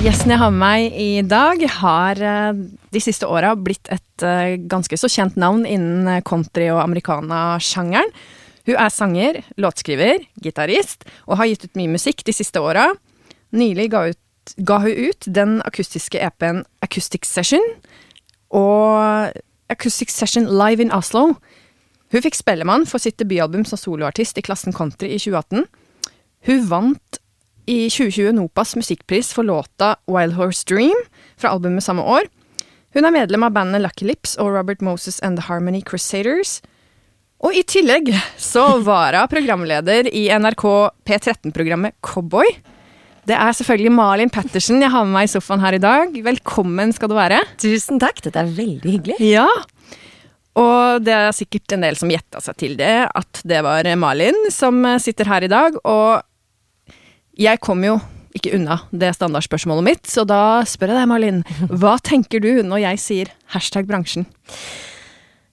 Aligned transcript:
Gjesten 0.00 0.32
jeg 0.32 0.40
har 0.40 0.48
med 0.48 0.62
meg 0.62 0.94
i 0.96 1.20
dag, 1.28 1.60
har 1.76 2.20
eh, 2.24 2.60
de 2.88 3.00
siste 3.04 3.28
åra 3.28 3.50
blitt 3.52 3.84
et 3.92 4.24
eh, 4.24 4.54
ganske 4.64 4.96
så 4.96 5.10
kjent 5.12 5.36
navn 5.36 5.66
innen 5.68 6.08
eh, 6.08 6.22
country- 6.24 6.70
og 6.72 6.80
americana-sjangeren. 6.80 8.08
Hun 8.64 8.78
er 8.80 8.94
sanger, 8.94 9.40
låtskriver, 9.60 10.24
gitarist 10.40 11.04
og 11.26 11.36
har 11.42 11.50
gitt 11.50 11.68
ut 11.68 11.76
mye 11.76 11.92
musikk 11.92 12.24
de 12.24 12.32
siste 12.32 12.64
åra. 12.64 12.86
Nylig 13.52 13.90
ga, 13.92 14.06
ut, 14.14 14.56
ga, 14.64 14.80
hun 14.86 15.04
ut 15.10 15.28
den 15.28 15.54
akustiske 15.68 16.24
EP-en 16.30 16.64
Acoustic 16.80 17.28
Session 17.28 17.68
og 18.56 19.36
Acoustic 19.68 20.16
Session 20.16 20.48
Live 20.48 20.80
in 20.80 20.96
Oslo. 20.96 21.34
Hun 22.08 22.24
fikk 22.24 22.40
Spellemann 22.40 22.88
for 22.88 23.04
sitt 23.04 23.20
debutalbum 23.20 23.68
som 23.68 23.76
soloartist 23.76 24.40
i 24.40 24.48
klassen 24.48 24.72
country 24.72 25.12
i 25.12 25.20
2018. 25.20 25.68
Hun 26.48 26.70
vant 26.72 27.19
i 27.70 27.86
2020 27.86 28.34
Nopas 28.34 28.74
musikkpris 28.76 29.30
for 29.36 29.46
låta 29.46 29.94
Wild 30.10 30.34
Horse 30.34 30.64
Dream 30.66 30.96
fra 31.38 31.52
albumet 31.54 31.84
samme 31.86 32.02
år. 32.02 32.26
Hun 32.94 33.06
er 33.06 33.14
medlem 33.14 33.46
av 33.46 33.54
bandet 33.54 33.84
Lucky 33.84 34.08
Lips 34.08 34.34
og 34.42 34.50
Robert 34.56 34.82
Moses 34.82 35.20
and 35.22 35.38
The 35.38 35.46
Harmony 35.46 35.82
Crusaders. 35.86 36.58
Og 37.40 37.54
i 37.54 37.62
tillegg 37.62 38.10
så 38.40 38.64
var 38.84 39.14
hun 39.16 39.30
programleder 39.30 40.10
i 40.10 40.26
NRK 40.34 40.66
P13-programmet 41.06 41.94
Cowboy. 42.04 42.50
Det 43.28 43.36
er 43.36 43.54
selvfølgelig 43.54 43.92
Malin 43.94 44.32
Pettersen 44.32 44.82
jeg 44.82 44.90
har 44.90 45.06
med 45.06 45.14
meg 45.14 45.28
i 45.28 45.30
sofaen 45.30 45.62
her 45.62 45.76
i 45.76 45.82
dag. 45.82 46.16
Velkommen 46.26 46.90
skal 46.96 47.12
du 47.12 47.14
være. 47.14 47.38
Tusen 47.62 48.02
takk, 48.02 48.18
dette 48.24 48.42
er 48.42 48.50
veldig 48.56 48.96
hyggelig. 48.96 49.20
Ja, 49.22 49.46
og 50.58 51.04
det 51.06 51.14
er 51.14 51.30
sikkert 51.36 51.76
en 51.76 51.86
del 51.86 51.96
som 51.96 52.10
gjetta 52.10 52.42
seg 52.42 52.58
til 52.58 52.74
det, 52.80 53.06
at 53.06 53.40
det 53.46 53.62
var 53.62 53.86
Malin 54.00 54.48
som 54.50 54.82
sitter 54.98 55.30
her 55.30 55.46
i 55.46 55.52
dag. 55.52 55.78
Og 55.86 56.26
jeg 57.40 57.60
kom 57.64 57.84
jo 57.86 57.98
ikke 58.36 58.52
unna 58.54 58.76
det 58.94 59.10
standardspørsmålet 59.16 59.86
mitt, 59.86 60.04
så 60.06 60.22
da 60.28 60.60
spør 60.68 60.92
jeg 60.92 61.00
deg, 61.00 61.08
Malin. 61.10 61.42
Hva 61.80 61.96
tenker 62.04 62.42
du 62.42 62.62
når 62.66 62.84
jeg 62.84 63.02
sier 63.02 63.32
hashtag 63.54 63.88
bransjen? 63.88 64.28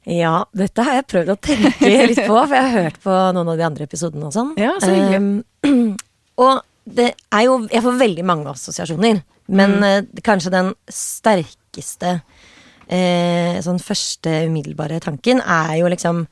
Ja, 0.07 0.45
dette 0.55 0.85
har 0.87 1.01
jeg 1.01 1.07
prøvd 1.11 1.33
å 1.33 1.37
tenke 1.43 1.89
litt 1.89 2.21
på, 2.21 2.35
for 2.37 2.55
jeg 2.55 2.63
har 2.63 2.85
hørt 2.85 2.99
på 3.03 3.15
noen 3.35 3.51
av 3.51 3.57
de 3.59 3.65
andre 3.67 3.87
episodene 3.89 4.29
og 4.29 4.35
sånn. 4.35 4.53
Ja, 4.59 4.77
så. 4.79 4.93
Um, 4.93 5.41
og 6.45 6.61
det 6.87 7.09
er 7.35 7.41
jo 7.43 7.57
Jeg 7.67 7.83
får 7.83 7.97
veldig 7.99 8.23
mange 8.23 8.53
assosiasjoner, 8.53 9.19
men 9.51 9.73
mm. 9.81 9.83
uh, 9.83 10.21
kanskje 10.23 10.53
den 10.53 10.69
sterkeste 10.87 12.13
uh, 12.21 13.57
sånn 13.65 13.83
første 13.83 14.45
umiddelbare 14.47 15.01
tanken 15.03 15.43
er 15.43 15.75
jo 15.81 15.91
liksom 15.91 16.23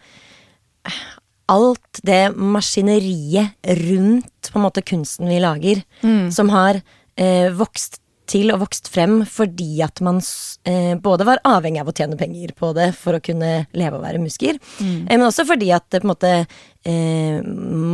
alt 1.52 2.02
det 2.06 2.30
maskineriet 2.36 3.54
rundt 3.82 4.50
på 4.52 4.60
en 4.60 4.66
måte 4.66 4.84
kunsten 4.86 5.30
vi 5.30 5.42
lager, 5.44 5.84
mm. 6.02 6.32
som 6.34 6.50
har 6.54 6.82
eh, 7.20 7.52
vokst 7.54 8.00
til 8.30 8.50
og 8.54 8.64
vokst 8.64 8.90
frem 8.90 9.20
fordi 9.30 9.84
at 9.86 10.02
man 10.06 10.18
eh, 10.66 10.96
både 10.98 11.28
var 11.28 11.44
avhengig 11.46 11.84
av 11.84 11.92
å 11.92 11.96
tjene 11.96 12.18
penger 12.18 12.56
på 12.58 12.72
det 12.78 12.90
for 12.98 13.18
å 13.18 13.24
kunne 13.24 13.68
leve 13.78 14.00
og 14.00 14.06
være 14.06 14.22
musiker, 14.24 14.58
mm. 14.80 15.06
eh, 15.06 15.14
men 15.14 15.28
også 15.28 15.46
fordi 15.48 15.70
at 15.76 15.88
på 15.94 16.02
en 16.02 16.12
måte 16.12 16.34
eh, 16.42 17.38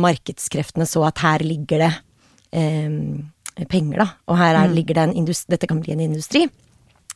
markedskreftene 0.06 0.88
så 0.88 1.04
at 1.10 1.20
her 1.24 1.44
ligger 1.44 1.84
det 1.84 1.92
eh, 2.56 3.66
penger, 3.68 4.06
da, 4.06 4.08
og 4.32 4.40
her 4.40 4.56
er, 4.56 4.72
mm. 4.72 4.78
ligger 4.78 4.98
det 4.98 5.06
en 5.10 5.18
industri 5.24 5.52
Dette 5.52 5.68
kan 5.68 5.82
bli 5.82 5.92
en 5.92 6.06
industri. 6.06 6.46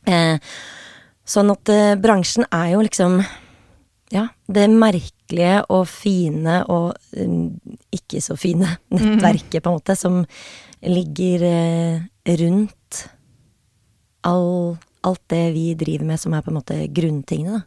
Eh, 0.07 0.37
sånn 1.27 1.49
at 1.51 1.71
bransjen 1.99 2.45
er 2.55 2.75
jo 2.77 2.85
liksom 2.85 3.19
ja, 4.15 4.29
det 4.47 4.69
merkelige 5.27 5.65
og 5.71 5.87
fine 5.89 6.65
og 6.69 6.95
um, 7.19 7.59
ikke 7.93 8.21
så 8.21 8.37
fine 8.37 8.77
nettverket, 8.91 9.63
på 9.63 9.71
en 9.71 9.77
måte, 9.77 9.97
som 9.97 10.25
ligger 10.83 11.47
uh, 11.47 12.01
rundt 12.41 13.09
all, 14.25 14.77
alt 15.05 15.23
det 15.31 15.55
vi 15.55 15.75
driver 15.75 16.05
med 16.07 16.19
som 16.19 16.33
er 16.33 16.43
på 16.43 16.51
en 16.51 16.61
måte 16.61 16.87
grunntingene, 16.93 17.61
da. 17.61 17.65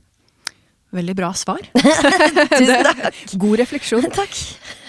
Veldig 0.90 1.14
bra 1.14 1.28
svar. 1.38 1.62
Tusen 2.58 2.80
takk. 2.82 3.18
God 3.38 3.60
refleksjon. 3.60 4.08
takk. 4.20 4.34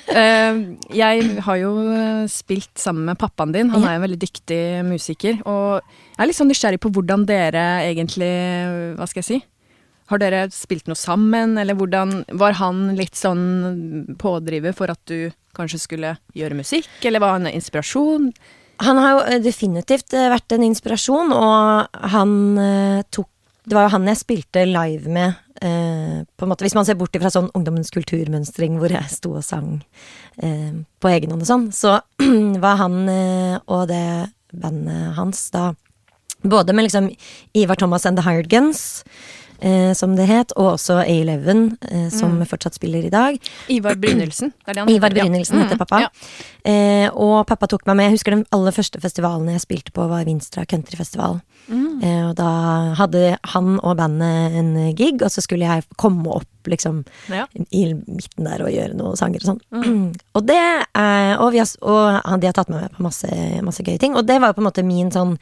Uh, 0.09 0.79
jeg 0.97 1.27
har 1.45 1.59
jo 1.61 1.75
eh, 1.93 2.23
spilt 2.33 2.73
sammen 2.81 3.05
med 3.05 3.19
pappaen 3.21 3.53
din. 3.53 3.69
Han 3.69 3.85
er 3.85 3.99
en 3.99 4.07
veldig 4.07 4.17
dyktig 4.23 4.63
musiker. 4.89 5.43
Og 5.45 5.85
jeg 5.85 6.23
er 6.25 6.31
litt 6.31 6.39
sånn 6.39 6.49
nysgjerrig 6.49 6.81
på 6.81 6.89
hvordan 6.97 7.29
dere 7.29 7.67
egentlig 7.85 8.33
Hva 8.97 9.11
skal 9.13 9.21
jeg 9.21 9.29
si? 9.29 9.39
Har 10.11 10.19
dere 10.19 10.47
spilt 10.51 10.89
noe 10.91 10.99
sammen, 10.99 11.57
eller 11.61 11.77
hvordan 11.79 12.25
Var 12.41 12.57
han 12.59 12.89
litt 12.99 13.19
sånn 13.19 14.17
pådriver 14.19 14.75
for 14.77 14.91
at 14.91 15.01
du 15.11 15.31
kanskje 15.57 15.81
skulle 15.83 16.15
gjøre 16.37 16.59
musikk, 16.59 16.91
eller 17.07 17.23
var 17.23 17.39
han 17.39 17.49
en 17.49 17.59
inspirasjon? 17.59 18.31
Han 18.81 18.97
har 18.97 19.13
jo 19.13 19.21
eh, 19.27 19.43
definitivt 19.45 20.15
eh, 20.17 20.31
vært 20.33 20.55
en 20.55 20.65
inspirasjon, 20.65 21.35
og 21.37 22.01
han 22.15 22.33
eh, 22.59 23.03
tok 23.13 23.29
Det 23.69 23.77
var 23.77 23.87
jo 23.87 23.93
han 23.93 24.09
jeg 24.09 24.19
spilte 24.23 24.65
live 24.67 25.11
med, 25.13 25.37
på 25.61 26.47
en 26.47 26.49
måte, 26.49 26.65
hvis 26.65 26.75
man 26.75 26.87
ser 26.89 26.97
bort 26.97 27.15
fra 27.21 27.29
sånn 27.31 27.51
ungdommens 27.53 27.93
kulturmønstring 27.93 28.79
hvor 28.81 28.91
jeg 28.91 29.13
sto 29.13 29.35
og 29.37 29.45
sang 29.45 29.83
på 30.41 31.11
egen 31.13 31.35
hånd 31.35 31.45
og 31.45 31.51
sånn, 31.51 31.67
så 31.69 31.99
var 32.65 32.81
han 32.81 32.97
og 33.61 33.83
det 33.93 34.31
bandet 34.57 35.13
hans 35.19 35.45
da 35.53 35.75
både 36.41 36.73
med 36.73 36.89
liksom 36.89 37.11
Ivar 37.53 37.77
Thomas 37.77 38.09
and 38.09 38.17
The 38.17 38.25
Hired 38.25 38.49
Guns 38.49 39.05
eh, 39.61 39.93
som 39.95 40.17
det 40.17 40.27
het, 40.31 40.55
og 40.57 40.75
også 40.75 41.01
A11, 41.05 41.77
eh, 41.91 42.09
som 42.13 42.39
mm. 42.39 42.47
fortsatt 42.51 42.79
spiller 42.79 43.07
i 43.07 43.13
dag. 43.13 43.39
Ivar 43.73 43.99
Brynildsen. 44.01 44.53
Ivar 44.67 45.15
Brynildsen 45.15 45.63
heter 45.63 45.77
mm, 45.77 45.83
pappa. 45.85 46.01
Ja. 46.07 46.11
Eh, 46.65 47.09
og 47.13 47.47
pappa 47.49 47.69
tok 47.71 47.87
meg 47.89 47.99
med. 47.99 48.09
Jeg 48.09 48.19
husker 48.19 48.37
den 48.37 48.47
aller 48.55 48.75
første 48.77 49.01
festivalen 49.03 49.49
jeg 49.53 49.65
spilte 49.65 49.95
på, 49.97 50.07
var 50.11 50.27
Vinstra 50.29 50.67
countryfestival. 50.69 51.41
Mm. 51.71 52.01
Eh, 52.03 52.23
og 52.29 52.35
da 52.39 52.51
hadde 52.99 53.37
han 53.53 53.77
og 53.79 53.97
bandet 54.01 54.57
en 54.61 54.73
gig, 54.99 55.21
og 55.21 55.31
så 55.33 55.45
skulle 55.45 55.69
jeg 55.69 55.87
komme 56.01 56.41
opp 56.41 56.71
liksom 56.71 57.03
ja. 57.33 57.47
i 57.71 57.87
midten 57.95 58.49
der 58.49 58.65
og 58.65 58.73
gjøre 58.75 58.97
noen 58.99 59.19
sanger 59.19 59.45
og 59.45 59.53
sånn. 59.53 59.63
Mm. 59.73 60.09
og 60.37 60.49
det 60.49 60.61
og, 60.61 61.57
har, 61.57 61.77
og 61.85 62.43
de 62.43 62.51
har 62.51 62.57
tatt 62.57 62.73
meg 62.73 62.85
med 62.87 62.97
på 62.97 63.07
masse, 63.07 63.31
masse 63.67 63.87
gøye 63.87 64.01
ting. 64.01 64.19
Og 64.19 64.27
det 64.29 64.41
var 64.43 64.57
på 64.57 64.65
en 64.65 64.69
måte 64.69 64.87
min 64.87 65.13
sånn 65.15 65.37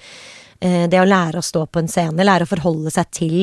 eh, 0.60 0.86
Det 0.90 1.00
å 1.00 1.08
lære 1.08 1.40
å 1.40 1.44
stå 1.44 1.66
på 1.66 1.82
en 1.82 1.90
scene, 1.90 2.26
lære 2.26 2.46
å 2.46 2.50
forholde 2.50 2.94
seg 2.94 3.10
til 3.14 3.38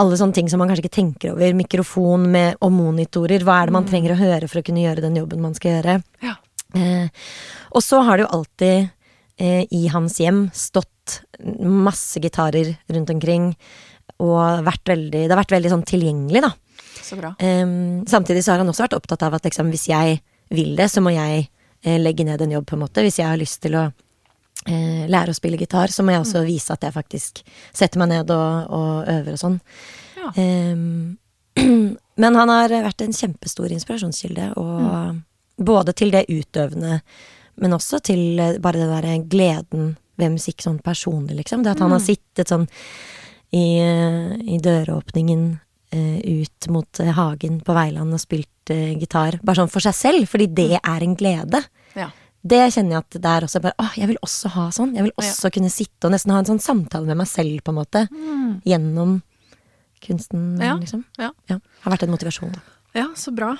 alle 0.00 0.16
sånne 0.16 0.36
ting 0.36 0.48
som 0.48 0.62
man 0.62 0.70
kanskje 0.70 0.86
ikke 0.86 0.96
tenker 0.96 1.34
over. 1.34 1.52
Mikrofon 1.56 2.24
med, 2.32 2.56
og 2.64 2.72
monitorer. 2.74 3.44
Hva 3.44 3.60
er 3.60 3.68
det 3.68 3.76
man 3.76 3.84
mm. 3.84 3.90
trenger 3.90 4.14
å 4.14 4.20
høre 4.22 4.48
for 4.48 4.62
å 4.62 4.66
kunne 4.66 4.84
gjøre 4.84 5.04
den 5.04 5.18
jobben 5.20 5.44
man 5.44 5.56
skal 5.58 5.76
gjøre? 5.76 5.98
Ja. 6.24 6.36
Eh, 6.78 7.28
og 7.76 7.84
så 7.84 8.00
har 8.06 8.16
det 8.16 8.24
jo 8.24 8.32
alltid 8.38 8.88
eh, 9.36 9.64
i 9.68 9.84
hans 9.92 10.16
hjem 10.22 10.46
stått 10.56 11.20
masse 11.60 12.22
gitarer 12.22 12.74
rundt 12.94 13.12
omkring. 13.12 13.52
Og 14.22 14.64
vært 14.64 14.94
veldig, 14.94 15.26
det 15.26 15.32
har 15.32 15.42
vært 15.42 15.56
veldig 15.58 15.74
sånn 15.74 15.88
tilgjengelig, 15.88 16.44
da. 16.46 16.52
Så 17.02 17.18
bra. 17.18 17.34
Eh, 17.42 17.66
samtidig 18.08 18.44
så 18.46 18.54
har 18.54 18.62
han 18.62 18.72
også 18.72 18.86
vært 18.86 18.96
opptatt 18.96 19.26
av 19.28 19.36
at 19.36 19.48
liksom, 19.48 19.72
hvis 19.74 19.90
jeg 19.92 20.22
vil 20.52 20.72
det, 20.78 20.88
så 20.92 21.04
må 21.04 21.12
jeg 21.12 21.46
eh, 21.84 22.00
legge 22.00 22.24
ned 22.28 22.40
en 22.40 22.56
jobb, 22.56 22.70
på 22.70 22.78
en 22.78 22.84
måte. 22.86 23.04
Hvis 23.04 23.20
jeg 23.20 23.28
har 23.28 23.40
lyst 23.40 23.60
til 23.64 23.76
å 23.76 23.90
eh, 24.66 25.08
lære 25.10 25.32
å 25.32 25.38
spille 25.38 25.60
gitar, 25.60 25.92
så 25.92 26.04
må 26.04 26.14
jeg 26.14 26.24
også 26.24 26.42
mm. 26.42 26.46
vise 26.48 26.74
at 26.74 26.86
jeg 26.86 26.96
faktisk 26.96 27.42
setter 27.72 28.02
meg 28.02 28.12
ned 28.12 28.32
og, 28.34 28.72
og 28.72 29.10
øver 29.12 29.36
og 29.36 29.42
sånn. 29.42 29.58
Ja. 30.18 30.32
Eh, 30.36 31.62
men 32.22 32.40
han 32.40 32.54
har 32.54 32.76
vært 32.88 33.04
en 33.04 33.16
kjempestor 33.16 33.72
inspirasjonskilde, 33.74 34.52
og 34.60 34.76
mm. 34.82 35.22
både 35.64 35.96
til 35.98 36.14
det 36.14 36.26
utøvende, 36.30 37.00
men 37.62 37.76
også 37.76 38.00
til 38.04 38.40
eh, 38.40 38.60
bare 38.62 38.84
det 38.84 38.92
derre 38.92 39.18
gleden 39.24 39.96
ved 40.20 40.36
musikk 40.36 40.62
sånn 40.62 40.78
personlig, 40.84 41.40
liksom. 41.40 41.64
Det 41.64 41.74
at 41.74 41.82
han 41.82 41.92
har 41.94 42.02
mm. 42.02 42.06
sittet 42.06 42.52
sånn 42.52 42.66
i, 43.52 43.66
i 43.80 44.58
døråpningen 44.64 45.44
eh, 45.92 46.18
ut 46.42 46.68
mot 46.68 47.00
eh, 47.00 47.12
hagen 47.16 47.60
på 47.64 47.76
Veiland 47.76 48.16
og 48.16 48.20
spilt 48.22 48.72
eh, 48.72 48.92
gitar, 48.98 49.38
bare 49.42 49.62
sånn 49.62 49.72
for 49.72 49.84
seg 49.84 49.96
selv, 49.96 50.28
fordi 50.30 50.48
det 50.48 50.70
Mm. 50.72 50.92
er 50.94 51.02
en 51.02 51.16
glede. 51.16 51.62
Ja. 51.94 52.10
Det 52.42 52.58
kjenner 52.74 52.96
jeg 52.96 52.98
at 53.04 53.16
det 53.22 53.30
er 53.30 53.44
også 53.46 53.60
bare 53.62 53.74
Å, 53.78 53.90
jeg 53.96 54.08
vil 54.10 54.16
også 54.26 54.48
ha 54.56 54.64
sånn. 54.74 54.94
Jeg 54.98 55.04
vil 55.06 55.12
også 55.20 55.50
kunne 55.54 55.70
sitte 55.70 56.08
og 56.08 56.12
nesten 56.14 56.32
ha 56.34 56.40
en 56.42 56.48
sånn 56.48 56.58
samtale 56.62 57.06
med 57.06 57.20
meg 57.22 57.28
selv, 57.30 57.60
på 57.62 57.70
en 57.70 57.78
måte. 57.78 58.06
Gjennom 58.66 59.20
kunsten, 60.02 60.56
Ja, 60.60 60.74
liksom. 60.80 61.04
ja. 61.18 61.30
Har 61.48 61.92
vært 61.94 62.02
en 62.02 62.10
motivasjon, 62.10 62.50
da. 62.56 62.60
Ja, 62.98 63.06
så 63.16 63.30
bra. 63.34 63.54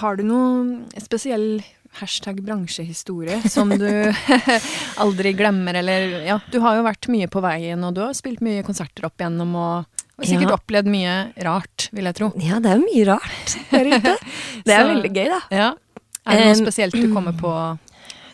Har 0.00 0.16
du 0.18 0.24
noen 0.26 0.88
spesiell 0.98 1.62
hashtag 2.00 2.40
bransjehistorie 2.42 3.38
som 3.52 3.68
du 3.68 3.86
aldri 5.04 5.34
glemmer, 5.36 5.76
eller 5.78 6.22
Ja, 6.26 6.38
du 6.50 6.58
har 6.64 6.78
jo 6.78 6.86
vært 6.86 7.08
mye 7.12 7.28
på 7.30 7.42
veien, 7.44 7.84
og 7.84 7.94
du 7.94 8.00
har 8.02 8.14
spilt 8.16 8.40
mye 8.44 8.64
konserter 8.66 9.06
opp 9.06 9.20
igjennom, 9.20 9.54
og, 9.54 10.02
og 10.18 10.24
sikkert 10.26 10.48
Ja. 10.50 10.56
opplevd 10.58 10.88
mye 10.90 11.14
rart, 11.44 11.88
vil 11.92 12.08
jeg 12.08 12.18
tro. 12.18 12.32
Ja, 12.40 12.58
det 12.64 12.72
er 12.72 12.80
jo 12.80 12.88
mye 12.88 13.06
rart 13.12 13.56
der 13.70 13.92
ute. 13.92 14.16
Det 14.66 14.72
er 14.74 14.82
Så- 14.82 14.90
veldig 14.94 15.12
gøy, 15.14 15.28
da. 15.36 15.40
Ja. 15.52 15.70
Er 16.26 16.38
det 16.38 16.44
noe 16.46 16.58
Um, 16.58 16.64
spesielt 16.66 16.94
du 16.94 17.08
kommer 17.12 17.32
på? 17.38 17.52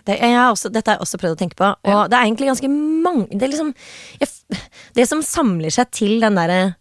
Det, 0.08 0.16
også, 0.24 0.70
dette 0.72 0.88
har 0.90 0.96
jeg 0.98 1.04
også 1.04 1.18
prøvd 1.20 1.36
å 1.36 1.40
tenke 1.42 1.58
på, 1.58 1.68
og 1.68 1.90
Ja. 1.92 2.00
det 2.08 2.16
er 2.16 2.24
egentlig 2.24 2.48
ganske 2.48 2.70
mange 2.72 3.38
Det 3.38 3.50
liksom 3.52 3.74
jeg, 4.22 4.58
Det 4.96 5.04
som 5.10 5.20
samler 5.22 5.70
seg 5.74 5.90
til 5.92 6.16
den 6.24 6.38
derre 6.38 6.76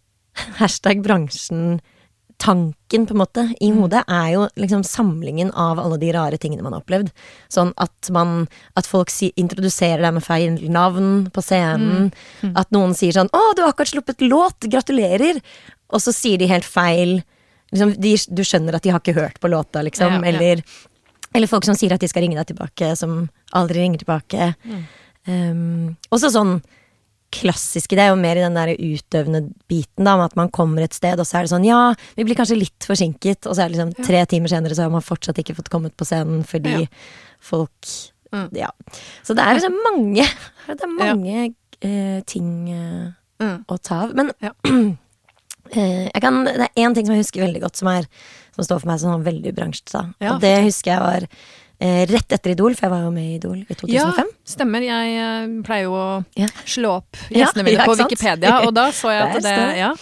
hashtag 0.58 1.00
bransjen-tanken, 1.02 3.06
på 3.08 3.14
en 3.14 3.18
måte, 3.18 3.42
i 3.60 3.72
hodet, 3.74 4.04
er 4.06 4.28
jo 4.36 4.44
liksom 4.56 4.84
samlingen 4.86 5.50
av 5.58 5.80
alle 5.82 5.98
de 5.98 6.12
rare 6.14 6.38
tingene 6.38 6.62
man 6.62 6.72
har 6.76 6.84
opplevd. 6.84 7.08
Sånn 7.50 7.72
at 7.76 8.10
man 8.14 8.46
At 8.78 8.86
folk 8.86 9.10
si, 9.10 9.32
introduserer 9.36 10.02
deg 10.06 10.14
med 10.14 10.22
feil 10.24 10.54
navn 10.70 11.26
på 11.34 11.42
scenen. 11.42 12.12
At 12.54 12.70
noen 12.70 12.94
sier 12.94 13.12
sånn 13.12 13.28
'Å, 13.34 13.54
du 13.56 13.62
har 13.62 13.72
akkurat 13.72 13.90
sluppet 13.92 14.20
låt! 14.22 14.60
Gratulerer!' 14.70 15.42
Og 15.90 16.00
så 16.00 16.12
sier 16.12 16.38
de 16.38 16.46
helt 16.46 16.64
feil. 16.64 17.22
Liksom, 17.72 18.00
de, 18.00 18.16
du 18.32 18.42
skjønner 18.44 18.74
at 18.76 18.82
de 18.82 18.90
har 18.90 19.00
ikke 19.00 19.14
hørt 19.18 19.40
på 19.40 19.48
låta, 19.50 19.82
liksom. 19.84 20.08
Ja, 20.08 20.20
ja. 20.20 20.28
Eller 20.28 20.62
eller 21.34 21.50
folk 21.50 21.64
som 21.68 21.74
sier 21.78 21.92
at 21.94 22.00
de 22.00 22.08
skal 22.10 22.22
ringe 22.24 22.38
deg 22.38 22.46
tilbake, 22.52 22.94
som 22.96 23.28
aldri 23.56 23.82
ringer 23.84 23.98
tilbake. 24.02 24.52
Um, 25.28 25.96
også 26.14 26.30
sånn 26.32 26.58
klassiske, 27.34 27.92
det 27.92 28.06
er 28.06 28.12
jo 28.14 28.20
mer 28.20 28.38
i 28.40 28.44
den 28.46 28.54
der 28.56 28.70
utøvende 28.72 29.42
biten, 29.68 30.06
da, 30.06 30.14
med 30.16 30.30
at 30.30 30.36
man 30.40 30.48
kommer 30.48 30.86
et 30.86 30.94
sted, 30.96 31.20
og 31.20 31.26
så 31.28 31.38
er 31.38 31.44
det 31.44 31.52
sånn 31.52 31.66
ja, 31.66 31.80
vi 32.16 32.24
blir 32.24 32.38
kanskje 32.38 32.56
litt 32.56 32.86
forsinket, 32.88 33.44
og 33.44 33.52
så 33.52 33.66
er 33.66 33.68
det 33.68 33.76
liksom 33.76 34.06
tre 34.06 34.22
timer 34.30 34.48
senere 34.48 34.72
så 34.78 34.86
har 34.86 34.94
man 34.94 35.04
fortsatt 35.04 35.36
ikke 35.42 35.58
fått 35.58 35.68
kommet 35.72 35.92
på 36.00 36.08
scenen 36.08 36.44
fordi 36.48 36.86
Ja. 36.86 36.92
folk 37.40 37.90
Mm. 38.28 38.50
Ja. 38.52 38.68
Så 39.24 39.32
det 39.32 39.40
er 39.40 39.54
liksom 39.56 39.72
mange 39.86 40.20
Det 40.68 40.82
er 40.84 40.90
mange 40.98 41.54
eh, 41.80 42.20
ting 42.28 42.68
uh, 42.68 43.12
Mm. 43.40 43.64
å 43.70 43.78
ta 43.80 44.02
av. 44.04 44.14
Men 44.18 44.32
Ja. 44.42 44.50
uh, 44.68 44.92
jeg 46.12 46.20
kan, 46.20 46.44
det 46.44 46.66
er 46.66 46.82
én 46.84 46.92
ting 46.94 47.06
som 47.06 47.14
jeg 47.14 47.22
husker 47.24 47.40
veldig 47.46 47.62
godt, 47.62 47.76
som, 47.80 47.88
er, 47.88 48.04
som 48.58 48.66
står 48.68 48.82
for 48.84 48.90
meg 48.92 49.00
som 49.02 49.24
veldig 49.26 49.54
bransjete. 49.56 50.04
Ja, 50.20 50.34
og 50.34 50.42
det 50.44 50.54
husker 50.66 50.92
jeg 50.96 51.02
var 51.04 51.26
eh, 51.28 52.00
rett 52.10 52.34
etter 52.34 52.54
Idol, 52.54 52.74
for 52.78 52.88
jeg 52.88 52.94
var 52.96 53.04
jo 53.06 53.12
med 53.14 53.28
i 53.28 53.36
Idol 53.38 53.58
i 53.62 53.76
2005. 53.78 53.92
Ja, 53.94 54.50
stemmer. 54.54 54.86
Jeg 54.86 55.18
eh, 55.22 55.52
pleier 55.66 55.86
jo 55.88 55.94
å 55.98 56.08
Ja. 56.38 56.48
slå 56.66 56.96
opp 57.00 57.20
gjestene 57.30 57.64
mine 57.68 57.86
på? 57.88 57.94
Wikipedia, 58.02 58.56
og 58.66 58.74
da 58.76 58.88
så 58.94 59.14
jeg 59.14 59.28
at 59.28 59.46
det. 59.46 59.54
Ja. 59.78 59.92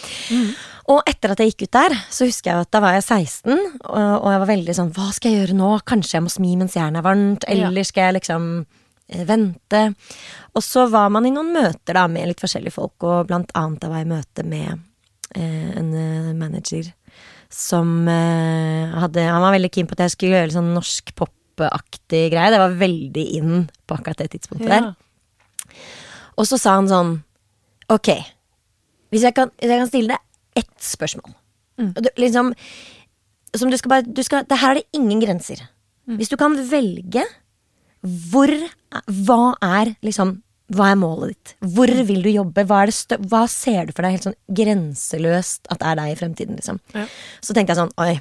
Og 0.87 1.01
etter 1.11 1.33
at 1.33 1.41
jeg 1.43 1.51
gikk 1.51 1.65
ut 1.67 1.75
der, 1.75 1.93
så 2.15 2.23
husker 2.29 2.47
jeg 2.53 2.63
at 2.63 2.71
da 2.71 2.79
var 2.79 2.93
jeg 2.95 3.03
16, 3.03 3.51
og, 3.51 3.95
og 4.23 4.27
jeg 4.31 4.41
var 4.43 4.49
veldig 4.53 4.75
sånn 4.77 4.91
Hva 4.95 5.09
skal 5.11 5.33
jeg 5.33 5.41
gjøre 5.41 5.57
nå? 5.59 5.71
Kanskje 5.83 6.15
jeg 6.15 6.23
må 6.23 6.31
smi 6.31 6.53
mens 6.55 6.77
jernet 6.79 7.01
er 7.01 7.07
varmt? 7.09 7.43
Eller 7.51 7.83
skal 7.89 8.07
jeg 8.07 8.15
liksom 8.21 8.45
eh, 9.11 9.25
vente? 9.27 9.81
Og 10.55 10.63
så 10.63 10.85
var 10.89 11.11
man 11.13 11.27
i 11.27 11.33
noen 11.35 11.51
møter 11.53 11.99
da 11.99 12.05
med 12.07 12.29
litt 12.31 12.39
forskjellige 12.41 12.77
folk, 12.79 12.95
og 13.03 13.27
blant 13.27 13.51
annet 13.59 13.83
da 13.83 13.91
var 13.91 13.99
jeg 13.99 14.07
i 14.07 14.13
møte 14.15 14.47
med 14.47 14.69
eh, 15.35 15.69
en 15.83 15.91
eh, 15.91 16.31
manager 16.39 16.87
som 17.53 18.07
eh, 18.11 18.93
hadde 18.99 19.23
Han 19.23 19.43
var 19.43 19.55
veldig 19.55 19.71
keen 19.73 19.87
på 19.89 19.95
at 19.97 20.05
jeg 20.05 20.15
skulle 20.15 20.39
gjøre 20.39 20.55
sånn 20.55 20.73
norsk 20.75 21.13
pop-aktig 21.17 22.27
greie. 22.33 22.51
Det 22.53 22.61
var 22.61 22.79
veldig 22.79 23.25
inn 23.39 23.67
på 23.87 23.97
akkurat 23.97 24.23
det 24.23 24.31
tidspunktet 24.35 24.71
der. 24.71 24.89
Og 26.37 26.47
så 26.49 26.59
sa 26.61 26.77
han 26.77 26.89
sånn 26.91 27.15
Ok, 27.87 28.11
hvis 29.13 29.23
jeg 29.23 29.35
kan, 29.35 29.51
hvis 29.55 29.71
jeg 29.71 29.79
kan 29.79 29.89
stille 29.89 30.15
deg 30.15 30.63
ett 30.63 30.83
spørsmål 30.83 31.31
mm. 31.79 31.91
du, 32.03 32.09
liksom, 32.19 32.51
Som 33.55 33.71
du 33.71 33.77
skal 33.79 33.93
bare 33.93 34.07
du 34.07 34.23
skal, 34.25 34.47
det 34.47 34.59
Her 34.59 34.75
er 34.75 34.81
det 34.81 34.99
ingen 34.99 35.21
grenser 35.23 35.63
Hvis 36.07 36.31
du 36.31 36.37
kan 36.39 36.57
velge 36.69 37.23
Hvor 38.03 38.51
Hva 39.07 39.41
er 39.63 39.95
liksom 40.05 40.39
Hva 40.75 40.89
er 40.91 40.97
målet 40.99 41.29
ditt? 41.31 41.51
Hvor 41.75 41.87
vil 42.09 42.21
du 42.25 42.29
jobbe? 42.29 42.65
Hva, 42.67 42.81
hva 43.31 43.41
ser 43.47 43.85
du 43.87 43.93
for 43.95 44.03
deg 44.03 44.17
helt 44.17 44.25
sånn 44.27 44.35
grenseløst 44.51 45.69
At 45.71 45.81
er 45.87 45.95
deg 45.95 46.11
i 46.11 46.17
fremtiden 46.19 46.57
liksom 46.59 46.79
Ja. 46.95 47.05
Så 47.39 47.53
tenkte 47.55 47.71
jeg 47.73 47.79
sånn 47.79 47.93
Oi, 48.03 48.17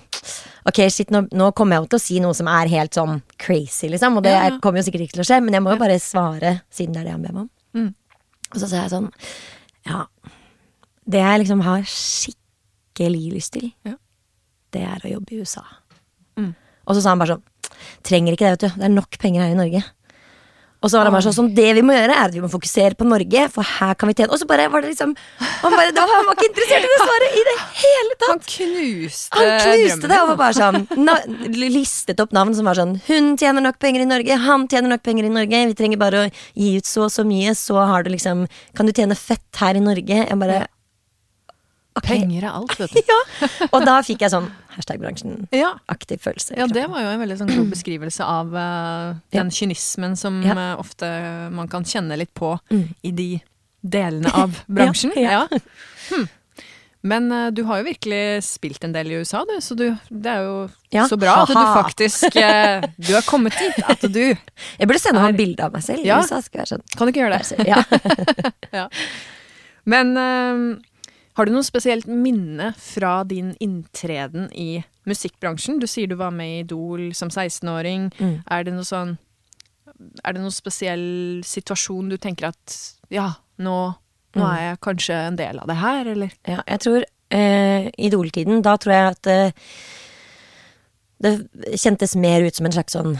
ok 0.70 0.80
shit 0.94 1.10
Nå, 1.10 1.24
nå 1.34 1.48
kommer 1.58 1.76
jeg 1.76 1.82
jo 1.82 1.90
til 1.94 1.98
å 1.98 2.04
si 2.04 2.20
noe 2.22 2.36
som 2.38 2.46
er 2.52 2.70
helt 2.70 2.94
sånn 2.94 3.18
Crazy 3.42 3.90
liksom 3.90 4.16
Og 4.20 4.22
det 4.26 4.30
Ja, 4.36 4.44
ja. 4.44 4.52
er, 4.54 4.60
kommer 4.62 4.78
jo 4.78 4.86
sikkert 4.86 5.06
ikke 5.08 5.18
til 5.18 5.24
å 5.24 5.28
skje 5.28 5.40
Men 5.42 5.58
jeg 5.58 5.64
må 5.66 5.74
jo 5.74 5.80
bare 5.82 5.98
svare 6.02 6.54
Siden 6.70 6.94
det 6.94 7.02
er 7.02 7.08
det 7.10 7.16
han 7.16 7.22
ber 7.26 7.32
meg 7.40 7.42
om 7.48 7.50
Mm. 7.76 7.90
og 8.54 8.60
så 8.62 8.68
sa 8.70 8.76
jeg 8.84 8.90
sånn 8.94 9.10
Ja, 9.84 10.06
det 11.06 11.18
jeg 11.20 11.40
liksom 11.42 11.60
har 11.66 11.82
skikkelig 11.84 13.32
lyst 13.34 13.52
til, 13.58 13.72
Ja. 13.84 13.96
det 14.72 14.82
er 14.86 15.02
å 15.04 15.10
jobbe 15.12 15.32
i 15.34 15.40
USA. 15.42 15.62
Mm. 16.38 16.54
Og 16.86 16.96
så 16.96 17.02
sa 17.02 17.10
han 17.10 17.18
bare 17.20 17.36
sånn 17.36 17.42
Trenger 18.02 18.32
ikke 18.32 18.46
det, 18.48 18.54
vet 18.56 18.60
du. 18.72 18.78
Det 18.80 18.84
er 18.88 18.94
nok 18.94 19.18
penger 19.20 19.42
her 19.42 19.50
i 19.52 19.58
Norge. 19.58 19.82
Og 20.82 20.90
så 20.92 20.98
var 20.98 21.08
han 21.08 21.14
bare 21.16 21.24
sånn 21.24 21.36
sånn, 21.36 21.48
Det 21.56 21.70
vi 21.78 21.82
må 21.86 21.94
gjøre, 21.96 22.12
er 22.12 22.28
at 22.28 22.34
vi 22.34 22.42
må 22.44 22.50
fokusere 22.52 22.96
på 22.98 23.06
Norge, 23.08 23.46
for 23.54 23.66
her 23.66 23.94
kan 23.98 24.10
vi 24.10 24.16
tjene 24.18 24.34
Og 24.34 24.40
så 24.40 24.48
bare 24.48 24.68
var 24.72 24.84
det 24.84 24.92
liksom 24.92 25.14
Han, 25.62 25.72
bare, 25.72 25.92
det 25.94 26.02
var, 26.02 26.12
han 26.18 26.28
var 26.28 26.36
ikke 26.36 26.50
interessert 26.50 26.86
i 26.86 26.92
det 26.92 27.00
svaret 27.00 27.38
i 27.40 27.44
det 27.48 27.56
hele 27.80 28.18
tatt! 28.20 28.28
Han 28.28 28.44
knuste 28.52 29.40
Han 29.40 29.50
knuste 29.64 30.12
det 30.12 30.20
og 30.20 30.30
var 30.34 30.40
bare 30.44 30.58
sånn 30.60 30.86
na, 31.00 31.16
Listet 31.56 32.22
opp 32.22 32.36
navn 32.36 32.54
som 32.58 32.68
var 32.68 32.78
sånn 32.78 32.96
Hun 33.08 33.34
tjener 33.40 33.64
nok 33.64 33.80
penger 33.82 34.04
i 34.04 34.10
Norge, 34.12 34.40
han 34.46 34.68
tjener 34.70 34.92
nok 34.94 35.04
penger 35.06 35.30
i 35.30 35.34
Norge 35.40 35.64
Vi 35.72 35.78
trenger 35.80 36.02
bare 36.02 36.26
å 36.26 36.30
gi 36.30 36.76
ut 36.76 36.88
så 36.88 37.06
og 37.06 37.12
så 37.14 37.26
mye 37.26 37.56
Så 37.58 37.80
har 37.80 38.06
du 38.06 38.12
liksom 38.12 38.46
Kan 38.76 38.88
du 38.88 38.94
tjene 38.96 39.18
fett 39.18 39.62
her 39.62 39.78
i 39.78 39.84
Norge? 39.84 40.24
Jeg 40.26 40.40
bare 40.42 40.66
ok. 41.96 42.06
Penger 42.06 42.44
er 42.44 42.52
alt, 42.52 42.76
vet 42.78 42.92
du. 42.92 43.00
Ja 43.12 43.68
Og 43.72 43.84
da 43.86 43.96
fikk 44.06 44.20
jeg 44.26 44.32
sånn 44.34 44.48
hashtag-bransjen-aktiv 44.76 46.20
følelse 46.22 46.56
Ja, 46.58 46.66
det 46.68 46.86
var 46.92 47.00
jo 47.04 47.10
en 47.14 47.20
veldig 47.24 47.38
sånn 47.40 47.52
god 47.54 47.70
beskrivelse 47.72 48.24
av 48.24 48.52
uh, 48.54 49.14
den 49.34 49.50
kynismen 49.50 50.16
som 50.20 50.40
Ja. 50.44 50.54
uh, 50.54 50.80
ofte 50.82 51.08
man 51.52 51.68
kan 51.72 51.84
kjenne 51.88 52.16
litt 52.20 52.34
på 52.36 52.56
Mm. 52.70 52.88
i 53.02 53.10
de 53.12 53.28
delene 53.86 54.32
av 54.34 54.62
bransjen. 54.68 55.12
Ja, 55.16 55.46
ja. 55.46 55.60
Hm. 56.10 56.26
Men 57.06 57.28
uh, 57.30 57.50
du 57.54 57.60
har 57.68 57.78
jo 57.78 57.84
virkelig 57.86 58.42
spilt 58.42 58.82
en 58.84 58.92
del 58.96 59.12
i 59.12 59.18
USA, 59.20 59.44
du, 59.46 59.54
så 59.62 59.76
du, 59.78 59.84
det 60.10 60.26
er 60.32 60.42
jo 60.42 60.56
Ja. 60.90 61.04
så 61.06 61.16
bra 61.20 61.36
at 61.44 61.48
du 61.52 61.54
faktisk 61.54 62.34
uh, 62.40 62.82
Du 62.98 63.12
har 63.14 63.22
kommet 63.28 63.54
dit 63.60 63.78
at 63.86 64.02
du 64.10 64.22
Jeg 64.80 64.88
burde 64.88 64.98
sende 65.02 65.20
Er- 65.22 65.28
han 65.30 65.36
bilde 65.38 65.62
av 65.68 65.72
meg 65.76 65.84
selv 65.86 66.02
Ja. 66.04 66.18
i 66.18 66.26
USA 66.26 66.40
skal 66.42 66.64
være 66.64 66.72
sånn 66.74 66.84
Kan 66.96 67.06
du 67.06 67.12
ikke 67.14 67.22
gjøre 67.24 67.38
det? 67.38 67.68
Ja 68.74 68.88
Men 69.86 70.16
eh, 70.18 70.60
har 71.36 71.46
du 71.46 71.52
noe 71.52 71.64
spesielt 71.66 72.06
minne 72.08 72.70
fra 72.80 73.18
din 73.28 73.52
inntreden 73.60 74.48
i 74.56 74.80
musikkbransjen? 75.06 75.78
Du 75.82 75.86
sier 75.90 76.08
du 76.10 76.16
var 76.18 76.32
med 76.34 76.48
i 76.54 76.60
Idol 76.64 77.10
som 77.14 77.28
16-åring. 77.28 78.08
Mm. 78.18 78.38
Er 78.50 78.64
det 78.66 78.72
noe 78.76 78.86
sånn 78.88 79.16
Er 80.24 80.34
det 80.36 80.40
noen 80.42 80.52
spesiell 80.52 81.04
situasjon 81.46 82.08
du 82.10 82.16
tenker 82.20 82.50
at 82.50 82.78
ja, 83.12 83.30
nå, 83.58 83.76
nå 84.36 84.42
Mm. 84.42 84.50
er 84.52 84.62
jeg 84.66 84.80
kanskje 84.84 85.14
en 85.30 85.36
del 85.38 85.58
av 85.62 85.68
det 85.70 85.76
her, 85.80 86.06
eller? 86.12 86.32
Ja, 86.44 86.58
jeg 86.68 86.80
tror 86.84 87.04
eh, 87.32 87.86
Idol-tiden, 87.96 88.58
da 88.62 88.74
tror 88.76 88.92
jeg 88.92 89.14
at 89.14 89.26
eh, 89.32 89.70
det 91.24 91.32
kjentes 91.80 92.12
mer 92.20 92.44
ut 92.44 92.54
som 92.58 92.66
en 92.68 92.74
slags 92.76 92.92
sånn 92.92 93.14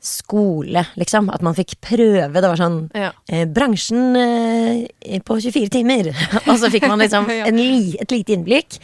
skole, 0.00 0.82
liksom. 0.96 1.28
At 1.32 1.42
man 1.44 1.54
fikk 1.56 1.76
prøve. 1.84 2.32
Det 2.40 2.48
var 2.48 2.56
sånn 2.60 2.78
Ja. 2.96 3.10
eh, 3.28 3.46
Bransjen 3.46 4.16
eh, 4.16 5.20
på 5.20 5.36
24 5.40 5.68
timer. 5.70 6.10
Og 6.48 6.56
så 6.58 6.70
fikk 6.72 6.86
man 6.88 6.98
liksom 7.02 7.28
en 7.48 7.56
li, 7.60 7.96
et 8.00 8.10
lite 8.10 8.32
innblikk. 8.36 8.78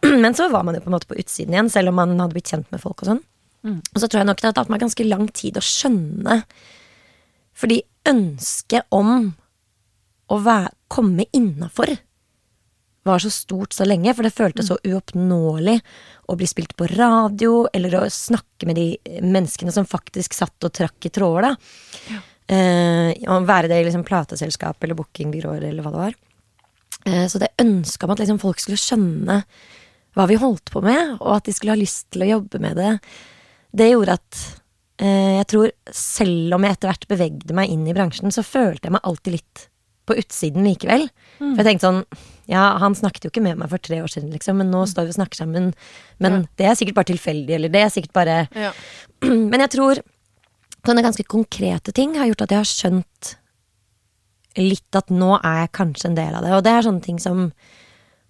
Men 0.22 0.34
så 0.34 0.48
var 0.52 0.62
man 0.64 0.74
jo 0.78 0.80
på 0.84 0.88
en 0.92 0.96
måte 0.96 1.10
på 1.10 1.18
utsiden 1.20 1.52
igjen, 1.54 1.70
selv 1.72 1.90
om 1.92 1.98
man 2.00 2.14
hadde 2.18 2.36
blitt 2.38 2.48
kjent 2.52 2.70
med 2.72 2.80
folk 2.80 3.02
og 3.02 3.10
sånn. 3.10 3.22
Mm. 3.66 3.80
Og 3.92 3.98
så 4.00 4.06
tror 4.08 4.22
jeg 4.22 4.28
nok 4.30 4.38
det 4.40 4.48
har 4.48 4.54
tatt 4.56 4.70
meg 4.72 4.80
ganske 4.80 5.04
lang 5.04 5.26
tid 5.36 5.58
å 5.60 5.60
skjønne 5.60 6.38
Fordi 7.60 7.82
ønsket 8.08 8.86
om 8.96 9.34
å 10.32 10.38
være, 10.40 10.70
komme 10.88 11.26
innafor 11.36 11.92
var 13.06 13.22
så 13.22 13.30
stort 13.32 13.72
så 13.72 13.86
lenge, 13.88 14.12
for 14.14 14.26
det 14.26 14.34
føltes 14.34 14.68
så 14.68 14.76
uoppnåelig 14.84 15.78
å 16.28 16.36
bli 16.38 16.48
spilt 16.48 16.74
på 16.76 16.88
radio, 16.92 17.64
eller 17.72 17.96
å 17.96 18.02
snakke 18.12 18.68
med 18.68 18.76
de 18.76 19.20
menneskene 19.24 19.72
som 19.74 19.88
faktisk 19.88 20.36
satt 20.36 20.68
og 20.68 20.74
trakk 20.76 21.08
i 21.08 21.12
tråder, 21.14 21.48
da. 21.48 22.20
Eh, 22.50 23.14
å 23.30 23.38
være 23.46 23.70
det 23.70 23.78
i 23.78 23.86
liksom 23.86 24.02
plateselskap 24.06 24.82
eller 24.82 24.98
bookingbyråer 24.98 25.68
eller 25.68 25.84
hva 25.86 25.92
det 25.94 26.02
var. 26.02 26.16
Eh, 27.06 27.26
så 27.30 27.40
det 27.40 27.54
ønsket 27.62 28.04
om 28.04 28.14
at 28.14 28.22
liksom 28.24 28.40
folk 28.42 28.60
skulle 28.60 28.80
skjønne 28.80 29.40
hva 30.18 30.26
vi 30.26 30.38
holdt 30.40 30.72
på 30.74 30.82
med, 30.82 31.16
og 31.20 31.36
at 31.36 31.46
de 31.46 31.54
skulle 31.54 31.76
ha 31.76 31.80
lyst 31.80 32.08
til 32.10 32.26
å 32.26 32.32
jobbe 32.32 32.60
med 32.62 32.80
det, 32.80 32.96
det 33.70 33.92
gjorde 33.92 34.18
at 34.18 34.40
eh, 34.98 35.38
jeg 35.38 35.48
tror 35.52 35.70
selv 35.94 36.56
om 36.56 36.66
jeg 36.66 36.76
etter 36.76 36.90
hvert 36.90 37.10
bevegde 37.12 37.56
meg 37.56 37.70
inn 37.70 37.86
i 37.86 37.94
bransjen, 37.96 38.34
så 38.34 38.44
følte 38.44 38.88
jeg 38.88 38.96
meg 38.98 39.06
alltid 39.06 39.38
litt 39.38 39.66
på 40.10 40.18
utsiden 40.18 40.66
likevel. 40.66 41.06
For 41.38 41.62
jeg 41.62 41.68
tenkte 41.68 41.86
sånn 41.86 42.02
Ja, 42.50 42.64
han 42.82 42.96
snakket 42.98 43.24
jo 43.24 43.30
ikke 43.30 43.42
med 43.44 43.58
meg 43.60 43.70
for 43.70 43.78
tre 43.78 44.00
år 44.02 44.10
siden, 44.10 44.32
liksom, 44.34 44.56
men 44.58 44.72
nå 44.72 44.80
står 44.90 45.06
vi 45.06 45.12
og 45.14 45.18
snakker 45.20 45.38
sammen. 45.38 45.68
Men 46.18 46.32
Ja. 46.32 46.46
det 46.58 46.66
er 46.66 46.74
sikkert 46.80 46.96
bare 46.98 47.10
tilfeldig, 47.12 47.54
eller 47.54 47.68
det 47.70 47.82
er 47.84 47.90
sikkert 47.94 48.12
bare 48.16 48.48
Ja. 48.58 48.72
Men 49.22 49.60
jeg 49.60 49.70
tror 49.76 50.00
sånne 50.86 51.02
ganske 51.04 51.24
konkrete 51.28 51.92
ting 51.94 52.14
har 52.16 52.26
gjort 52.26 52.42
at 52.42 52.50
jeg 52.54 52.58
har 52.58 52.70
skjønt 52.70 53.34
litt 54.58 54.96
at 54.98 55.10
nå 55.14 55.36
er 55.44 55.60
jeg 55.64 55.72
kanskje 55.78 56.08
en 56.10 56.16
del 56.18 56.34
av 56.34 56.42
det. 56.42 56.52
Og 56.56 56.64
det 56.66 56.72
er 56.72 56.82
sånne 56.86 57.02
ting 57.04 57.18
som 57.22 57.52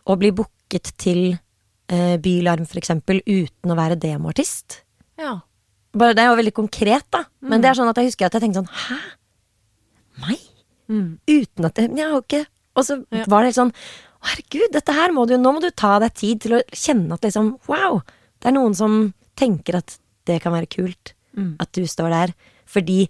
å 0.06 0.16
bli 0.20 0.30
booket 0.36 0.92
til 1.00 1.38
eh, 1.88 2.16
Bylarm, 2.20 2.66
for 2.68 2.76
eksempel, 2.82 3.22
uten 3.26 3.72
å 3.72 3.78
være 3.78 3.96
demoartist. 4.00 4.82
ja. 5.18 5.38
Bare 5.92 6.14
Det 6.14 6.22
er 6.22 6.28
jo 6.30 6.36
veldig 6.38 6.52
konkret, 6.54 7.02
da. 7.10 7.24
Men 7.42 7.60
det 7.64 7.66
er 7.72 7.74
sånn 7.74 7.88
at 7.90 7.96
jeg 7.98 8.06
husker 8.12 8.26
at 8.28 8.32
jeg 8.36 8.42
tenkte 8.44 8.60
sånn 8.60 8.68
Hæ? 8.70 8.98
Meg? 10.22 10.38
Mm. 10.88 11.08
Uten 11.26 11.64
at 11.66 11.76
Men 11.82 11.96
jeg 11.98 12.10
har 12.12 12.20
ikke 12.22 12.46
Og 12.76 12.84
så 12.86 13.04
Ja. 13.10 13.24
var 13.26 13.42
det 13.42 13.48
helt 13.50 13.56
sånn 13.58 13.72
«Å, 13.72 13.78
Herregud, 14.22 14.68
dette 14.72 14.92
her 14.92 15.12
må 15.16 15.26
du 15.26 15.36
Nå 15.40 15.52
må 15.56 15.60
du 15.64 15.70
ta 15.70 15.98
deg 16.02 16.12
tid 16.14 16.40
til 16.44 16.58
å 16.58 16.62
kjenne 16.72 17.14
at 17.16 17.22
liksom 17.24 17.54
Wow! 17.70 18.02
Det 18.40 18.48
er 18.50 18.56
noen 18.56 18.74
som 18.76 19.14
tenker 19.36 19.76
at 19.80 19.98
det 20.28 20.40
kan 20.42 20.52
være 20.52 20.68
kult. 20.68 21.14
Mm. 21.36 21.56
At 21.60 21.72
du 21.72 21.82
står 21.88 22.10
der. 22.12 22.32
Fordi 22.68 23.08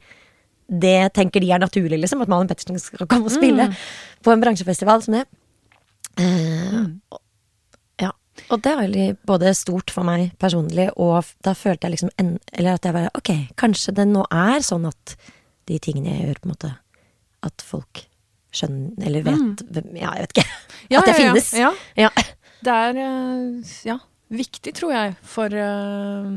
det 0.71 1.13
tenker 1.15 1.43
de 1.43 1.51
er 1.51 1.59
naturlig, 1.63 1.99
liksom. 2.01 2.23
At 2.23 2.29
Malin 2.31 2.49
Pettersen 2.51 2.79
skal 2.79 3.07
komme 3.11 3.27
og 3.27 3.35
spille 3.35 3.67
Mm. 3.69 3.75
på 4.23 4.33
en 4.33 4.41
bransjefestival 4.41 5.03
som 5.03 5.15
det. 5.15 5.25
Eh, 6.19 6.87
og- 7.13 7.21
ja. 8.01 8.11
Og 8.51 8.63
det 8.63 8.75
var 8.77 8.83
veldig 8.87 9.19
både 9.27 9.55
stort 9.55 9.91
for 9.91 10.03
meg 10.05 10.33
personlig, 10.39 10.91
og 10.97 11.25
da 11.43 11.53
følte 11.55 11.83
jeg 11.89 11.93
liksom 11.93 12.11
en, 12.19 12.39
Eller 12.53 12.75
at 12.75 12.83
jeg 12.85 12.93
bare 12.95 13.11
Ok, 13.15 13.31
kanskje 13.57 13.95
det 13.95 14.07
nå 14.09 14.25
er 14.31 14.59
sånn 14.61 14.87
at 14.89 15.17
de 15.67 15.79
tingene 15.79 16.07
jeg 16.19 16.27
gjør, 16.29 16.41
på 16.41 16.47
en 16.47 16.55
måte 16.55 16.77
At 17.43 17.63
folk 17.63 18.07
skjønner 18.55 19.07
Eller 19.07 19.25
vet 19.27 19.65
hvem 19.71 19.97
Ja, 19.99 20.13
jeg 20.19 20.27
vet 20.27 20.37
ikke. 20.37 20.47
Mm. 20.47 20.77
Ja, 20.91 21.01
at 21.01 21.09
ja. 21.11 21.15
finnes. 21.15 21.51
Ja. 21.55 22.11
Det 22.61 22.73
er 22.75 22.97
eh, 22.99 23.75
ja, 23.87 23.97
viktig, 24.35 24.73
tror 24.75 24.93
jeg, 24.93 25.15
for, 25.23 25.55
eh, 25.55 26.33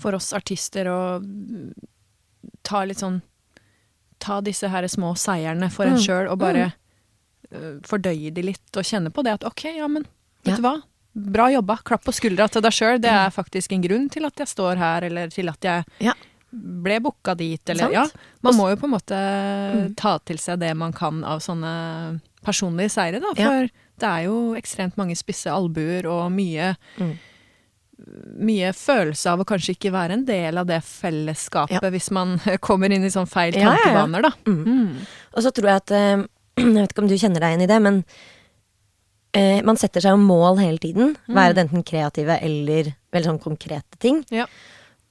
for 0.00 0.16
oss 0.18 0.32
artister 0.36 0.90
å 0.90 1.00
mm, 1.22 1.70
ta 2.66 2.84
litt 2.88 3.02
sånn 3.02 3.20
Ta 4.20 4.42
disse 4.44 4.68
her 4.68 4.84
små 4.92 5.14
seierne 5.16 5.70
for 5.72 5.88
en 5.88 5.94
Mm. 5.96 6.02
sjøl, 6.04 6.26
og 6.28 6.42
bare 6.42 6.66
mm. 7.48 7.78
fordøye 7.88 8.28
de 8.36 8.42
litt, 8.50 8.66
og 8.76 8.84
kjenne 8.84 9.08
på 9.08 9.24
det 9.24 9.32
at 9.38 9.46
ok, 9.48 9.62
ja, 9.78 9.86
men 9.88 10.04
vet 10.44 10.58
du 10.58 10.62
hva? 10.66 10.74
Bra 11.16 11.46
jobba. 11.50 11.78
Klapp 11.88 12.04
på 12.04 12.12
skuldra 12.12 12.44
til 12.52 12.60
deg 12.62 12.74
sjøl. 12.76 13.00
Det 13.00 13.08
er 13.08 13.32
faktisk 13.32 13.72
en 13.72 13.80
grunn 13.82 14.10
til 14.12 14.28
at 14.28 14.36
jeg 14.36 14.50
står 14.52 14.76
her, 14.76 15.06
eller 15.08 15.32
til 15.32 15.48
at 15.48 15.64
jeg. 15.64 15.86
Ble 16.52 16.96
booka 17.04 17.34
dit, 17.38 17.62
eller 17.70 17.92
ja. 17.94 18.04
Man 18.42 18.56
må 18.58 18.68
jo 18.72 18.76
på 18.80 18.88
en 18.88 18.94
måte 18.96 19.18
ta 19.96 20.16
til 20.26 20.38
seg 20.42 20.58
det 20.62 20.72
man 20.76 20.92
kan 20.96 21.22
av 21.24 21.38
sånne 21.44 22.20
personlige 22.44 22.90
seire, 22.96 23.20
da. 23.22 23.30
Ja. 23.38 23.46
For 23.50 23.70
det 24.00 24.08
er 24.08 24.22
jo 24.26 24.36
ekstremt 24.58 24.96
mange 24.98 25.14
spisse 25.18 25.50
albuer 25.52 26.06
og 26.10 26.30
mye 26.34 26.74
Mm. 26.98 27.18
Mye 28.40 28.70
følelse 28.72 29.28
av 29.28 29.42
å 29.42 29.44
kanskje 29.44 29.74
ikke 29.74 29.90
være 29.92 30.14
en 30.16 30.22
del 30.24 30.56
av 30.56 30.64
det 30.70 30.78
fellesskapet 30.86 31.82
Ja. 31.84 31.90
hvis 31.92 32.06
man 32.10 32.38
kommer 32.64 32.88
inn 32.90 33.04
i 33.04 33.10
sånn 33.12 33.28
feil 33.28 33.52
Ja, 33.54 33.60
ja, 33.60 33.70
ja. 33.74 33.82
tankebaner, 33.84 34.22
da. 34.24 34.30
Mm. 34.48 34.62
Mm. 34.64 35.02
Og 35.36 35.44
så 35.44 35.52
tror 35.52 35.68
jeg 35.68 35.82
at 35.82 35.92
eh, 35.92 36.22
Jeg 36.64 36.72
vet 36.78 36.94
ikke 36.94 37.02
om 37.04 37.10
du 37.10 37.18
kjenner 37.20 37.44
deg 37.44 37.52
igjen 37.52 37.66
i 37.66 37.68
det, 37.68 37.78
men 37.84 37.98
eh, 39.36 39.60
man 39.68 39.76
setter 39.80 40.00
seg 40.04 40.16
jo 40.16 40.22
mål 40.24 40.58
hele 40.60 40.80
tiden. 40.82 41.12
Være 41.28 41.54
det 41.58 41.66
enten 41.66 41.84
kreative 41.86 42.38
eller 42.40 42.90
veldig 43.12 43.28
sånn 43.34 43.42
konkrete 43.44 44.00
ting. 44.02 44.22
Ja. 44.32 44.46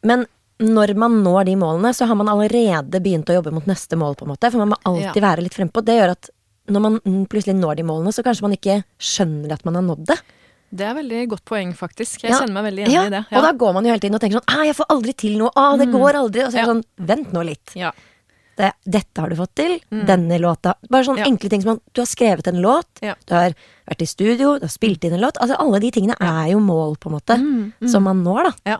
Men 0.05 0.25
når 0.59 0.93
man 0.99 1.21
når 1.23 1.45
de 1.45 1.55
målene, 1.55 1.93
så 1.95 2.05
har 2.09 2.15
man 2.19 2.27
allerede 2.27 2.99
begynt 3.01 3.29
å 3.31 3.37
jobbe 3.39 3.53
mot 3.55 3.65
neste 3.69 3.95
mål, 3.99 4.15
på 4.19 4.25
en 4.27 4.33
måte. 4.33 4.49
For 4.51 4.59
man 4.59 4.73
må 4.73 4.79
alltid 4.85 5.21
være 5.23 5.41
litt 5.45 5.55
frempå. 5.55 5.83
Det 5.85 5.95
gjør 5.99 6.11
at 6.17 6.29
når 6.69 6.81
man 6.85 6.99
mm, 7.05 7.21
plutselig 7.31 7.55
når 7.57 7.79
de 7.79 7.83
målene, 7.87 8.11
så 8.13 8.23
kanskje 8.25 8.41
man 8.45 8.57
ikke 8.57 8.83
skjønner 8.99 9.53
at 9.55 9.63
man 9.65 9.75
har 9.79 9.85
nådd 9.87 10.05
det. 10.11 10.19
Det 10.69 10.85
er 10.85 10.93
veldig 10.99 11.21
godt 11.31 11.45
poeng, 11.49 11.71
faktisk. 11.73 12.21
Jeg 12.23 12.29
Ja. 12.31 12.41
kjenner 12.43 12.53
meg 12.59 12.67
veldig 12.67 12.83
igjen 12.85 12.93
Ja, 12.93 13.05
i 13.07 13.09
det. 13.09 13.23
Og 13.31 13.41
da 13.41 13.51
går 13.53 13.73
man 13.73 13.85
jo 13.85 13.89
hele 13.89 13.99
tiden 14.03 14.15
og 14.15 14.21
tenker 14.21 14.37
sånn 14.37 14.51
'Æ, 14.53 14.65
'Jeg 14.67 14.75
får 14.75 14.85
aldri 14.89 15.13
til 15.17 15.37
noe. 15.39 15.49
Å, 15.55 15.77
det 15.79 15.87
går 15.89 16.13
aldri.' 16.13 16.45
Og 16.45 16.51
så 16.51 16.57
er 16.59 16.61
det 16.61 16.67
Ja. 16.67 16.73
sånn 16.73 16.83
Vent 16.99 17.33
nå 17.33 17.45
litt. 17.45 17.71
ja. 17.75 17.91
Det, 18.59 18.73
dette 18.85 19.21
har 19.21 19.29
du 19.29 19.35
fått 19.37 19.55
til. 19.55 19.79
Denne 19.89 20.37
låta. 20.37 20.75
Bare 20.89 21.05
sånne 21.05 21.19
Ja. 21.19 21.25
enkle 21.25 21.49
ting 21.49 21.61
som 21.63 21.79
du 21.93 22.01
har 22.01 22.05
skrevet 22.05 22.45
en 22.47 22.61
låt, 22.61 22.85
Ja. 23.01 23.15
du 23.25 23.33
har 23.33 23.55
vært 23.89 24.01
i 24.01 24.05
studio, 24.05 24.59
du 24.59 24.65
har 24.67 24.69
spilt 24.69 25.01
inn 25.05 25.13
en 25.13 25.21
låt. 25.21 25.37
Altså 25.39 25.55
Alle 25.57 25.79
de 25.79 25.89
tingene 25.91 26.15
er 26.19 26.51
jo 26.51 26.59
mål, 26.59 26.97
på 26.99 27.07
en 27.09 27.19
måte, 27.19 27.89
som 27.89 28.03
man 28.03 28.21
når, 28.21 28.43
da. 28.43 28.51
Ja. 28.65 28.77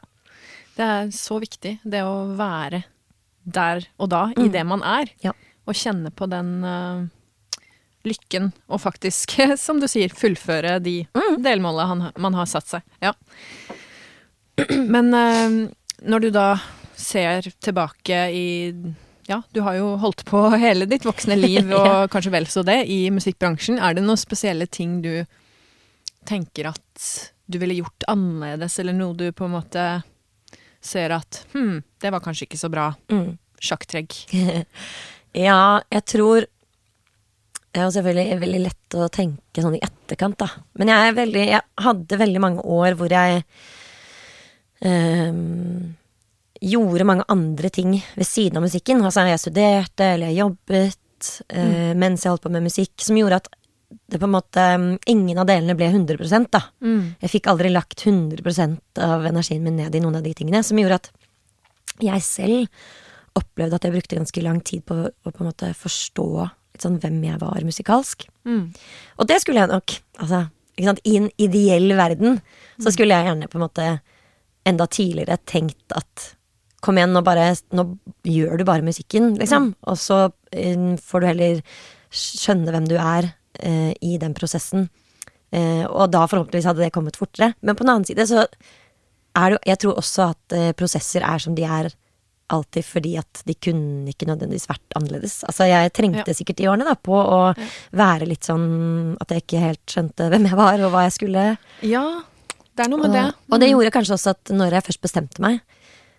Det 0.80 0.86
er 0.88 1.10
så 1.12 1.38
viktig, 1.44 1.74
det 1.84 2.02
å 2.08 2.30
være 2.40 2.84
der 3.50 3.84
og 4.00 4.10
da, 4.14 4.22
i 4.38 4.46
Mm. 4.48 4.52
det 4.54 4.66
man 4.70 4.84
er. 4.86 5.10
Ja. 5.26 5.34
Og 5.68 5.76
kjenne 5.76 6.12
på 6.16 6.28
den 6.32 6.64
uh, 6.64 7.04
lykken, 8.08 8.52
og 8.72 8.80
faktisk, 8.82 9.36
som 9.60 9.82
du 9.82 9.88
sier, 9.92 10.10
fullføre 10.16 10.78
de 10.82 11.02
Mm. 11.14 11.42
delmålene 11.44 11.88
han, 11.90 12.06
man 12.18 12.34
har 12.40 12.48
satt 12.48 12.68
seg. 12.72 12.82
Ja. 13.04 13.12
Men 14.96 15.14
uh, 15.14 15.70
når 16.08 16.20
du 16.26 16.30
da 16.36 16.48
ser 17.00 17.48
tilbake 17.64 18.26
i 18.36 18.48
ja, 19.30 19.42
du 19.54 19.60
har 19.62 19.76
jo 19.78 19.92
holdt 20.02 20.24
på 20.26 20.40
hele 20.64 20.88
ditt 20.90 21.04
voksne 21.06 21.36
liv, 21.38 21.70
og 21.80 22.08
kanskje 22.14 22.32
vel 22.34 22.48
så 22.50 22.64
det, 22.66 22.82
i 22.90 23.10
musikkbransjen. 23.14 23.78
Er 23.80 23.94
det 24.00 24.04
noen 24.08 24.18
spesielle 24.20 24.66
ting 24.68 25.02
du 25.06 25.26
tenker 26.30 26.72
at 26.72 27.10
du 27.50 27.58
ville 27.62 27.78
gjort 27.80 28.04
annerledes, 28.12 28.80
eller 28.82 28.94
noe 28.98 29.16
du 29.18 29.28
på 29.34 29.46
en 29.48 29.54
måte 29.58 29.84
ser 30.82 31.14
at 31.16 31.44
hm, 31.54 31.82
det 32.02 32.12
var 32.14 32.24
kanskje 32.24 32.48
ikke 32.48 32.60
så 32.62 32.72
bra. 32.72 32.92
Mm. 33.12 33.38
Sjakktrekk. 33.60 34.18
Ja, 35.38 35.78
jeg 35.94 36.02
tror 36.10 36.46
Det 37.70 37.78
er 37.78 37.84
jo 37.84 37.92
selvfølgelig 37.94 38.38
veldig 38.42 38.62
lett 38.64 38.96
å 38.98 39.10
tenke 39.14 39.62
sånn 39.62 39.76
i 39.78 39.82
etterkant, 39.86 40.40
da. 40.42 40.48
Men 40.82 40.90
jeg 40.90 41.14
veldig 41.20 41.44
Jeg 41.44 41.62
hadde 41.86 42.18
veldig 42.18 42.42
mange 42.42 42.64
år 42.66 42.98
hvor 42.98 43.14
jeg 43.14 43.44
um, 44.82 45.94
gjorde 46.66 47.08
mange 47.08 47.28
andre 47.30 47.70
ting 47.70 47.94
ved 48.16 48.28
siden 48.28 48.58
av 48.58 48.66
musikken. 48.66 49.06
Altså 49.06 49.28
jeg 49.30 49.44
studerte, 49.44 50.10
eller 50.16 50.32
jeg 50.32 50.42
jobbet 50.42 51.30
eh, 51.54 51.94
mens 51.96 52.26
jeg 52.26 52.34
holdt 52.34 52.44
på 52.48 52.52
med 52.52 52.66
musikk, 52.66 52.96
som 53.06 53.16
gjorde 53.16 53.40
at 53.44 53.48
det 53.90 54.20
på 54.22 54.28
en 54.28 54.36
måte 54.36 54.64
Ingen 55.10 55.40
av 55.42 55.48
delene 55.50 55.76
ble 55.78 55.90
100 55.90 56.46
da. 56.52 56.62
Mm. 56.84 57.16
Jeg 57.24 57.34
fikk 57.34 57.50
aldri 57.50 57.72
lagt 57.74 58.06
100 58.06 58.78
av 59.06 59.26
energien 59.26 59.64
min 59.66 59.80
ned 59.80 59.96
i 59.96 60.02
noen 60.04 60.20
av 60.20 60.26
de 60.26 60.34
tingene, 60.38 60.62
som 60.64 60.78
gjorde 60.78 61.00
at 61.02 61.12
jeg 62.00 62.24
selv 62.24 62.68
opplevde 63.40 63.78
at 63.78 63.86
jeg 63.86 63.96
brukte 63.96 64.18
ganske 64.18 64.44
lang 64.44 64.62
tid 64.66 64.86
på 64.88 64.96
å 64.96 65.32
på 65.32 65.44
en 65.44 65.50
måte 65.50 65.72
forstå 65.78 66.30
litt 66.40 66.86
sånn 66.86 67.00
hvem 67.02 67.20
jeg 67.26 67.42
var 67.42 67.66
musikalsk. 67.66 68.26
Mm. 68.48 68.70
Og 69.18 69.30
det 69.30 69.40
skulle 69.44 69.64
jeg 69.64 69.72
nok, 69.72 69.96
altså, 70.24 70.46
i 70.80 71.18
en 71.20 71.30
ideell 71.42 71.94
verden, 71.98 72.40
så 72.80 72.94
skulle 72.94 73.18
jeg 73.18 73.28
gjerne 73.28 73.50
på 73.52 73.60
en 73.60 73.66
måte 73.66 73.88
enda 74.70 74.86
tidligere 74.92 75.40
tenkt 75.50 75.96
at 75.98 76.34
kom 76.84 77.00
igjen, 77.00 77.12
nå 77.12 77.24
bare, 77.26 77.52
nå 77.76 77.86
gjør 78.24 78.60
du 78.60 78.64
bare 78.68 78.86
musikken, 78.86 79.34
liksom, 79.40 79.74
og 79.84 79.98
så 80.00 80.20
eh, 80.56 80.96
får 81.04 81.20
du 81.20 81.28
heller 81.28 81.62
skjønne 82.10 82.72
hvem 82.72 82.88
du 82.88 82.96
er 82.96 83.34
eh, 83.60 83.94
i 84.02 84.18
den 84.22 84.34
prosessen. 84.38 84.90
Eh, 85.52 85.86
og 85.90 86.12
da 86.12 86.26
forhåpentligvis 86.30 86.66
hadde 86.70 86.84
det 86.86 86.92
kommet 86.94 87.18
fortere. 87.18 87.54
Men 87.62 87.76
på 87.76 87.84
den 87.86 87.90
annen 87.96 88.06
side 88.06 88.26
så 88.30 88.46
er 89.36 89.50
det 89.50 89.58
jo 89.58 89.60
Jeg 89.72 89.80
tror 89.80 89.98
også 90.02 90.30
at 90.32 90.54
eh, 90.58 90.72
prosesser 90.74 91.22
er 91.26 91.40
som 91.40 91.56
de 91.56 91.64
er 91.64 91.90
alltid 92.50 92.82
fordi 92.86 93.12
at 93.20 93.44
de 93.46 93.54
kunne 93.62 94.10
ikke 94.10 94.26
nødvendigvis 94.26 94.66
vært 94.68 94.96
annerledes. 94.98 95.44
Altså 95.46 95.68
jeg 95.70 95.92
trengte 95.94 96.24
Ja. 96.32 96.34
sikkert 96.34 96.58
de 96.58 96.66
årene 96.72 96.84
da 96.88 96.96
på 96.96 97.14
å 97.14 97.54
være 97.94 98.26
litt 98.26 98.42
sånn 98.48 99.16
at 99.22 99.30
jeg 99.30 99.44
ikke 99.44 99.60
helt 99.62 99.86
skjønte 99.86 100.30
hvem 100.32 100.48
jeg 100.50 100.58
var 100.58 100.82
og 100.82 100.92
hva 100.96 101.04
jeg 101.06 101.14
skulle. 101.14 101.44
Ja, 101.86 102.22
det 102.76 102.86
er 102.86 102.90
noe 102.90 103.04
med 103.04 103.10
Og, 103.10 103.14
det. 103.14 103.26
og 103.54 103.60
det 103.62 103.70
gjorde 103.70 103.92
kanskje 103.94 104.16
også 104.18 104.30
at 104.34 104.50
når 104.50 104.72
jeg 104.80 104.84
først 104.88 105.02
bestemte 105.06 105.40
meg, 105.46 105.62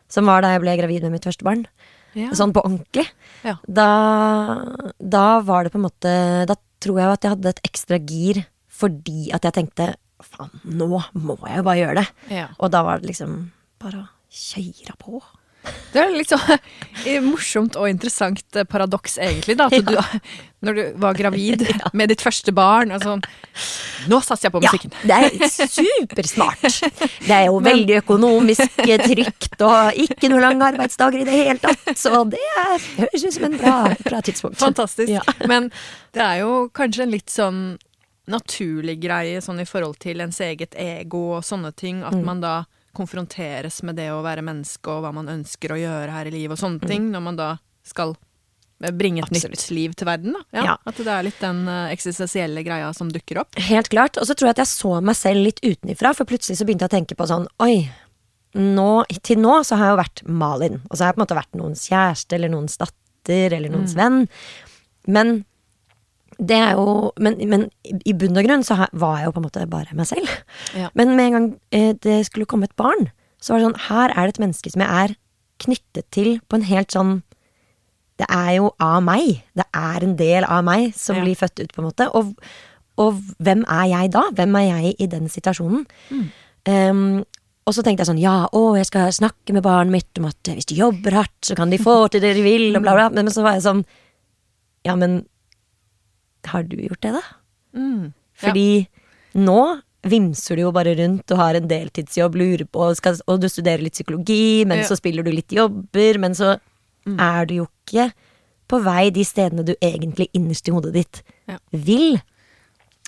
som 0.09 0.25
var 0.30 0.42
da 0.42 0.52
jeg 0.54 0.61
ble 0.62 0.76
gravid 0.78 1.02
med 1.02 1.12
mitt 1.18 1.25
første 1.26 1.42
barn, 1.42 1.66
Ja. 2.14 2.30
sånn 2.30 2.52
på 2.54 2.62
ordentlig, 2.62 3.06
Ja. 3.42 3.56
da, 3.66 3.88
da 5.02 5.40
var 5.40 5.64
det 5.64 5.73
på 5.73 5.78
en 5.78 5.87
måte 5.90 6.47
Da 6.47 6.54
tror 6.80 7.00
jeg 7.00 7.16
at 7.16 7.26
jeg 7.26 7.34
hadde 7.37 7.52
et 7.54 7.64
ekstra 7.68 7.99
gir 8.00 8.44
fordi 8.80 9.28
at 9.37 9.44
jeg 9.44 9.56
tenkte 9.58 9.90
faen, 10.25 10.52
nå 10.64 10.88
må 10.88 11.37
jeg 11.49 11.60
jo 11.60 11.66
bare 11.66 11.80
gjøre 11.80 12.00
det. 12.00 12.06
Ja. 12.32 12.49
Og 12.60 12.72
da 12.72 12.82
var 12.87 13.00
det 13.00 13.10
liksom 13.12 13.37
bare 13.80 14.04
å 14.04 14.08
kjøre 14.30 14.96
på. 15.00 15.20
Det 15.93 16.00
er 16.00 16.12
litt 16.14 16.31
sånn 16.31 16.61
morsomt 17.31 17.76
og 17.76 17.88
interessant 17.90 18.57
eh, 18.57 18.64
paradoks, 18.64 19.19
egentlig, 19.21 19.57
da. 19.59 19.67
At 19.67 19.85
du, 19.85 20.21
når 20.64 20.76
du 20.79 20.83
var 21.02 21.19
gravid 21.19 21.64
med 21.99 22.09
ditt 22.12 22.23
første 22.25 22.52
barn 22.57 22.95
sånn 23.02 23.21
Nå 24.09 24.21
satser 24.25 24.49
jeg 24.49 24.55
på 24.55 24.62
musikken! 24.64 24.95
Ja, 25.05 25.19
det 25.29 25.45
er 25.50 25.69
supersmart. 25.69 26.62
Det 27.26 27.35
er 27.37 27.45
jo 27.50 27.59
veldig 27.71 27.99
økonomisk 28.00 28.79
trygt 28.81 29.61
og 29.67 30.00
ikke 30.07 30.31
noen 30.33 30.47
lange 30.47 30.71
arbeidsdager 30.73 31.21
i 31.21 31.26
det 31.29 31.37
hele 31.37 31.59
tatt. 31.61 31.93
Så 32.00 32.23
det 32.33 32.40
høres 32.57 33.26
ut 33.26 33.35
som 33.37 33.49
en 33.50 33.59
bra, 33.61 33.76
bra 34.07 34.23
tidspunkt. 34.25 34.57
Fantastisk. 34.62 35.12
Ja. 35.12 35.21
Men 35.50 35.69
det 36.17 36.25
er 36.25 36.40
jo 36.47 36.55
kanskje 36.73 37.05
en 37.05 37.12
litt 37.12 37.29
sånn 37.35 37.61
naturlig 38.31 38.97
greie 39.02 39.40
sånn 39.43 39.61
i 39.61 39.67
forhold 39.69 39.99
til 40.00 40.21
ens 40.23 40.38
eget 40.45 40.76
ego 40.79 41.26
og 41.40 41.45
sånne 41.45 41.73
ting, 41.76 42.00
at 42.07 42.14
Mm. 42.17 42.25
man 42.25 42.40
da 42.45 42.55
konfronteres 42.97 43.82
med 43.87 43.97
det 44.00 44.09
å 44.12 44.23
være 44.25 44.42
menneske 44.47 44.90
og 44.90 45.04
hva 45.04 45.12
man 45.14 45.30
ønsker 45.30 45.75
å 45.75 45.78
gjøre 45.78 46.11
her 46.11 46.26
i 46.26 46.35
livet 46.35 46.56
og 46.56 46.59
Mm. 46.59 46.64
sånne 46.64 46.88
ting, 46.88 47.11
når 47.12 47.23
man 47.23 47.37
da 47.37 47.50
skal 47.87 48.16
bringe 48.80 49.20
et 49.20 49.28
Absolutt. 49.28 49.50
nytt 49.52 49.70
liv 49.76 49.94
til 49.94 50.06
verden. 50.09 50.32
da. 50.32 50.40
Ja, 50.56 50.64
ja. 50.64 50.76
At 50.87 50.97
det 50.97 51.06
er 51.06 51.23
litt 51.23 51.40
den 51.40 51.68
uh, 51.68 51.90
eksistensielle 51.92 52.62
greia 52.64 52.94
som 52.97 53.11
dukker 53.12 53.42
opp. 53.42 53.59
Helt 53.61 53.90
klart. 53.92 54.16
Og 54.16 54.25
så 54.25 54.35
tror 54.35 54.49
jeg 54.49 54.56
at 54.56 54.62
jeg 54.64 54.73
så 54.73 55.00
meg 55.04 55.16
selv 55.16 55.44
litt 55.44 55.61
utenifra, 55.61 56.14
for 56.16 56.25
plutselig 56.25 56.56
så 56.56 56.64
begynte 56.64 56.88
jeg 56.88 56.92
å 56.92 56.97
tenke 56.97 57.18
på 57.18 57.28
sånn 57.28 57.47
Oi, 57.61 57.90
nå, 58.56 59.04
til 59.23 59.38
nå 59.38 59.61
så 59.64 59.76
har 59.76 59.90
jeg 59.90 59.94
jo 59.94 60.00
vært 60.00 60.25
Malin. 60.26 60.80
Og 60.88 60.97
så 60.97 61.04
har 61.04 61.12
jeg 61.12 61.18
på 61.18 61.20
en 61.20 61.26
måte 61.26 61.38
vært 61.42 61.61
noens 61.61 61.85
kjæreste 61.90 62.38
eller 62.38 62.49
noens 62.49 62.80
datter 62.80 63.52
eller 63.59 63.68
noens 63.68 63.94
mm. 63.94 64.00
venn. 64.00 64.28
Men 65.06 65.44
det 66.40 66.56
er 66.56 66.76
jo 66.78 67.11
men, 67.20 67.37
men, 67.50 67.66
i 68.09 68.14
bunn 68.16 68.38
og 68.38 68.47
grunn 68.47 68.62
så 68.66 68.76
var 68.97 69.18
jeg 69.18 69.28
jo 69.28 69.35
på 69.37 69.42
en 69.42 69.47
måte 69.47 69.64
bare 69.70 69.97
meg 69.97 70.09
selv. 70.09 70.28
Ja. 70.76 70.90
Men 70.99 71.14
med 71.16 71.26
en 71.26 71.37
gang 71.37 71.49
eh, 71.76 71.92
det 72.00 72.23
skulle 72.28 72.49
komme 72.49 72.68
et 72.68 72.76
barn, 72.80 73.11
så 73.40 73.52
var 73.52 73.61
det 73.61 73.68
sånn 73.68 73.82
Her 73.88 74.14
er 74.14 74.28
det 74.28 74.35
et 74.35 74.44
menneske 74.44 74.73
som 74.73 74.85
jeg 74.85 75.04
er 75.04 75.16
knyttet 75.61 76.09
til 76.14 76.38
på 76.49 76.59
en 76.59 76.66
helt 76.68 76.92
sånn 76.94 77.20
Det 78.20 78.28
er 78.28 78.50
jo 78.59 78.73
av 78.85 79.00
meg. 79.04 79.40
Det 79.56 79.64
er 79.76 80.04
en 80.04 80.16
del 80.18 80.44
av 80.44 80.64
meg 80.66 80.90
som 80.97 81.16
ja. 81.16 81.25
blir 81.25 81.38
født 81.40 81.62
ut, 81.62 81.70
på 81.73 81.80
en 81.80 81.87
måte. 81.88 82.09
Og, 82.16 82.35
og, 83.00 83.20
hvem 83.40 83.62
er 83.64 83.87
jeg 83.94 84.11
da? 84.12 84.26
Hvem 84.37 84.59
er 84.61 84.66
jeg 84.66 84.94
i 85.00 85.09
den 85.09 85.30
situasjonen? 85.32 85.87
Mm. 86.12 86.26
Um, 86.68 87.23
og 87.64 87.73
så 87.73 87.85
tenkte 87.85 88.04
jeg 88.04 88.11
sånn 88.11 88.20
Ja, 88.20 88.35
å, 88.52 88.75
jeg 88.76 88.90
skal 88.90 89.09
snakke 89.16 89.56
med 89.56 89.64
barnet 89.64 89.94
mitt 89.94 90.20
om 90.20 90.28
at 90.28 90.52
hvis 90.52 90.68
de 90.68 90.76
jobber 90.82 91.16
hardt, 91.16 91.38
så 91.49 91.56
kan 91.56 91.73
de 91.73 91.80
få 91.80 91.97
til 92.12 92.20
det 92.20 92.35
de 92.37 92.44
vil, 92.44 92.75
og 92.75 92.85
bla, 92.85 92.97
bla. 92.99 93.09
Men, 93.09 93.28
men 93.28 93.32
så 93.32 93.44
var 93.47 93.56
jeg 93.56 93.64
sånn 93.68 93.85
Ja, 94.85 94.97
men 95.00 95.23
har 96.47 96.64
du 96.68 96.76
gjort 96.80 97.02
det, 97.02 97.12
da? 97.18 97.23
Mm, 97.76 98.12
Fordi 98.40 98.68
ja. 98.80 98.87
nå 99.44 99.61
vimser 100.11 100.56
du 100.56 100.64
jo 100.64 100.73
bare 100.73 100.94
rundt 100.97 101.32
og 101.35 101.40
har 101.42 101.59
en 101.59 101.68
deltidsjobb, 101.68 102.38
lurer 102.40 102.64
på, 102.64 102.87
og, 102.87 102.97
skal, 102.97 103.18
og 103.28 103.42
du 103.42 103.49
studerer 103.52 103.85
litt 103.85 103.99
psykologi, 103.99 104.64
men 104.68 104.80
ja. 104.80 104.88
så 104.88 104.97
spiller 104.97 105.26
du 105.26 105.32
litt 105.35 105.52
jobber, 105.52 106.20
men 106.23 106.37
så 106.37 106.54
mm. 106.56 107.18
er 107.20 107.50
du 107.50 107.54
jo 107.61 107.68
ikke 107.68 108.09
på 108.70 108.80
vei 108.87 109.11
de 109.12 109.26
stedene 109.26 109.66
du 109.66 109.75
egentlig 109.76 110.30
innerst 110.37 110.68
i 110.70 110.75
hodet 110.75 110.94
ditt 110.97 111.23
ja. 111.50 111.59
vil. 111.75 112.20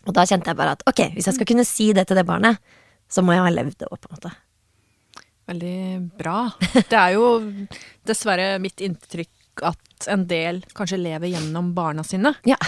Og 0.04 0.14
da 0.16 0.26
kjente 0.28 0.50
jeg 0.50 0.58
bare 0.58 0.76
at 0.76 0.84
ok, 0.90 1.04
hvis 1.14 1.30
jeg 1.30 1.38
skal 1.38 1.48
kunne 1.48 1.66
si 1.68 1.92
det 1.96 2.08
til 2.10 2.18
det 2.18 2.26
barnet, 2.28 2.58
så 3.12 3.24
må 3.24 3.36
jeg 3.36 3.44
ha 3.46 3.52
levd 3.52 3.78
det 3.82 3.88
òg, 3.88 4.00
på 4.00 4.10
en 4.10 4.18
måte. 4.18 4.32
Veldig 5.52 5.78
bra. 6.18 6.38
Det 6.90 6.98
er 6.98 7.14
jo 7.16 7.28
dessverre 8.08 8.56
mitt 8.62 8.82
inntrykk 8.84 9.30
at 9.60 10.08
en 10.10 10.24
del 10.30 10.62
kanskje 10.76 11.00
lever 11.00 11.34
gjennom 11.34 11.72
barna 11.76 12.04
sine. 12.06 12.34
Ja. 12.48 12.58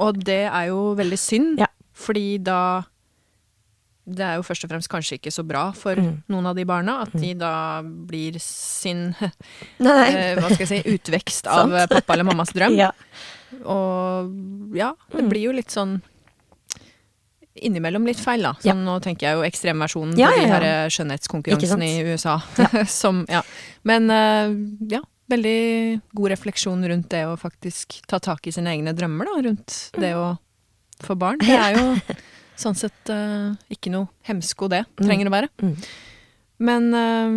Og 0.00 0.22
det 0.24 0.46
er 0.48 0.70
jo 0.70 0.94
veldig 0.98 1.18
synd, 1.20 1.60
ja. 1.60 1.68
fordi 1.92 2.40
da 2.44 2.82
det 4.10 4.24
er 4.26 4.38
jo 4.40 4.44
først 4.46 4.64
og 4.66 4.72
fremst 4.72 4.90
kanskje 4.90 5.18
ikke 5.18 5.30
så 5.30 5.44
bra 5.46 5.68
for 5.76 5.98
mm. 6.00 6.14
noen 6.32 6.48
av 6.50 6.56
de 6.58 6.64
barna 6.66 6.96
at 7.04 7.12
de 7.14 7.34
mm. 7.34 7.38
da 7.38 7.52
blir 7.84 8.38
sin 8.42 9.10
eh, 9.20 10.38
hva 10.40 10.48
skal 10.50 10.64
jeg 10.64 10.70
si 10.70 10.80
utvekst 10.96 11.50
av 11.50 11.76
pappa 11.90 12.16
eller 12.16 12.26
mammas 12.26 12.50
drøm. 12.56 12.78
Ja. 12.80 12.90
Og 13.60 14.74
ja, 14.78 14.94
det 15.12 15.26
mm. 15.26 15.30
blir 15.30 15.50
jo 15.50 15.54
litt 15.54 15.74
sånn 15.74 16.00
innimellom 17.60 18.06
litt 18.06 18.20
feil, 18.22 18.44
da. 18.46 18.54
Sånn, 18.56 18.68
ja. 18.70 18.74
Nå 18.78 18.96
tenker 19.04 19.26
jeg 19.26 19.38
jo 19.38 19.46
ekstremversjonen 19.46 20.18
ja, 20.18 20.30
på 20.30 20.38
de 20.38 20.50
her 20.52 20.92
skjønnhetskonkurransene 20.94 21.88
i 21.90 22.04
USA. 22.08 22.38
Som, 23.00 23.24
ja. 23.28 23.42
Men 23.86 24.06
uh, 24.08 24.54
ja, 24.90 25.02
veldig 25.30 26.00
god 26.16 26.32
refleksjon 26.34 26.84
rundt 26.92 27.10
det 27.12 27.24
å 27.28 27.38
faktisk 27.40 28.00
ta 28.10 28.20
tak 28.22 28.46
i 28.46 28.54
sine 28.54 28.74
egne 28.74 28.94
drømmer, 28.96 29.30
da, 29.30 29.42
rundt 29.48 29.78
det 30.00 30.12
å 30.18 30.34
få 31.04 31.16
barn. 31.18 31.40
Det 31.46 31.56
er 31.56 31.78
jo 31.78 31.96
sånn 32.60 32.76
sett 32.76 33.08
uh, 33.12 33.56
ikke 33.72 33.92
noe 33.92 34.10
hemsko, 34.28 34.68
det 34.68 34.82
mm. 34.84 35.00
trenger 35.00 35.30
å 35.30 35.32
være. 35.32 35.48
Mm. 35.64 35.74
Men 36.68 36.88
uh, 36.92 37.36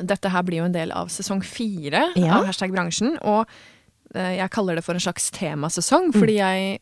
dette 0.00 0.32
her 0.34 0.46
blir 0.46 0.62
jo 0.62 0.66
en 0.66 0.74
del 0.74 0.90
av 0.96 1.12
sesong 1.14 1.44
fire 1.46 2.08
ja. 2.18 2.40
av 2.40 2.48
Hashtag 2.48 2.74
bransjen, 2.74 3.14
og 3.22 3.44
uh, 3.46 4.32
jeg 4.34 4.50
kaller 4.50 4.80
det 4.80 4.86
for 4.86 4.98
en 4.98 5.04
slags 5.04 5.30
temasesong, 5.36 6.10
mm. 6.10 6.18
fordi 6.18 6.40
jeg 6.40 6.80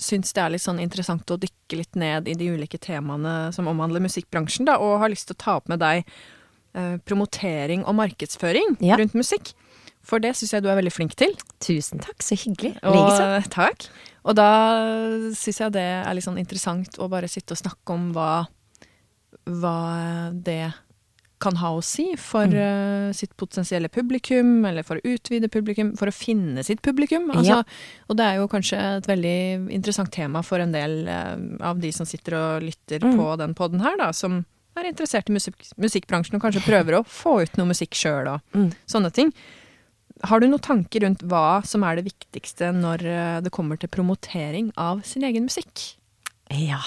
syns 0.00 0.34
det 0.34 0.42
er 0.42 0.52
litt 0.52 0.64
sånn 0.64 0.82
interessant 0.82 1.30
å 1.30 1.38
dykke 1.40 1.78
litt 1.78 1.96
ned 1.98 2.28
i 2.28 2.34
de 2.36 2.50
ulike 2.50 2.80
temaene 2.82 3.52
som 3.54 3.68
omhandler 3.70 4.02
musikkbransjen, 4.04 4.66
da, 4.68 4.76
og 4.82 4.98
har 5.00 5.12
lyst 5.12 5.30
til 5.30 5.38
å 5.38 5.42
ta 5.44 5.58
opp 5.60 5.70
med 5.70 5.80
deg 5.80 6.04
promotering 7.06 7.84
og 7.86 7.94
markedsføring 8.00 8.76
ja. 8.82 8.98
rundt 8.98 9.14
musikk. 9.14 9.52
For 10.04 10.20
det 10.20 10.34
syns 10.36 10.52
jeg 10.52 10.64
du 10.64 10.68
er 10.68 10.78
veldig 10.78 10.92
flink 10.92 11.14
til. 11.16 11.32
Tusen 11.64 12.02
takk, 12.04 12.20
så 12.24 12.36
hyggelig. 12.36 12.74
Og, 12.84 13.46
takk. 13.54 13.86
Og 14.28 14.36
da 14.36 14.50
syns 15.36 15.62
jeg 15.62 15.76
det 15.76 15.86
er 15.96 16.12
litt 16.16 16.26
sånn 16.26 16.40
interessant 16.40 16.98
å 17.00 17.08
bare 17.12 17.30
sitte 17.30 17.56
og 17.56 17.62
snakke 17.62 17.96
om 17.96 18.10
hva, 18.16 18.44
hva 19.48 19.78
det 20.34 20.74
kan 21.44 21.58
ha 21.60 21.72
å 21.76 21.82
si 21.84 22.06
for 22.20 22.48
mm. 22.48 22.54
uh, 22.56 23.08
sitt 23.16 23.34
potensielle 23.40 23.90
publikum, 23.92 24.62
eller 24.68 24.86
for 24.86 25.00
å 25.00 25.14
utvide 25.14 25.50
publikum, 25.52 25.92
for 25.98 26.08
å 26.08 26.14
finne 26.14 26.64
sitt 26.64 26.80
publikum. 26.84 27.28
Altså, 27.34 27.60
ja. 27.60 28.06
Og 28.08 28.18
det 28.18 28.28
er 28.28 28.40
jo 28.40 28.48
kanskje 28.52 28.80
et 29.00 29.08
veldig 29.10 29.38
interessant 29.74 30.12
tema 30.14 30.44
for 30.46 30.62
en 30.62 30.72
del 30.74 31.02
uh, 31.08 31.36
av 31.72 31.82
de 31.82 31.92
som 31.96 32.08
sitter 32.08 32.38
og 32.38 32.64
lytter 32.68 33.04
mm. 33.04 33.16
på 33.20 33.28
den 33.42 33.56
poden 33.58 33.84
her, 33.84 33.98
da, 34.00 34.12
som 34.16 34.42
er 34.82 34.90
interessert 34.90 35.30
i 35.30 35.36
musikk, 35.36 35.60
musikkbransjen 35.80 36.38
og 36.38 36.42
kanskje 36.44 36.64
prøver 36.64 36.98
å 36.98 37.04
få 37.06 37.40
ut 37.44 37.58
noe 37.60 37.70
musikk 37.70 37.94
sjøl 37.98 38.32
og 38.34 38.56
mm. 38.56 38.70
sånne 38.90 39.12
ting. 39.14 39.32
Har 40.24 40.40
du 40.40 40.46
noen 40.48 40.62
tanker 40.62 41.04
rundt 41.04 41.24
hva 41.28 41.60
som 41.66 41.84
er 41.86 41.98
det 41.98 42.06
viktigste 42.08 42.70
når 42.74 43.04
eh, 43.06 43.40
det 43.44 43.52
kommer 43.54 43.78
til 43.80 43.90
promotering 43.92 44.70
av 44.80 45.02
sin 45.06 45.26
egen 45.26 45.46
musikk? 45.48 45.94
Ja. 46.54 46.80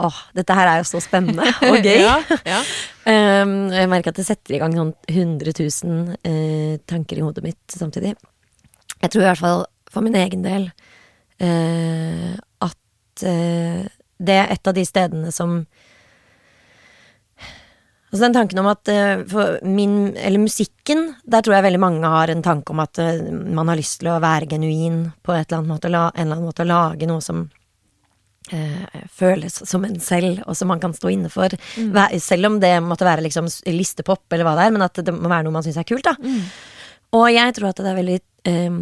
Åh, 0.00 0.18
dette 0.32 0.56
her 0.56 0.70
er 0.70 0.80
jo 0.80 0.88
så 0.88 1.02
spennende 1.04 1.44
og 1.68 1.84
gøy. 1.84 2.00
ja, 2.00 2.16
ja. 2.48 2.60
um, 3.44 3.68
jeg 3.74 3.90
merker 3.92 4.14
at 4.14 4.20
det 4.20 4.26
setter 4.26 4.56
i 4.56 4.60
gang 4.62 4.74
sånn 4.76 4.94
100 5.10 5.52
000 5.58 6.16
uh, 6.16 6.76
tanker 6.88 7.20
i 7.20 7.24
hodet 7.26 7.44
mitt 7.44 7.76
samtidig. 7.76 8.14
Jeg 9.02 9.12
tror 9.12 9.24
i 9.24 9.28
hvert 9.28 9.42
fall 9.42 9.66
for 9.92 10.04
min 10.04 10.16
egen 10.16 10.44
del 10.46 10.70
uh, 10.72 12.32
at 12.64 13.26
uh, 13.28 13.82
det 14.22 14.38
er 14.38 14.54
et 14.54 14.70
av 14.70 14.76
de 14.76 14.86
stedene 14.88 15.32
som 15.34 15.60
Altså 18.12 18.26
den 18.26 18.36
tanken 18.36 18.60
om 18.60 18.66
at 18.68 18.90
for 19.30 19.56
min, 19.64 20.12
eller 20.20 20.42
musikken, 20.42 21.06
der 21.24 21.40
tror 21.40 21.56
jeg 21.56 21.64
veldig 21.64 21.80
mange 21.80 22.10
har 22.12 22.28
en 22.28 22.44
tanke 22.44 22.74
om 22.74 22.82
at 22.84 23.00
uh, 23.00 23.22
man 23.32 23.70
har 23.72 23.78
lyst 23.80 24.02
til 24.02 24.10
å 24.12 24.18
være 24.20 24.50
genuin 24.50 25.06
på 25.24 25.32
et 25.32 25.46
eller 25.46 25.62
annet 25.62 25.72
måte, 25.72 25.88
en 25.88 25.96
eller 25.96 26.36
annen 26.36 26.44
måte, 26.50 26.66
å 26.66 26.68
lage 26.68 27.08
noe 27.08 27.24
som 27.24 27.46
eh, 28.52 29.00
føles 29.16 29.56
som 29.68 29.86
en 29.88 29.96
selv, 30.00 30.42
og 30.44 30.56
som 30.58 30.68
man 30.68 30.82
kan 30.82 30.92
stå 30.92 31.12
inne 31.14 31.30
for. 31.32 31.56
Mm. 31.80 31.96
Selv 32.20 32.50
om 32.50 32.60
det 32.60 32.74
måtte 32.84 33.08
være 33.08 33.24
liksom 33.24 33.48
listepop 33.72 34.26
eller 34.28 34.44
hva 34.48 34.58
det 34.58 34.66
er, 34.68 34.76
men 34.76 34.84
at 34.84 35.00
det 35.00 35.16
må 35.16 35.32
være 35.32 35.46
noe 35.46 35.56
man 35.56 35.64
syns 35.64 35.80
er 35.80 35.88
kult, 35.88 36.04
da. 36.04 36.12
Mm. 36.20 36.44
Og 37.16 37.26
jeg 37.32 37.56
tror 37.56 37.70
at 37.70 37.80
det 37.80 37.90
er 37.90 37.98
veldig 38.02 38.20
eh, 38.52 38.78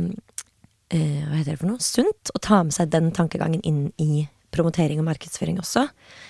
hva 0.90 1.38
heter 1.38 1.52
det 1.52 1.60
for 1.60 1.70
noe? 1.70 1.82
Sunt 1.82 2.34
å 2.34 2.42
ta 2.42 2.62
med 2.66 2.74
seg 2.74 2.90
den 2.90 3.10
tankegangen 3.14 3.62
inn 3.66 3.90
i 4.02 4.24
promotering 4.54 5.00
og 5.02 5.08
markedsføring 5.08 5.60
også. 5.62 5.86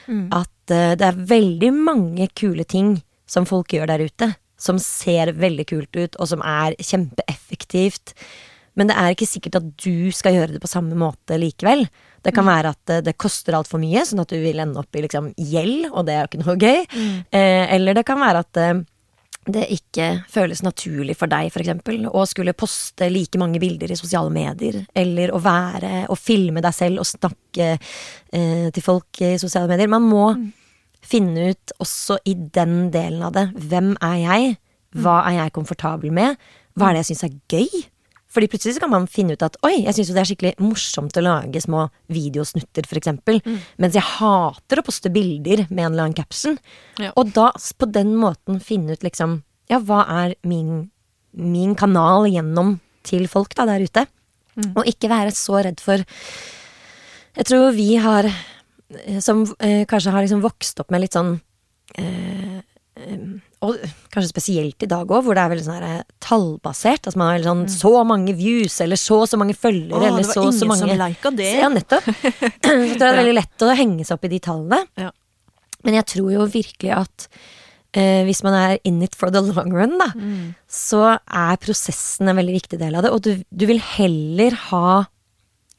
Mm. 0.07 0.29
At 0.37 0.75
uh, 0.75 0.93
det 0.99 1.07
er 1.07 1.25
veldig 1.35 1.73
mange 1.77 2.29
kule 2.37 2.67
ting 2.69 2.99
som 3.31 3.47
folk 3.49 3.73
gjør 3.75 3.91
der 3.93 4.07
ute, 4.07 4.33
som 4.61 4.79
ser 4.83 5.33
veldig 5.39 5.67
kult 5.71 5.97
ut, 5.97 6.17
og 6.21 6.29
som 6.29 6.43
er 6.45 6.77
kjempeeffektivt. 6.83 8.15
Men 8.79 8.91
det 8.91 8.97
er 8.99 9.15
ikke 9.15 9.29
sikkert 9.29 9.59
at 9.61 9.69
du 9.83 10.11
skal 10.15 10.37
gjøre 10.37 10.55
det 10.55 10.63
på 10.63 10.71
samme 10.71 10.97
måte 10.99 11.39
likevel. 11.41 11.87
Det 12.25 12.33
kan 12.37 12.45
mm. 12.47 12.51
være 12.53 12.73
at 12.75 12.81
det, 12.91 12.99
det 13.09 13.19
koster 13.21 13.57
altfor 13.57 13.81
mye, 13.83 14.05
sånn 14.07 14.23
at 14.23 14.31
du 14.31 14.39
vil 14.43 14.61
ende 14.63 14.81
opp 14.81 14.97
i 14.97 15.05
liksom 15.05 15.33
gjeld, 15.37 15.91
og 15.91 16.07
det 16.07 16.15
er 16.15 16.23
jo 16.23 16.31
ikke 16.31 16.43
noe 16.45 16.57
gøy. 16.61 16.81
Mm. 16.93 17.19
Eh, 17.41 17.65
eller 17.77 17.99
det 17.99 18.07
kan 18.09 18.21
være 18.21 18.45
at 18.45 18.61
eh, 18.61 18.83
det 19.49 19.67
ikke 19.73 20.07
føles 20.29 20.61
naturlig 20.63 21.15
for 21.17 21.31
deg, 21.31 21.49
for 21.53 21.63
eksempel, 21.63 22.03
å 22.07 22.25
skulle 22.29 22.57
poste 22.59 23.09
like 23.09 23.41
mange 23.41 23.61
bilder 23.63 23.93
i 23.93 23.99
sosiale 23.99 24.33
medier, 24.33 24.83
eller 24.93 25.33
å 25.33 25.41
være 25.41 26.05
og 26.13 26.19
filme 26.21 26.61
deg 26.61 26.77
selv 26.77 27.01
og 27.01 27.09
snakke 27.09 27.71
eh, 27.73 28.67
til 28.69 28.85
folk 28.85 29.23
i 29.25 29.37
sosiale 29.41 29.71
medier. 29.71 29.89
Man 29.91 30.05
må 30.09 30.27
mm. 30.37 30.45
finne 31.01 31.51
ut 31.55 31.75
også 31.81 32.21
i 32.29 32.37
den 32.37 32.91
delen 32.93 33.25
av 33.27 33.33
det. 33.39 33.47
Hvem 33.57 33.95
er 33.97 34.19
jeg? 34.27 34.59
Hva 35.01 35.23
er 35.31 35.39
jeg 35.39 35.57
komfortabel 35.57 36.13
med? 36.15 36.37
Hva 36.77 36.91
er 36.91 36.99
det 36.99 37.05
jeg 37.05 37.15
syns 37.15 37.27
er 37.31 37.39
gøy? 37.57 37.83
Fordi 38.31 38.47
plutselig 38.51 38.77
så 38.77 38.85
kan 38.85 38.93
man 38.93 39.09
finne 39.11 39.35
ut 39.35 39.43
at 39.43 39.57
oi, 39.67 39.81
jeg 39.83 39.97
syns 39.97 40.11
jo 40.11 40.15
det 40.15 40.23
er 40.23 40.29
skikkelig 40.31 40.53
morsomt 40.63 41.19
å 41.19 41.25
lage 41.25 41.63
små 41.63 41.89
videosnutter, 42.15 42.87
eksempel. 43.01 43.41
Mm. 43.43 43.59
Mens 43.83 43.99
jeg 43.99 44.07
hater 44.07 44.81
å 44.81 44.87
poste 44.87 45.11
bilder 45.11 45.65
med 45.69 45.83
en 45.83 45.91
eller 45.91 46.07
annen 46.07 46.19
caption. 46.19 46.59
Ja. 47.03 47.11
Og 47.19 47.33
da 47.35 47.51
på 47.51 47.91
den 47.91 48.15
måten 48.19 48.63
finne 48.63 48.95
ut 48.95 49.07
liksom 49.07 49.41
Ja, 49.71 49.79
hva 49.79 50.03
er 50.25 50.35
min, 50.43 50.91
min 51.31 51.77
kanal 51.79 52.27
gjennom 52.31 52.79
til 53.07 53.27
folk 53.31 53.55
da 53.59 53.67
der 53.71 53.83
ute? 53.87 54.07
Mm. 54.59 54.73
Og 54.75 54.87
ikke 54.91 55.11
være 55.11 55.35
så 55.35 55.61
redd 55.63 55.83
for 55.83 56.03
Jeg 56.03 57.47
tror 57.47 57.71
vi 57.77 57.93
har 58.03 58.27
Som 59.23 59.45
eh, 59.63 59.87
kanskje 59.87 60.11
har 60.11 60.27
liksom 60.27 60.43
vokst 60.43 60.83
opp 60.83 60.91
med 60.91 61.05
litt 61.05 61.15
sånn 61.15 61.37
eh, 61.99 62.59
eh 62.99 63.23
og 63.61 63.77
kanskje 64.09 64.31
spesielt 64.31 64.85
i 64.85 64.89
dag 64.89 65.05
òg, 65.05 65.25
hvor 65.27 65.37
det 65.37 65.43
er 65.43 65.51
veldig 65.53 65.65
sånn 65.67 65.77
her, 65.77 66.01
eh, 66.01 66.19
tallbasert. 66.25 67.05
Altså 67.05 67.21
man 67.21 67.29
har 67.29 67.43
sånn 67.45 67.67
mm. 67.67 67.73
så 67.75 67.93
mange 68.09 68.35
views, 68.39 68.79
eller 68.81 69.01
så 69.01 69.21
og 69.21 69.29
så 69.29 69.41
mange 69.41 69.57
følgere, 69.59 70.09
eller 70.09 70.25
så 70.25 70.47
og 70.47 70.55
så 70.57 70.69
mange 70.69 70.89
Det 70.89 70.97
var 70.97 71.13
ingen 71.13 71.21
som 71.21 71.35
lika 71.35 71.35
det. 71.37 71.51
Ja, 71.61 71.69
nettopp. 71.73 72.09
så 72.65 73.01
det 73.03 73.09
er 73.11 73.19
veldig 73.21 73.37
lett 73.37 73.67
å 73.67 73.73
henge 73.77 74.07
seg 74.07 74.17
opp 74.17 74.25
i 74.29 74.33
de 74.33 74.41
tallene. 74.49 74.81
Ja. 75.01 75.11
Men 75.85 75.99
jeg 76.01 76.09
tror 76.15 76.33
jo 76.33 76.49
virkelig 76.53 76.95
at 76.97 77.29
eh, 77.97 78.23
hvis 78.29 78.43
man 78.47 78.57
er 78.57 78.75
in 78.89 79.03
it 79.05 79.17
for 79.19 79.33
the 79.35 79.43
long 79.45 79.73
run, 79.77 79.97
da, 80.01 80.11
mm. 80.17 80.57
så 80.65 81.05
er 81.19 81.61
prosessen 81.61 82.33
en 82.33 82.41
veldig 82.41 82.57
viktig 82.57 82.81
del 82.81 82.97
av 82.97 83.05
det. 83.05 83.13
Og 83.13 83.25
du, 83.29 83.33
du, 83.45 83.69
vil 83.69 83.81
heller 83.97 84.57
ha 84.71 85.05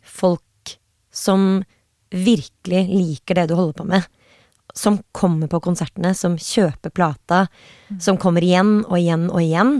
folk 0.06 0.78
som 1.12 1.63
virkelig 2.12 2.86
liker 2.91 3.41
det 3.41 3.50
du 3.50 3.58
holder 3.58 3.78
på 3.82 3.89
med. 3.89 4.10
Som 4.78 5.02
kommer 5.12 5.50
på 5.52 5.62
konsertene, 5.64 6.14
som 6.16 6.38
kjøper 6.40 6.94
plata, 6.96 7.46
mm. 7.90 8.00
som 8.04 8.20
kommer 8.22 8.46
igjen 8.46 8.82
og 8.88 8.98
igjen 9.00 9.28
og 9.32 9.42
igjen. 9.44 9.78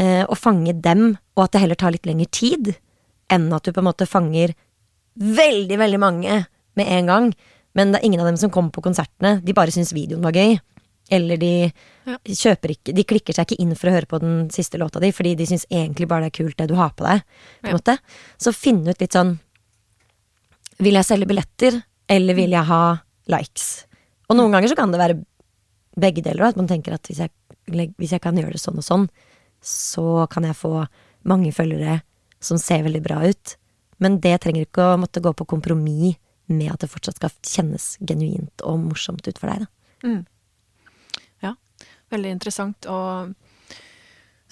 Eh, 0.00 0.22
og 0.24 0.38
fange 0.38 0.74
dem, 0.84 1.16
og 1.36 1.46
at 1.46 1.54
det 1.54 1.64
heller 1.64 1.78
tar 1.78 1.94
litt 1.94 2.08
lengre 2.08 2.30
tid 2.32 2.74
enn 3.32 3.48
at 3.52 3.64
du 3.64 3.72
på 3.72 3.80
en 3.80 3.88
måte 3.88 4.08
fanger 4.08 4.52
veldig, 5.20 5.78
veldig 5.80 6.00
mange 6.00 6.42
med 6.78 6.92
en 6.98 7.10
gang. 7.10 7.32
Men 7.76 7.92
det 7.92 8.00
er 8.00 8.08
ingen 8.08 8.20
av 8.20 8.28
dem 8.28 8.38
som 8.40 8.52
kommer 8.52 8.72
på 8.74 8.84
konsertene. 8.84 9.38
De 9.44 9.54
bare 9.56 9.72
syns 9.72 9.94
videoen 9.96 10.24
var 10.24 10.36
gøy. 10.36 10.58
Eller 11.12 11.40
de 11.40 11.52
ja. 11.66 12.16
kjøper 12.24 12.72
ikke 12.72 12.92
De 12.96 13.04
klikker 13.04 13.36
seg 13.36 13.50
ikke 13.50 13.60
inn 13.60 13.74
for 13.76 13.90
å 13.90 13.94
høre 13.96 14.08
på 14.08 14.20
den 14.22 14.46
siste 14.54 14.78
låta 14.80 15.00
di, 15.02 15.10
fordi 15.12 15.34
de 15.36 15.48
syns 15.50 15.66
egentlig 15.68 16.08
bare 16.08 16.28
det 16.28 16.32
er 16.32 16.38
kult 16.38 16.58
det 16.60 16.68
du 16.70 16.76
har 16.78 16.92
på 16.96 17.06
deg. 17.08 17.24
På 17.60 17.72
ja. 17.72 17.78
måte. 17.78 17.96
Så 18.40 18.54
finn 18.56 18.84
ut 18.86 19.00
litt 19.00 19.16
sånn 19.16 19.36
Vil 20.82 20.96
jeg 20.98 21.06
selge 21.06 21.28
billetter, 21.30 21.82
eller 22.10 22.36
vil 22.38 22.54
jeg 22.56 22.68
ha 22.68 22.82
likes? 23.30 23.84
Og 24.32 24.38
noen 24.38 24.54
ganger 24.54 24.72
så 24.72 24.78
kan 24.78 24.94
det 24.94 25.02
være 25.02 25.20
begge 26.02 26.24
deler, 26.24 26.48
at 26.48 26.56
man 26.56 26.70
tenker 26.70 26.96
at 26.96 27.04
hvis 27.08 27.20
jeg, 27.20 27.32
hvis 28.00 28.14
jeg 28.16 28.22
kan 28.24 28.38
gjøre 28.38 28.56
det 28.56 28.62
sånn 28.62 28.80
og 28.80 28.86
sånn, 28.86 29.06
så 29.62 30.24
kan 30.32 30.48
jeg 30.48 30.58
få 30.58 30.86
mange 31.28 31.52
følgere 31.54 32.00
som 32.42 32.58
ser 32.58 32.86
veldig 32.88 33.04
bra 33.04 33.20
ut. 33.28 33.56
Men 34.02 34.16
det 34.24 34.38
trenger 34.42 34.64
ikke 34.64 34.94
å 34.94 35.00
måtte 35.04 35.22
gå 35.22 35.34
på 35.36 35.46
kompromiss 35.52 36.16
med 36.50 36.72
at 36.72 36.82
det 36.82 36.90
fortsatt 36.90 37.20
skal 37.20 37.30
kjennes 37.46 37.92
genuint 38.02 38.64
og 38.66 38.80
morsomt 38.88 39.28
ut 39.28 39.38
for 39.38 39.52
deg, 39.52 39.62
da. 39.62 40.02
Mm. 40.02 40.22
Veldig 42.12 42.32
interessant 42.36 42.88
å 42.90 42.98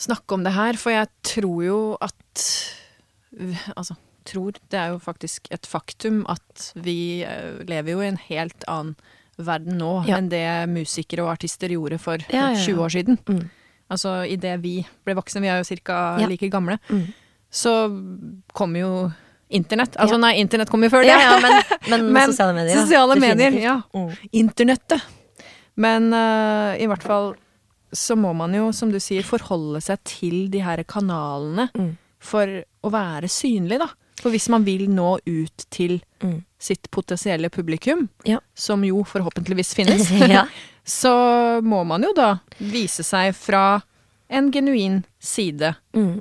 snakke 0.00 0.36
om 0.36 0.46
det 0.46 0.54
her, 0.56 0.78
for 0.80 0.94
jeg 0.94 1.10
tror 1.34 1.64
jo 1.64 1.80
at 2.00 2.44
Altså, 3.78 3.94
tror 4.26 4.56
Det 4.72 4.74
er 4.74 4.88
jo 4.90 4.96
faktisk 4.98 5.46
et 5.54 5.66
faktum 5.68 6.24
at 6.26 6.72
vi 6.74 7.22
eh, 7.22 7.60
lever 7.62 7.92
jo 7.92 8.00
i 8.02 8.08
en 8.08 8.18
helt 8.18 8.64
annen 8.66 8.96
verden 9.46 9.78
nå 9.80 9.94
ja. 10.08 10.18
enn 10.18 10.28
det 10.32 10.44
musikere 10.70 11.24
og 11.26 11.32
artister 11.34 11.72
gjorde 11.72 12.00
for 12.02 12.22
ja, 12.28 12.50
ja, 12.54 12.60
20 12.60 12.84
år 12.84 12.94
siden. 12.94 13.18
Mm. 13.28 13.42
Altså 13.90 14.20
idet 14.30 14.54
vi 14.62 14.76
ble 15.06 15.16
voksne, 15.18 15.42
vi 15.42 15.50
er 15.50 15.62
jo 15.62 15.80
ca. 15.82 15.98
like 16.30 16.50
gamle, 16.52 16.78
mm. 16.90 17.08
så 17.50 17.74
kom 18.54 18.78
jo 18.78 19.10
Internett. 19.50 19.96
Altså 19.98 20.14
nei, 20.22 20.36
internett 20.38 20.70
kom 20.70 20.84
jo 20.86 20.90
før 20.92 21.02
det. 21.02 21.14
men, 21.42 21.54
men, 21.90 22.04
men, 22.14 22.30
sosiale 22.30 22.54
medier. 22.54 22.76
Sosiale 22.78 23.16
medier, 23.18 23.56
ja. 23.58 23.72
Mm. 23.90 24.12
Internettet. 24.44 25.06
Men 25.74 26.12
uh, 26.14 26.78
i 26.78 26.86
hvert 26.86 27.02
fall 27.02 27.32
så 27.90 28.14
må 28.14 28.30
man 28.38 28.54
jo, 28.54 28.68
som 28.70 28.92
du 28.92 29.00
sier, 29.02 29.26
forholde 29.26 29.80
seg 29.82 29.98
til 30.06 30.36
de 30.52 30.62
her 30.62 30.84
kanalene 30.86 31.66
mm. 31.74 31.90
for 32.22 32.60
å 32.86 32.92
være 32.94 33.30
synlig, 33.30 33.80
da. 33.82 33.90
For 34.20 34.32
hvis 34.34 34.50
man 34.52 34.66
vil 34.66 34.86
nå 34.92 35.14
ut 35.24 35.66
til 35.72 35.98
mm. 36.22 36.40
sitt 36.60 36.90
potensielle 36.92 37.48
publikum, 37.52 38.08
ja. 38.28 38.40
som 38.54 38.84
jo 38.84 39.04
forhåpentligvis 39.08 39.74
finnes, 39.74 40.10
ja. 40.36 40.46
så 40.84 41.14
må 41.64 41.84
man 41.88 42.04
jo 42.04 42.12
da 42.16 42.34
vise 42.58 43.06
seg 43.06 43.32
fra 43.36 43.80
en 44.30 44.50
genuin 44.52 45.00
side. 45.18 45.74
Mm. 45.96 46.20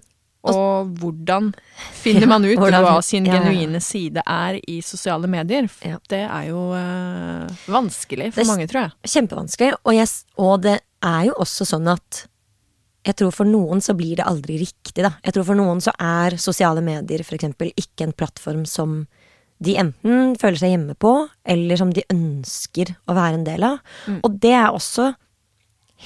Og 0.50 0.94
hvordan 1.02 1.52
finner 2.00 2.30
man 2.32 2.46
ut 2.48 2.54
ja, 2.54 2.60
hvordan, 2.62 2.86
hva 2.88 3.04
sin 3.04 3.28
genuine 3.28 3.82
side 3.84 4.24
er 4.24 4.60
i 4.64 4.80
sosiale 4.86 5.28
medier? 5.28 5.68
Det 6.10 6.24
er 6.24 6.50
jo 6.50 6.70
øh, 6.78 7.68
vanskelig 7.68 8.32
for 8.38 8.48
mange, 8.48 8.70
tror 8.72 8.88
jeg. 8.88 9.14
Kjempevanskelig, 9.16 9.74
og, 9.84 9.94
yes, 9.98 10.22
og 10.40 10.62
det 10.64 10.80
er 11.06 11.30
jo 11.30 11.36
også 11.44 11.68
sånn 11.68 11.92
at 11.92 12.26
jeg 13.10 13.18
tror 13.18 13.34
for 13.34 13.50
noen 13.50 13.82
så 13.82 13.96
blir 13.98 14.20
det 14.20 14.28
aldri 14.28 14.60
riktig, 14.62 15.02
da. 15.02 15.16
Jeg 15.26 15.36
tror 15.36 15.48
for 15.48 15.58
noen 15.58 15.82
så 15.84 15.94
er 15.98 16.38
sosiale 16.42 16.84
medier 16.86 17.24
eksempel 17.26 17.72
ikke 17.80 18.06
en 18.06 18.16
plattform 18.16 18.66
som 18.70 19.02
de 19.60 19.76
enten 19.82 20.36
føler 20.40 20.60
seg 20.62 20.74
hjemme 20.76 20.96
på, 21.00 21.14
eller 21.44 21.80
som 21.80 21.92
de 21.96 22.06
ønsker 22.14 22.94
å 23.10 23.16
være 23.18 23.40
en 23.40 23.48
del 23.48 23.66
av. 23.68 23.82
Mm. 24.08 24.22
Og 24.24 24.38
det 24.44 24.54
er 24.56 24.70
også 24.70 25.10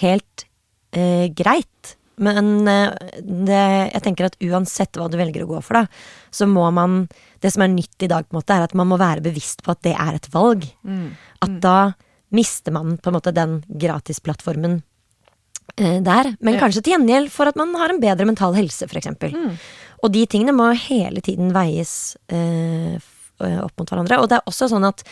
helt 0.01 0.47
eh, 0.95 1.27
greit. 1.35 1.93
Men 2.23 2.69
eh, 2.69 3.11
det, 3.19 3.59
jeg 3.91 4.03
tenker 4.05 4.29
at 4.29 4.39
uansett 4.41 4.97
hva 4.97 5.09
du 5.11 5.19
velger 5.19 5.45
å 5.45 5.51
gå 5.51 5.61
for, 5.65 5.81
da, 5.81 5.85
så 6.33 6.49
må 6.49 6.65
man 6.73 7.05
Det 7.43 7.51
som 7.51 7.65
er 7.65 7.73
nytt 7.73 8.05
i 8.05 8.07
dag, 8.07 8.23
på 8.23 8.31
en 8.33 8.39
måte, 8.39 8.55
er 8.55 8.63
at 8.63 8.73
man 8.79 8.87
må 8.87 8.95
være 9.01 9.25
bevisst 9.25 9.65
på 9.65 9.73
at 9.73 9.81
det 9.83 9.97
er 9.99 10.15
et 10.15 10.29
valg. 10.31 10.63
Mm. 10.87 11.09
At 11.43 11.51
mm. 11.51 11.59
da 11.59 11.77
mister 12.33 12.73
man 12.73 12.95
på 12.97 13.11
en 13.11 13.17
måte 13.17 13.33
den 13.35 13.57
gratisplattformen 13.67 14.79
der. 15.77 16.33
Men 16.43 16.59
kanskje 16.61 16.83
til 16.83 16.93
gjengjeld 16.95 17.31
for 17.33 17.49
at 17.49 17.57
man 17.59 17.73
har 17.79 17.93
en 17.93 18.01
bedre 18.01 18.27
mental 18.29 18.53
helse, 18.57 18.85
f.eks. 18.85 19.09
Mm. 19.33 19.55
Og 20.03 20.11
de 20.11 20.25
tingene 20.27 20.55
må 20.55 20.67
hele 20.75 21.23
tiden 21.23 21.53
veies 21.55 22.15
eh, 22.27 22.99
eh, 22.99 23.59
opp 23.63 23.73
mot 23.79 23.89
hverandre. 23.89 24.19
Og 24.19 24.29
det 24.29 24.39
er 24.39 24.49
også 24.49 24.67
sånn 24.71 24.85
at 24.87 25.03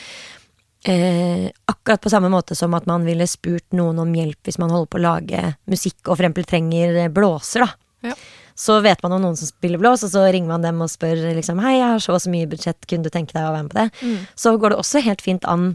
eh, 0.89 1.47
akkurat 1.71 2.03
på 2.03 2.11
samme 2.11 2.31
måte 2.33 2.57
som 2.59 2.75
at 2.77 2.89
man 2.89 3.07
ville 3.07 3.27
spurt 3.29 3.67
noen 3.77 4.01
om 4.03 4.11
hjelp 4.15 4.49
hvis 4.49 4.59
man 4.61 4.73
holder 4.73 4.91
på 4.91 4.99
å 4.99 5.05
lage 5.05 5.43
musikk 5.71 6.03
og 6.07 6.17
for 6.17 6.25
eksempel 6.25 6.47
trenger 6.49 7.03
blåser, 7.13 7.65
da. 7.65 8.11
Ja. 8.11 8.17
Så 8.61 8.75
vet 8.83 8.99
man 9.01 9.15
om 9.15 9.21
noen 9.23 9.37
som 9.39 9.47
spiller 9.47 9.79
blås, 9.79 10.03
og 10.03 10.11
så 10.11 10.25
ringer 10.33 10.51
man 10.51 10.65
dem 10.65 10.81
og 10.83 10.89
spør 10.91 11.21
liksom 11.37 11.61
Hei, 11.63 11.77
jeg 11.79 11.87
har 11.87 12.01
så 12.03 12.17
og 12.17 12.19
så 12.21 12.33
mye 12.33 12.49
budsjett, 12.51 12.83
kunne 12.89 13.07
du 13.07 13.13
tenke 13.13 13.33
deg 13.33 13.47
å 13.47 13.53
være 13.55 13.63
med 13.65 13.71
på 13.71 13.79
det? 13.79 13.87
Mm. 14.03 14.27
Så 14.43 14.53
går 14.59 14.73
det 14.73 14.81
også 14.83 15.05
helt 15.05 15.23
fint 15.23 15.47
an 15.49 15.71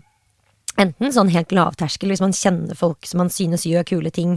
Enten 0.76 1.08
sånn 1.08 1.30
helt 1.32 1.54
lavterskel, 1.56 2.10
hvis 2.12 2.20
man 2.20 2.34
kjenner 2.36 2.76
folk 2.76 3.06
som 3.08 3.22
man 3.22 3.30
synes 3.32 3.62
gjør 3.64 3.86
kule 3.88 4.10
ting 4.12 4.34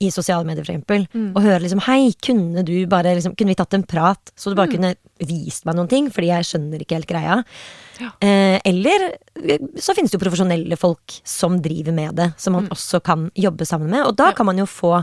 i 0.00 0.08
sosiale 0.12 0.46
medier, 0.48 0.64
eksempel, 0.64 1.04
mm. 1.12 1.30
og 1.36 1.44
høre 1.44 1.60
liksom 1.60 1.82
'hei, 1.84 2.14
kunne 2.24 2.64
du 2.64 2.86
bare 2.88 3.12
liksom, 3.14 3.34
Kunne 3.36 3.52
vi 3.52 3.58
tatt 3.58 3.74
en 3.76 3.84
prat, 3.84 4.32
så 4.34 4.50
du 4.50 4.56
bare 4.56 4.70
mm. 4.70 4.76
kunne 4.76 4.94
vist 5.28 5.66
meg 5.68 5.76
noen 5.76 5.90
ting, 5.90 6.08
fordi 6.10 6.30
jeg 6.30 6.48
skjønner 6.48 6.80
ikke 6.80 6.96
helt 6.96 7.10
greia. 7.10 7.38
Ja. 8.00 8.10
Eh, 8.24 8.56
eller 8.64 9.10
så 9.76 9.92
finnes 9.92 10.10
det 10.10 10.16
jo 10.16 10.24
profesjonelle 10.24 10.76
folk 10.80 11.20
som 11.24 11.60
driver 11.60 11.92
med 11.92 12.16
det, 12.16 12.30
som 12.40 12.56
man 12.56 12.68
mm. 12.68 12.72
også 12.72 13.02
kan 13.04 13.30
jobbe 13.36 13.68
sammen 13.68 13.90
med, 13.92 14.06
og 14.06 14.16
da 14.16 14.30
ja. 14.30 14.36
kan 14.36 14.48
man 14.48 14.58
jo 14.58 14.66
få 14.66 15.02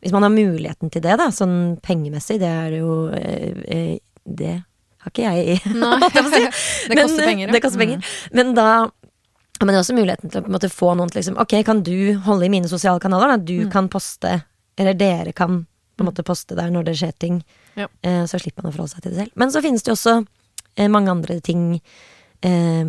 hvis 0.00 0.12
man 0.14 0.22
har 0.22 0.30
muligheten 0.30 0.92
til 0.94 1.02
det, 1.02 1.16
da, 1.18 1.26
sånn 1.34 1.78
pengemessig, 1.82 2.38
det 2.38 2.50
er 2.50 2.76
jo 2.78 3.08
eh, 3.14 3.64
eh 3.66 3.96
Det 4.28 4.62
har 5.00 5.10
ikke 5.10 5.24
jeg 5.24 5.54
i. 5.54 5.58
det 6.90 6.96
koster 6.98 7.24
penger. 7.24 7.50
Det 7.50 7.60
koster 7.64 7.80
penger. 7.80 7.96
Mm. 7.96 8.34
Men 8.36 8.50
da 8.54 8.66
men 9.66 9.72
det 9.72 9.78
er 9.78 9.82
også 9.82 9.96
muligheten 9.96 10.32
til 10.32 10.44
å 10.44 10.52
måte, 10.54 10.70
få 10.70 10.92
noen 10.94 11.10
til 11.10 11.20
liksom 11.22 11.38
Ok, 11.42 11.56
kan 11.66 11.82
du 11.86 12.14
holde 12.26 12.46
i 12.46 12.52
mine 12.52 12.70
sosiale 12.70 13.02
kanaler? 13.02 13.34
Da? 13.34 13.36
Du 13.42 13.64
mm. 13.64 13.72
kan 13.72 13.90
poste, 13.90 14.36
eller 14.78 14.98
dere 14.98 15.34
kan 15.36 15.64
på 15.98 16.04
en 16.04 16.10
måte 16.12 16.22
poste 16.26 16.54
der 16.54 16.70
når 16.70 16.86
det 16.86 16.96
skjer 17.00 17.14
ting. 17.18 17.40
Ja. 17.74 17.88
Eh, 18.06 18.22
så 18.30 18.38
slipper 18.38 18.62
man 18.62 18.70
å 18.70 18.76
forholde 18.76 18.94
seg 18.94 19.04
til 19.04 19.14
det 19.14 19.24
selv. 19.24 19.34
Men 19.40 19.54
så 19.54 19.62
finnes 19.64 19.82
det 19.82 19.90
jo 19.90 19.96
også 19.98 20.14
eh, 20.78 20.90
mange 20.94 21.10
andre 21.10 21.40
ting 21.42 21.64
eh, 21.74 22.84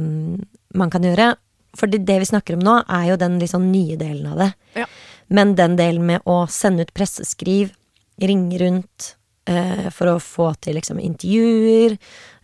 man 0.78 0.94
kan 0.94 1.08
gjøre. 1.08 1.32
For 1.78 1.90
det, 1.90 2.04
det, 2.06 2.20
vi 2.22 2.30
snakker 2.30 2.58
om 2.58 2.66
nå, 2.66 2.76
er 2.86 3.08
jo 3.12 3.18
den 3.22 3.40
liksom 3.42 3.66
nye 3.72 3.98
delen 3.98 4.30
av 4.30 4.44
det. 4.44 4.52
Ja. 4.84 4.86
Men 5.34 5.56
den 5.58 5.78
delen 5.78 6.06
med 6.06 6.26
å 6.30 6.44
sende 6.50 6.86
ut 6.86 6.94
presseskriv, 6.94 7.74
ringe 8.22 8.62
rundt 8.62 9.14
eh, 9.50 9.88
for 9.94 10.14
å 10.14 10.22
få 10.22 10.52
til 10.62 10.78
liksom 10.78 11.02
intervjuer, 11.02 11.98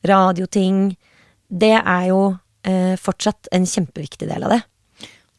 radioting, 0.05 0.95
det 1.49 1.75
er 1.77 2.09
jo 2.09 2.21
eh, 2.67 2.95
fortsatt 2.99 3.49
en 3.55 3.67
kjempeviktig 3.69 4.29
del 4.29 4.45
av 4.47 4.55
det. 4.55 4.61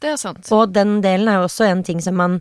Det 0.03 0.13
er 0.13 0.21
sant. 0.21 0.45
Og 0.53 0.75
den 0.77 1.01
delen 1.05 1.31
er 1.31 1.41
jo 1.41 1.49
også 1.49 1.67
en 1.69 1.83
ting 1.87 2.03
som 2.05 2.19
man 2.21 2.41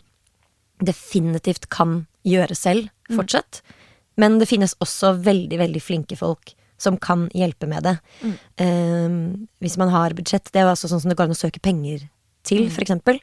definitivt 0.83 1.69
kan 1.71 2.03
gjøre 2.27 2.57
selv 2.57 2.89
mm. 3.09 3.15
fortsatt. 3.15 3.61
Mm. 3.63 3.81
Men 4.21 4.37
det 4.39 4.49
finnes 4.49 4.75
også 4.83 5.15
veldig, 5.23 5.59
veldig 5.59 5.81
flinke 5.83 6.17
folk 6.19 6.53
som 6.81 6.97
kan 6.99 7.29
hjelpe 7.35 7.67
med 7.71 7.87
det. 7.87 7.95
Mm. 8.21 8.35
Um, 8.59 9.47
hvis 9.63 9.77
man 9.79 9.91
har 9.93 10.15
budsjett. 10.17 10.51
Det 10.51 10.59
er 10.59 10.67
jo 10.67 10.73
altså 10.73 10.91
sånn 10.91 11.03
som 11.03 11.11
det 11.11 11.17
går 11.19 11.29
an 11.29 11.35
å 11.35 11.39
søke 11.39 11.63
penger 11.63 12.03
til, 12.45 12.67
mm. 12.67 12.71
for 12.75 12.85
eksempel. 12.85 13.21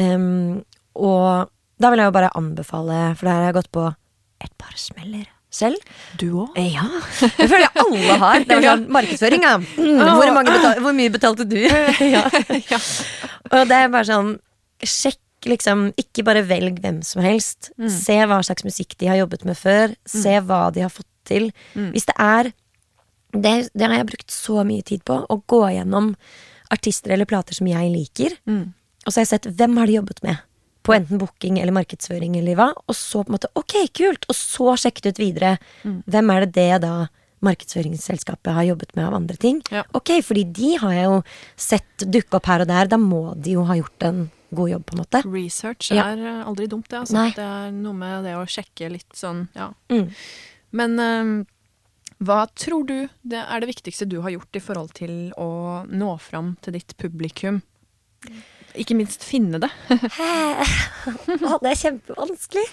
Um, 0.00 0.64
og 0.96 1.52
da 1.78 1.92
vil 1.92 2.02
jeg 2.02 2.10
jo 2.10 2.16
bare 2.16 2.36
anbefale, 2.38 3.02
for 3.18 3.28
der 3.28 3.36
har 3.36 3.50
jeg 3.50 3.58
gått 3.60 3.74
på 3.76 3.90
et 4.44 4.54
par 4.60 4.80
smeller 4.80 5.28
selv. 5.50 5.78
Du 6.20 6.26
òg? 6.44 6.58
Eh, 6.58 6.74
ja. 6.74 6.84
Jeg 7.22 7.48
føler 7.50 7.80
alle 7.82 8.18
har. 8.20 8.44
Det 8.44 8.56
var 8.58 8.66
sånn 8.66 8.84
markedsføring, 8.94 9.46
ja. 9.46 9.54
Mm, 9.58 10.02
hvor, 10.04 10.34
betal, 10.36 10.82
hvor, 10.84 10.96
mye 10.96 11.14
betalte 11.14 11.48
du? 11.48 11.58
ja. 12.14 12.24
ja. 12.72 12.80
Og 13.52 13.64
det 13.70 13.80
er 13.80 13.90
bare 13.92 14.08
sånn 14.08 14.36
Sjekk, 14.78 15.48
liksom. 15.50 15.88
Ikke 15.98 16.22
bare 16.26 16.44
velg 16.46 16.76
hvem 16.84 17.00
som 17.02 17.24
helst. 17.24 17.72
Mm. 17.80 17.88
Se 17.90 18.14
hva 18.30 18.38
slags 18.46 18.66
musikk 18.66 18.94
de 19.00 19.08
har 19.10 19.18
jobbet 19.18 19.42
med 19.48 19.58
før. 19.58 19.94
Se 20.06 20.36
mm. 20.36 20.46
hva 20.46 20.60
de 20.74 20.84
har 20.84 20.92
fått 20.94 21.08
til. 21.26 21.48
Mm. 21.74 21.88
Hvis 21.96 22.06
det 22.06 22.14
er 22.22 22.52
det, 23.34 23.54
det, 23.74 23.84
har 23.84 23.98
jeg 23.98 24.08
brukt 24.12 24.32
så 24.32 24.62
mye 24.68 24.86
tid 24.86 25.02
på. 25.08 25.18
Å 25.18 25.38
gå 25.50 25.62
gjennom 25.74 26.12
artister 26.72 27.16
eller 27.16 27.28
plater 27.28 27.58
som 27.58 27.66
jeg 27.66 27.90
liker. 27.90 28.38
Mm. 28.46 28.68
Og 29.02 29.10
så 29.10 29.18
har 29.18 29.26
jeg 29.26 29.32
sett 29.32 29.50
hvem 29.58 29.80
har 29.80 29.90
de 29.90 29.98
jobbet 29.98 30.22
med 30.26 30.44
på 30.88 30.96
enten 30.96 31.20
booking 31.20 31.60
eller 31.60 31.74
markedsføring 31.76 32.38
eller 32.40 32.56
hva, 32.58 32.70
og 32.88 32.96
så 32.96 33.20
på 33.22 33.30
en 33.32 33.36
måte 33.36 33.50
ok, 33.60 33.76
kult, 34.00 34.24
og 34.30 34.36
så 34.38 34.74
sjekket 34.80 35.12
ut 35.12 35.20
videre. 35.22 35.54
Mm. 35.84 35.98
Hvem 36.08 36.32
er 36.34 36.46
det 36.46 36.52
det 36.56 36.70
da 36.86 36.94
markedsføringsselskapet 37.44 38.56
har 38.56 38.66
jobbet 38.66 38.96
med 38.96 39.06
av 39.06 39.14
andre 39.20 39.36
ting? 39.40 39.60
Ja. 39.70 39.84
Ok, 39.94 40.16
fordi 40.26 40.42
de 40.56 40.72
har 40.82 40.96
jeg 40.96 41.04
jo 41.06 41.20
sett 41.68 42.06
dukke 42.08 42.40
opp 42.40 42.48
her 42.50 42.64
og 42.64 42.70
der, 42.72 42.90
da 42.90 42.98
må 43.00 43.22
de 43.36 43.54
jo 43.58 43.66
ha 43.68 43.76
gjort 43.78 44.08
en 44.08 44.24
god 44.56 44.70
jobb, 44.72 44.86
på 44.88 44.96
en 44.96 45.02
måte. 45.02 45.20
Research 45.28 45.90
Ja. 45.92 46.08
er 46.14 46.24
eh, 46.24 46.40
aldri 46.48 46.66
dumt, 46.72 46.88
det. 46.88 47.02
Altså. 47.04 47.26
Det 47.36 47.44
er 47.44 47.70
noe 47.76 47.92
med 47.94 48.24
det 48.24 48.34
å 48.38 48.46
sjekke 48.48 48.88
litt 48.90 49.12
sånn, 49.14 49.46
ja. 49.54 49.68
Mm. 49.92 50.08
Men 50.72 50.98
um, 51.00 51.34
hva 52.24 52.46
tror 52.58 52.86
du 52.88 52.96
det 53.22 53.44
er 53.44 53.60
det 53.60 53.68
viktigste 53.70 54.08
du 54.08 54.20
har 54.24 54.32
gjort 54.34 54.56
i 54.56 54.62
forhold 54.64 54.94
til 54.96 55.12
å 55.38 55.84
nå 55.86 56.14
fram 56.18 56.56
til 56.64 56.74
ditt 56.78 56.96
publikum? 56.98 57.60
Ikke 58.78 58.96
minst 58.98 59.24
finne 59.26 59.60
det. 59.62 59.70
Å, 59.90 61.58
det 61.62 61.70
er 61.72 61.80
kjempevanskelig. 61.82 62.64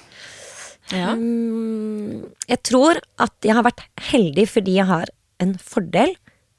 Ja. 0.94 1.16
Mm, 1.18 2.26
jeg 2.46 2.60
tror 2.68 3.00
at 3.22 3.34
jeg 3.48 3.56
har 3.58 3.66
vært 3.66 3.82
heldig 4.12 4.46
fordi 4.52 4.76
jeg 4.78 4.86
har 4.90 5.10
en 5.42 5.56
fordel, 5.58 6.14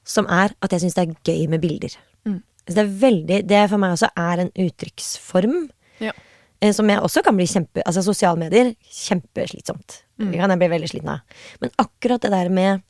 som 0.07 0.27
er 0.31 0.53
at 0.63 0.75
jeg 0.75 0.83
syns 0.85 0.97
det 0.99 1.05
er 1.05 1.15
gøy 1.31 1.47
med 1.53 1.63
bilder. 1.63 1.95
Mm. 2.27 2.41
Så 2.67 2.75
det 2.75 2.83
er 2.83 2.95
veldig 3.03 3.39
Det 3.47 3.61
for 3.71 3.83
meg 3.83 3.95
også 3.95 4.11
er 4.19 4.43
en 4.45 4.51
uttrykksform. 4.67 5.57
Ja. 6.03 6.13
eh, 6.61 6.73
Som 6.77 6.91
jeg 6.91 7.01
også 7.01 7.23
kan 7.25 7.39
bli 7.39 7.47
kjempe 7.49 7.81
Altså 7.89 8.03
sosiale 8.05 8.37
medier, 8.43 8.75
kjempeslitsomt. 8.85 10.01
Mm. 10.21 10.33
Det 10.33 10.41
kan 10.43 10.53
jeg 10.53 10.61
bli 10.65 10.73
veldig 10.75 10.91
sliten 10.91 11.13
av. 11.15 11.41
Men 11.63 11.73
akkurat 11.81 12.27
det 12.27 12.33
der 12.35 12.51
med 12.53 12.83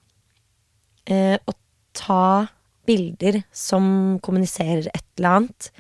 eh, 1.13 1.37
å 1.37 1.55
ta 1.97 2.47
bilder 2.87 3.41
som 3.55 4.19
kommuniserer 4.23 4.87
et 4.93 5.05
eller 5.19 5.41
annet, 5.41 5.71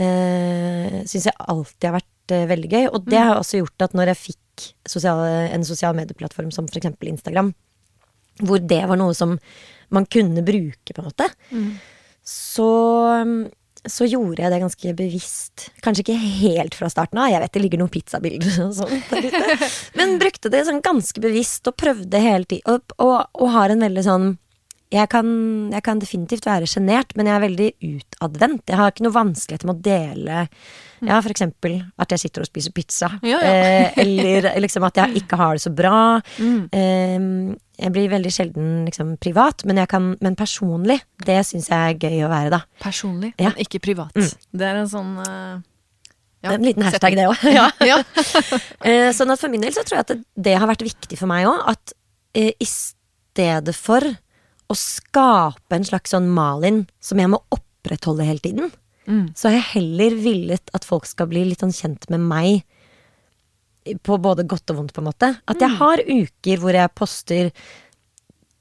eh, 0.00 1.00
syns 1.08 1.26
jeg 1.28 1.36
alltid 1.46 1.88
har 1.90 1.96
vært 2.00 2.34
eh, 2.36 2.46
veldig 2.50 2.70
gøy. 2.72 2.84
Og 2.94 3.04
det 3.06 3.18
Mm. 3.20 3.26
har 3.28 3.36
også 3.40 3.60
gjort 3.62 3.86
at 3.88 3.92
når 3.98 4.12
jeg 4.14 4.20
fikk 4.24 4.66
sosiale, 4.88 5.50
en 5.54 5.64
sosial 5.64 5.94
medieplattform 5.96 6.50
som 6.52 6.66
eksempel 6.66 7.08
Instagram, 7.12 7.52
hvor 8.40 8.58
det 8.66 8.82
var 8.88 8.96
noe 8.96 9.14
som 9.14 9.38
man 9.90 10.06
kunne 10.06 10.42
bruke, 10.46 10.94
på 10.94 10.98
en 11.02 11.08
måte, 11.10 11.26
Mm. 11.52 11.72
så, 12.24 13.50
så 13.88 14.06
gjorde 14.08 14.42
jeg 14.44 14.52
det 14.52 14.60
ganske 14.62 14.92
bevisst. 14.96 15.70
Kanskje 15.82 16.04
ikke 16.04 16.18
helt 16.40 16.74
fra 16.78 16.88
starten 16.92 17.18
av, 17.18 17.30
jeg 17.32 17.40
vet 17.42 17.52
det 17.56 17.62
ligger 17.64 17.78
noen 17.82 17.90
pizzabilder 17.94 18.60
og 18.66 18.74
sånn. 18.76 19.02
Men 19.98 20.18
brukte 20.20 20.50
det 20.52 20.64
sånn 20.68 20.82
ganske 20.84 21.20
bevisst 21.24 21.66
og 21.70 21.76
prøvde 21.80 22.20
hele 22.22 22.44
tiden. 22.44 22.66
Og, 22.76 22.94
og, 22.98 23.26
og 23.40 23.50
har 23.56 23.70
en 23.74 23.80
veldig 23.86 24.04
sånn 24.06 24.28
jeg 24.90 25.06
kan, 25.12 25.26
jeg 25.70 25.84
kan 25.86 26.00
definitivt 26.02 26.46
være 26.48 26.66
sjenert, 26.66 27.12
men 27.14 27.28
jeg 27.28 27.36
er 27.36 27.44
veldig 27.44 27.68
utadvendt. 27.86 28.64
Jeg 28.66 28.78
har 28.80 28.90
ikke 28.90 29.04
noe 29.06 29.14
vanskeligheter 29.14 29.68
med 29.70 29.76
å 29.78 29.84
dele 29.86 30.38
Ja, 31.06 31.20
for 31.22 31.30
eksempel 31.30 31.76
at 31.96 32.10
jeg 32.12 32.24
sitter 32.24 32.42
og 32.42 32.48
spiser 32.50 32.74
pizza. 32.74 33.08
Ja, 33.22 33.38
ja. 33.38 33.52
Eh, 33.54 34.00
eller 34.02 34.50
liksom 34.60 34.84
at 34.88 34.98
jeg 35.00 35.22
ikke 35.22 35.38
har 35.40 35.54
det 35.56 35.62
så 35.62 35.70
bra. 35.72 36.00
Mm. 36.42 36.58
Eh, 36.74 37.56
jeg 37.80 37.94
blir 37.94 38.10
veldig 38.12 38.32
sjelden 38.34 38.72
liksom, 38.88 39.14
privat, 39.22 39.64
men, 39.64 39.78
jeg 39.80 39.88
kan, 39.88 40.10
men 40.20 40.36
personlig, 40.36 40.98
det 41.24 41.38
syns 41.48 41.70
jeg 41.70 41.94
er 41.94 41.96
gøy 42.10 42.26
å 42.26 42.32
være, 42.32 42.50
da. 42.58 42.60
Personlig, 42.82 43.32
Ja. 43.40 43.54
men 43.54 43.62
ikke 43.64 43.80
privat. 43.80 44.12
Mm. 44.18 44.48
Det 44.60 44.66
er 44.68 44.80
en 44.82 44.90
sånn 44.90 45.14
eh, 45.22 45.62
ja, 46.44 46.54
en 46.56 46.64
liten 46.66 46.84
hashtag, 46.84 47.16
det 47.16 47.28
òg. 47.30 47.46
ja. 47.90 48.02
Eh, 48.90 49.10
sånn 49.16 49.30
at 49.32 49.40
for 49.40 49.52
min 49.52 49.62
del 49.62 49.74
så 49.76 49.84
tror 49.84 50.00
jeg 50.00 50.06
at 50.06 50.12
det, 50.14 50.20
det 50.50 50.58
har 50.58 50.68
vært 50.68 50.84
viktig 50.84 51.18
for 51.20 51.30
meg 51.30 51.46
òg. 51.48 51.62
At 51.72 51.94
eh, 52.34 52.52
i 52.58 52.68
stedet 52.68 53.76
for 53.76 54.04
å 54.70 54.76
skape 54.78 55.74
en 55.76 55.84
slags 55.84 56.12
sånn 56.14 56.28
Malin 56.30 56.84
som 57.02 57.18
jeg 57.18 57.28
må 57.32 57.40
opprettholde 57.56 58.26
hele 58.28 58.38
tiden, 58.44 58.70
Mm. 59.08 59.32
så 59.34 59.48
har 59.48 59.56
jeg 59.56 59.70
heller 59.74 60.10
villet 60.22 60.70
at 60.76 60.84
folk 60.86 61.06
skal 61.08 61.26
bli 61.26 61.42
litt 61.48 61.58
sånn 61.64 61.72
kjent 61.74 62.08
med 62.12 62.20
meg 62.20 62.62
på 64.04 64.18
både 64.20 64.44
godt 64.46 64.70
og 64.70 64.76
vondt, 64.76 64.92
på 64.94 65.00
en 65.02 65.08
måte. 65.08 65.30
At 65.48 65.56
Mm. 65.58 65.60
jeg 65.60 65.78
har 65.78 65.96
uker 65.98 66.56
hvor 66.60 66.72
jeg 66.72 66.94
poster 66.94 67.50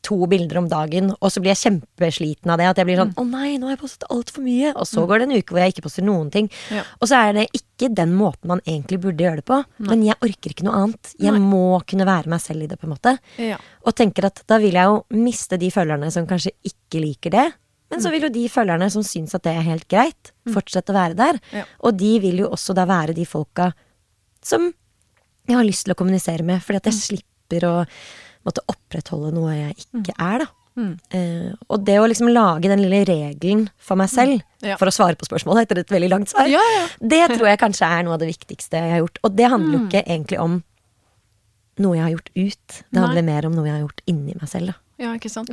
to 0.05 0.17
bilder 0.31 0.61
om 0.61 0.67
dagen, 0.71 1.11
og 1.19 1.31
så 1.31 1.41
blir 1.43 1.51
jeg 1.53 1.61
kjempesliten 1.63 2.51
av 2.51 2.59
det. 2.59 2.67
At 2.71 2.79
jeg 2.79 2.87
blir 2.87 2.99
sånn 3.01 3.13
'Å 3.13 3.25
nei, 3.29 3.57
nå 3.57 3.67
har 3.67 3.75
jeg 3.75 3.83
postet 3.83 4.09
altfor 4.09 4.43
mye'. 4.43 4.73
Og 4.75 4.87
så 4.87 5.05
går 5.05 5.19
det 5.19 5.27
en 5.27 5.37
uke 5.37 5.51
hvor 5.53 5.59
jeg 5.59 5.73
ikke 5.73 5.85
poster 5.87 6.03
noen 6.03 6.31
ting. 6.31 6.49
Mm. 6.69 6.77
Ja. 6.77 6.83
Og 7.01 7.07
så 7.09 7.15
er 7.19 7.33
det 7.33 7.47
ikke 7.53 7.93
den 7.93 8.15
måten 8.15 8.47
man 8.47 8.61
egentlig 8.61 9.01
burde 9.01 9.23
gjøre 9.23 9.41
det 9.41 9.45
på. 9.45 9.63
Men 9.79 10.03
jeg 10.03 10.15
orker 10.21 10.49
ikke 10.49 10.63
noe 10.63 10.75
annet. 10.75 11.15
Jeg 11.19 11.31
Nei. 11.31 11.39
må 11.39 11.81
kunne 11.85 12.05
være 12.05 12.27
meg 12.27 12.41
selv 12.41 12.63
i 12.63 12.67
det, 12.67 12.79
på 12.79 12.87
en 12.87 12.95
måte. 12.95 13.19
Ja. 13.37 13.57
Og 13.85 13.95
tenker 13.95 14.25
at 14.25 14.43
da 14.47 14.57
vil 14.57 14.73
jeg 14.73 14.85
jo 14.85 15.03
miste 15.11 15.57
de 15.57 15.69
følgerne 15.69 16.11
som 16.11 16.27
kanskje 16.27 16.51
ikke 16.63 17.01
liker 17.03 17.31
det. 17.31 17.53
Men 17.89 18.01
så 18.01 18.11
vil 18.11 18.21
jo 18.27 18.29
de 18.29 18.45
følgerne 18.47 18.89
som 18.91 19.01
syns 19.01 19.33
at 19.33 19.43
det 19.43 19.55
er 19.57 19.65
helt 19.65 19.87
greit, 19.89 20.31
fortsette 20.53 20.93
å 20.93 20.97
være 20.97 21.17
der. 21.17 21.39
Ja. 21.51 21.65
Og 21.81 21.97
de 21.97 22.19
vil 22.19 22.43
jo 22.43 22.49
også 22.53 22.75
da 22.77 22.85
være 22.85 23.15
de 23.17 23.25
folka 23.25 23.73
som 24.45 24.73
jeg 25.49 25.57
har 25.57 25.65
lyst 25.65 25.87
til 25.87 25.95
å 25.95 25.97
kommunisere 25.97 26.45
med, 26.45 26.61
fordi 26.61 26.77
at 26.77 26.89
jeg 26.91 26.99
slipper 26.99 27.65
å 27.65 27.75
måtte 28.49 28.65
opprettholde 28.71 29.31
noe 29.35 29.53
jeg 29.55 29.75
ikke 30.01 30.15
er, 30.17 30.43
da. 30.45 30.49
Mm. 30.79 30.91
Eh, 31.11 31.53
og 31.67 31.81
det 31.83 31.97
å 31.99 32.05
liksom 32.07 32.29
lage 32.31 32.69
den 32.71 32.79
lille 32.79 33.01
regelen 33.09 33.65
for 33.77 33.99
meg 33.99 34.07
selv, 34.11 34.41
Ja. 34.63 34.77
for 34.79 34.87
å 34.87 34.93
svare 34.95 35.17
på 35.19 35.27
spørsmålet 35.27 35.65
etter 35.67 35.79
et 35.81 35.91
veldig 35.91 36.09
langt 36.13 36.29
svar, 36.31 36.47
Ja, 36.47 36.61
ja. 36.75 36.85
det 37.01 37.23
tror 37.33 37.47
jeg 37.49 37.59
kanskje 37.59 37.87
er 37.89 38.03
noe 38.07 38.13
av 38.15 38.19
det 38.23 38.29
viktigste 38.31 38.79
jeg 38.79 38.91
har 38.93 39.01
gjort. 39.03 39.19
Og 39.23 39.35
det 39.35 39.49
handler 39.51 39.73
jo 39.73 39.79
Mm. 39.79 39.89
ikke 39.89 40.03
egentlig 40.07 40.39
om 40.39 40.63
noe 41.79 41.95
jeg 41.95 42.03
har 42.03 42.11
gjort 42.11 42.29
ut. 42.35 42.67
Det 42.67 42.85
Nei. 42.93 43.01
handler 43.05 43.23
mer 43.23 43.45
om 43.47 43.53
noe 43.55 43.65
jeg 43.65 43.73
har 43.75 43.87
gjort 43.87 44.01
inni 44.07 44.35
meg 44.39 44.49
selv. 44.49 44.67
da 44.67 44.73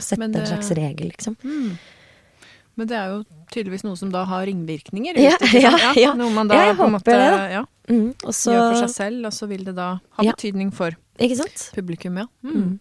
Sette 0.01 0.19
Men 0.19 0.35
en 0.35 0.47
slags 0.47 0.71
regel, 0.75 1.11
liksom. 1.11 1.37
Mm. 1.43 1.79
Men 2.77 2.87
det 2.89 2.97
er 2.97 3.09
jo 3.09 3.25
tydeligvis 3.51 3.85
noe 3.85 3.97
som 3.97 4.11
da 4.11 4.25
har 4.25 4.45
ringvirkninger. 4.47 5.17
Ja, 5.17 5.37
ja, 5.55 5.93
ja. 5.97 6.13
Noe 6.15 6.31
man 6.31 6.49
da 6.49 6.75
på 6.75 6.85
en 6.85 6.93
måte 6.93 7.05
det, 7.15 7.53
ja, 7.53 7.65
Mm, 7.89 8.09
og 8.25 8.33
gjør 8.35 8.73
for 8.75 8.89
seg 8.89 8.91
selv, 8.91 9.27
og 9.27 9.33
så 9.33 9.47
vil 9.47 9.63
det 9.65 9.77
da 9.77 10.01
ha 10.11 10.23
betydning 10.25 10.73
for 10.75 10.91
publikum, 11.73 12.19
ja. 12.19 12.27
Mm. 12.45 12.81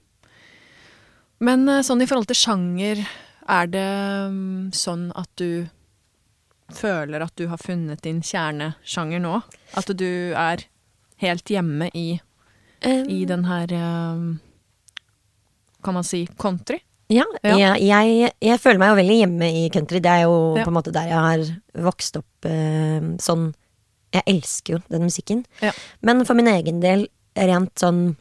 Men 1.46 1.68
eh, 1.70 1.84
sånn 1.86 2.02
i 2.04 2.08
forhold 2.10 2.30
til 2.32 2.40
sjanger, 2.40 3.02
er 3.52 3.68
det 3.70 3.88
mm, 4.34 4.72
sånn 4.76 5.10
at 5.18 5.30
du 5.38 5.68
føler 6.74 7.22
at 7.22 7.36
du 7.38 7.46
har 7.52 7.62
funnet 7.62 8.02
din 8.02 8.24
kjernesjanger 8.26 9.22
nå? 9.22 9.36
At 9.78 9.92
du 9.94 10.08
er 10.34 10.66
helt 11.24 11.52
hjemme 11.54 11.92
i, 11.94 12.08
Um, 12.86 13.06
i 13.10 13.22
den 13.26 13.46
her 13.48 13.72
eh, 13.74 14.18
Kan 15.82 15.96
man 15.96 16.04
si 16.06 16.26
country? 16.38 16.76
Ja, 17.10 17.24
Ja. 17.42 17.56
Jeg, 17.58 17.86
jeg, 17.88 18.32
jeg 18.44 18.60
føler 18.62 18.82
meg 18.82 18.92
jo 18.92 18.98
veldig 19.00 19.16
hjemme 19.22 19.48
i 19.48 19.64
country. 19.74 20.02
Det 20.04 20.12
er 20.12 20.26
jo 20.26 20.36
Ja. 20.60 20.66
på 20.68 20.70
en 20.74 20.76
måte 20.76 20.94
der 20.94 21.08
jeg 21.10 21.24
har 21.24 21.46
vokst 21.88 22.20
opp 22.20 22.46
eh, 22.50 23.08
sånn 23.24 23.48
Jeg 24.14 24.24
elsker 24.28 24.76
jo 24.76 24.80
den 24.92 25.08
musikken. 25.08 25.46
Ja. 25.64 25.72
Men 26.06 26.26
for 26.28 26.38
min 26.38 26.52
egen 26.52 26.84
del, 26.84 27.08
rent 27.38 27.74
sånn 27.80 28.18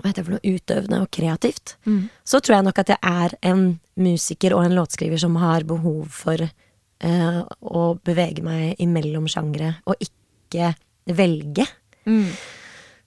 Hva 0.00 0.08
heter 0.10 0.22
det 0.22 0.26
for 0.28 0.36
noe? 0.36 0.54
Utøvende 0.56 1.00
og 1.04 1.10
kreativt. 1.12 1.74
Mm. 1.86 2.02
Så 2.24 2.40
tror 2.40 2.56
jeg 2.58 2.66
nok 2.68 2.78
at 2.82 2.92
jeg 2.94 2.98
er 3.02 3.34
en 3.50 3.64
musiker 4.00 4.54
og 4.56 4.64
en 4.64 4.76
låtskriver 4.78 5.20
som 5.20 5.36
har 5.36 5.66
behov 5.68 6.06
for 6.14 6.40
eh, 6.40 7.40
å 7.60 7.82
bevege 8.04 8.42
meg 8.44 8.80
imellom 8.80 9.26
sjangre, 9.28 9.74
og 9.84 10.00
ikke 10.00 10.70
velge. 11.16 11.66
Mm. 12.08 12.30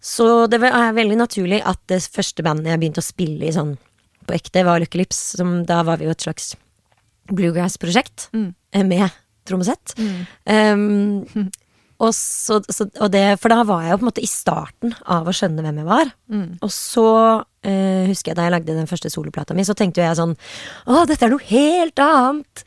Så 0.03 0.27
det 0.51 0.59
er 0.67 0.93
veldig 0.97 1.17
naturlig 1.17 1.61
at 1.65 1.79
det 1.87 2.01
første 2.11 2.43
bandet 2.45 2.69
jeg 2.73 2.81
begynte 2.81 3.01
å 3.01 3.07
spille 3.07 3.47
i 3.47 3.53
sånn 3.55 3.73
på 4.27 4.35
ekte, 4.35 4.63
var 4.67 4.79
Lucky 4.83 4.99
Lips. 5.01 5.19
Som, 5.39 5.61
da 5.67 5.81
var 5.87 5.97
vi 5.99 6.05
jo 6.07 6.13
et 6.13 6.23
slags 6.23 6.53
bluegrass-prosjekt 7.31 8.29
Mm. 8.33 8.53
eh, 8.73 8.83
med 8.83 9.09
trommesett. 9.45 9.93
Mm. 9.97 10.25
Um, 11.35 11.49
og, 12.01 12.11
så, 12.15 12.59
så, 12.73 12.87
og 12.99 13.11
det, 13.13 13.23
for 13.41 13.53
da 13.53 13.61
var 13.67 13.83
jeg 13.85 13.93
jo 13.93 13.99
på 14.01 14.05
en 14.05 14.09
måte 14.09 14.23
i 14.25 14.29
starten 14.29 14.95
av 15.05 15.27
å 15.29 15.35
skjønne 15.35 15.63
hvem 15.65 15.81
jeg 15.83 15.87
var. 15.87 16.11
Mm. 16.33 16.47
Og 16.65 16.71
så 16.73 17.05
eh, 17.63 18.09
husker 18.09 18.31
jeg 18.33 18.39
da 18.39 18.47
jeg 18.47 18.55
lagde 18.55 18.77
den 18.79 18.89
første 18.89 19.11
soloplata 19.13 19.55
mi, 19.57 19.65
så 19.67 19.75
tenkte 19.77 20.01
jo 20.01 20.07
jeg 20.09 20.19
sånn 20.19 20.35
Å, 20.89 21.03
dette 21.09 21.27
er 21.27 21.33
noe 21.35 21.47
helt 21.51 22.03
annet! 22.03 22.65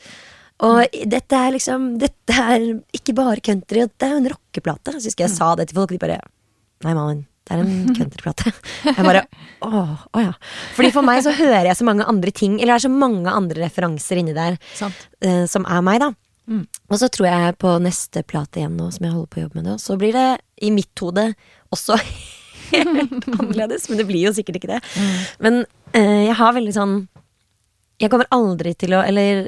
Og 0.64 0.94
dette 1.12 1.36
er 1.36 1.52
liksom 1.52 1.88
Dette 2.00 2.32
er 2.56 2.62
ikke 2.96 3.12
bare 3.18 3.42
country, 3.44 3.82
det 3.84 4.06
er 4.06 4.14
jo 4.14 4.20
en 4.22 4.30
rockeplate. 4.32 4.94
Så 4.96 5.10
husker 5.10 5.26
jeg 5.26 5.32
jeg 5.32 5.36
sa 5.36 5.50
det 5.58 5.68
til 5.68 5.76
folk, 5.80 5.92
de 5.92 6.00
bare 6.00 6.20
Nei, 6.84 6.92
Malin, 6.96 7.22
det 7.48 7.54
er 7.56 7.62
en 7.62 7.94
countryplate. 7.96 8.52
Jeg 8.84 9.04
bare 9.04 9.22
å, 9.64 9.82
å 10.12 10.22
ja. 10.22 10.32
Fordi 10.76 10.90
for 10.92 11.06
meg 11.06 11.22
så 11.24 11.32
hører 11.36 11.68
jeg 11.70 11.78
så 11.78 11.86
mange 11.88 12.04
andre 12.08 12.32
ting, 12.36 12.58
eller 12.60 12.74
det 12.74 12.78
er 12.80 12.84
så 12.84 12.92
mange 12.92 13.32
andre 13.32 13.62
referanser 13.64 14.20
inni 14.20 14.34
der 14.36 14.58
Sant. 14.76 15.06
eh, 15.24 15.44
som 15.50 15.64
er 15.68 15.84
meg, 15.84 16.02
da. 16.04 16.10
Mm. 16.46 16.64
Og 16.90 17.00
så 17.00 17.08
tror 17.10 17.28
jeg 17.28 17.58
på 17.62 17.72
neste 17.82 18.22
plate 18.26 18.60
igjen 18.60 18.76
nå, 18.78 18.88
som 18.94 19.06
jeg 19.06 19.14
holder 19.14 19.30
på 19.32 19.40
å 19.40 19.44
jobbe 19.46 19.60
med 19.60 19.68
nå, 19.68 19.76
så 19.82 19.96
blir 19.98 20.14
det 20.14 20.28
i 20.62 20.70
mitt 20.74 21.02
hode 21.02 21.28
også 21.74 21.98
helt 22.72 23.28
annerledes. 23.34 23.88
Men 23.90 24.00
det 24.00 24.08
blir 24.08 24.28
jo 24.28 24.34
sikkert 24.36 24.60
ikke 24.60 24.74
det. 24.76 24.80
Men 25.42 25.64
eh, 25.92 26.26
jeg 26.28 26.38
har 26.38 26.56
veldig 26.56 26.74
sånn 26.76 26.96
Jeg 28.02 28.12
kommer 28.12 28.28
aldri 28.34 28.74
til 28.76 28.92
å 28.92 28.98
Eller 29.06 29.46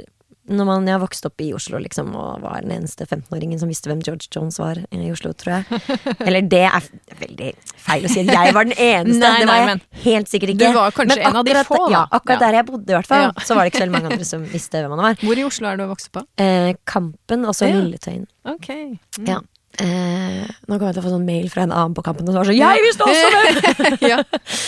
når 0.48 0.66
man, 0.68 0.86
jeg 0.88 1.00
vokst 1.02 1.26
opp 1.28 1.42
i 1.44 1.50
Oslo 1.56 1.78
liksom, 1.82 2.10
og 2.16 2.42
var 2.42 2.62
den 2.64 2.72
eneste 2.78 3.04
15-åringen 3.06 3.60
som 3.60 3.68
visste 3.70 3.90
hvem 3.90 4.00
George 4.04 4.28
Jones 4.34 4.58
var 4.60 4.80
i 4.90 5.10
Oslo, 5.12 5.32
tror 5.36 5.58
jeg. 5.58 5.80
Eller 6.26 6.46
det 6.48 6.62
er 6.68 6.86
veldig 7.20 7.50
feil 7.84 8.08
å 8.08 8.12
si 8.12 8.22
at 8.24 8.32
jeg 8.32 8.54
var 8.56 8.68
den 8.68 8.76
eneste. 8.76 9.20
Nei, 9.22 9.34
det 9.42 9.50
var 9.50 9.60
jeg 9.60 9.68
men 9.72 9.82
helt 10.06 10.32
sikkert 10.32 10.54
ikke. 10.54 10.70
du 10.72 10.78
var 10.80 10.96
kanskje 10.96 11.20
en 11.28 11.38
av 11.42 11.44
de 11.48 11.58
få, 11.68 11.82
da. 11.84 11.92
Ja, 11.92 12.02
akkurat 12.20 12.38
Ja. 12.38 12.46
der 12.46 12.58
jeg 12.60 12.68
bodde, 12.70 12.88
i 12.88 12.96
hvert 12.96 13.10
fall. 13.10 13.28
Ja. 13.28 13.44
Så 13.44 13.58
var 13.58 13.64
det 13.68 13.74
ikke 13.74 13.84
så 13.84 13.90
mange 13.92 14.10
andre 14.14 14.28
som 14.32 14.48
visste 14.48 14.82
hvem 14.82 14.96
han 14.96 15.04
var. 15.10 15.20
Hvor 15.22 15.38
i 15.38 15.46
Oslo 15.48 15.68
er 15.70 15.78
du 15.80 15.86
vokst 15.92 16.10
opp? 16.16 16.26
Eh, 16.40 16.72
Kampen, 16.88 17.44
og 17.48 17.54
så 17.56 17.68
Ja. 17.68 17.78
Lilletøyen. 17.78 18.26
Okay. 18.48 18.98
Mm. 19.20 19.28
Ja. 19.28 19.40
Eh, 19.78 20.48
nå 20.66 20.74
kommer 20.78 20.88
jeg 20.88 20.96
til 20.96 21.02
å 21.04 21.06
få 21.06 21.12
sånn 21.12 21.26
mail 21.28 21.50
fra 21.52 21.62
en 21.68 21.70
annen 21.76 21.94
på 21.94 22.02
Kampen 22.02 22.26
som 22.26 22.34
var 22.40 22.48
sånn 22.48 22.56
Jeg 22.56 22.80
visste 22.82 23.04
også 23.04 23.28
det! 23.36 23.98
ja. 24.10 24.16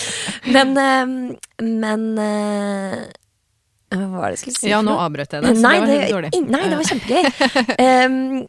men 0.55 0.77
eh, 0.79 1.15
men 1.65 2.05
eh, 2.23 3.01
Hva 3.91 4.07
var 4.21 4.31
det 4.31 4.37
jeg 4.39 4.43
skulle 4.45 4.61
si? 4.61 4.71
ja, 4.71 4.81
nå 4.87 4.95
avbrøt 5.03 5.33
jeg 5.35 5.43
det, 5.43 5.57
så 5.57 5.63
Nei, 5.67 5.75
det 5.75 5.83
var 5.83 5.93
helt 5.97 6.15
dårlig. 6.15 6.31
nei, 6.55 6.63
det 6.71 6.79
var 6.79 6.91
kjempegøy. 6.91 7.23
um, 8.07 8.47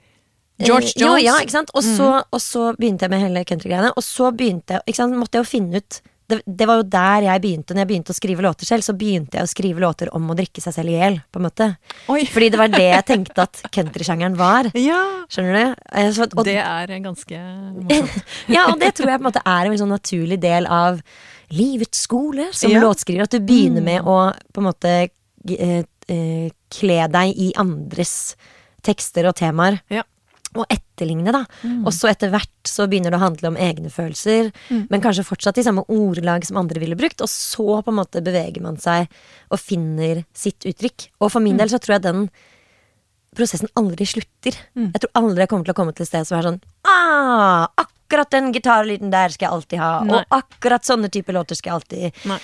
George 0.62 0.92
Jones. 0.94 1.02
jo, 1.02 1.12
ja, 1.26 1.36
ikke 1.42 1.56
sant? 1.56 1.72
Og 1.74 1.82
så, 1.82 2.10
og 2.22 2.42
så 2.44 2.68
begynte 2.78 3.08
jeg 3.08 3.14
med 3.16 3.24
hele 3.24 3.42
countrygreiene. 3.50 3.94
Og 3.98 4.06
så 4.06 4.30
begynte 4.36 4.78
jeg, 4.78 4.84
ikke 4.92 5.00
sant? 5.02 5.18
måtte 5.18 5.40
jeg 5.40 5.46
jo 5.48 5.50
finne 5.50 5.82
ut 5.82 6.02
det, 6.32 6.42
det 6.48 6.68
var 6.70 6.80
jo 6.80 6.86
der 6.88 7.26
jeg 7.28 7.42
begynte. 7.44 7.76
Når 7.76 7.84
jeg 7.84 7.90
begynte 7.90 8.14
å 8.14 8.18
skrive 8.18 8.46
låter 8.46 8.70
selv, 8.70 8.86
så 8.86 8.94
begynte 8.98 9.40
jeg 9.40 9.48
å 9.48 9.52
skrive 9.52 9.84
låter 9.84 10.12
om 10.16 10.30
å 10.32 10.36
drikke 10.38 10.64
seg 10.64 10.76
selv 10.78 10.94
i 10.94 10.96
hjel, 10.96 11.18
på 11.32 11.42
en 11.42 11.48
måte. 11.48 11.68
Oi. 12.14 12.22
Fordi 12.32 12.50
det 12.54 12.60
var 12.62 12.72
det 12.72 12.86
jeg 12.86 13.08
tenkte 13.10 13.46
at 13.48 13.64
countrysjangeren 13.74 14.38
var. 14.40 14.70
Ja. 14.82 15.02
Skjønner 15.32 15.58
du? 15.58 15.84
Eh, 15.92 16.10
Så, 16.16 16.26
og, 16.32 16.46
Det 16.48 16.58
er 16.62 16.94
ganske 17.04 17.42
morsomt. 17.82 18.32
ja, 18.56 18.66
og 18.72 18.80
det 18.82 18.94
tror 18.98 19.12
jeg 19.12 19.20
på 19.20 19.26
en 19.26 19.30
måte 19.30 19.44
er 19.44 19.70
en 19.70 19.78
sånn 19.82 19.94
naturlig 19.94 20.40
del 20.44 20.68
av 20.72 21.02
livets 21.52 22.06
skole 22.08 22.50
som 22.56 22.72
Ja. 22.72 22.80
Mm. 22.80 22.86
låtskriver. 22.88 23.28
At 23.28 23.36
du 23.36 23.44
begynner 23.44 23.84
med 23.84 24.08
å 24.08 24.18
på 24.56 24.64
en 24.64 24.70
måte 24.72 24.96
kle 25.46 27.02
deg 27.12 27.36
i 27.38 27.52
andres 27.60 28.36
tekster 28.86 29.28
og 29.30 29.36
temaer. 29.40 29.80
Ja. 29.94 30.04
Og 30.52 30.66
etterligne, 30.68 31.32
da. 31.32 31.46
Og 31.86 31.94
så 31.96 32.10
etter 32.12 32.32
hvert 32.34 32.68
så 32.68 32.84
begynner 32.92 33.14
det 33.14 33.20
å 33.22 33.24
handle 33.24 33.48
om 33.54 33.56
egne 33.62 33.88
følelser, 33.94 34.50
Mm. 34.70 34.88
men 34.90 35.02
kanskje 35.02 35.24
fortsatt 35.24 35.58
i 35.58 35.64
samme 35.64 35.86
ordelag 35.88 36.44
som 36.46 36.58
andre 36.58 36.80
ville 36.82 36.96
brukt. 37.00 37.22
Og 37.22 37.30
så 37.32 37.82
på 37.82 37.88
en 37.88 37.96
måte 37.96 38.22
beveger 38.22 38.62
man 38.62 38.76
seg 38.78 39.08
og 39.50 39.60
finner 39.60 40.26
sitt 40.34 40.60
uttrykk. 40.68 41.08
Og 41.22 41.32
for 41.32 41.40
min 41.40 41.54
Mm. 41.56 41.58
del 41.60 41.70
så 41.70 41.80
tror 41.80 41.94
jeg 41.96 42.02
den 42.02 42.30
prosessen 43.34 43.70
aldri 43.78 44.06
slutter. 44.06 44.58
Mm. 44.76 44.92
Jeg 44.92 45.02
tror 45.02 45.12
aldri 45.16 45.40
jeg 45.40 45.48
kommer 45.50 45.64
til 45.66 45.74
å 45.74 45.80
komme 45.80 45.96
til 45.96 46.04
et 46.04 46.08
sted 46.10 46.28
som 46.28 46.38
er 46.40 46.44
sånn 46.44 46.62
ah, 46.84 47.68
Akkurat 47.78 48.30
den 48.30 48.52
gitarlyden 48.52 49.10
der 49.10 49.30
skal 49.30 49.48
jeg 49.48 49.54
alltid 49.56 49.80
ha. 49.80 50.04
Nei. 50.04 50.20
Og 50.20 50.26
akkurat 50.44 50.84
sånne 50.84 51.08
typer 51.10 51.32
låter 51.32 51.56
skal 51.56 51.72
jeg 51.72 52.12
alltid 52.12 52.26
Nei. 52.28 52.40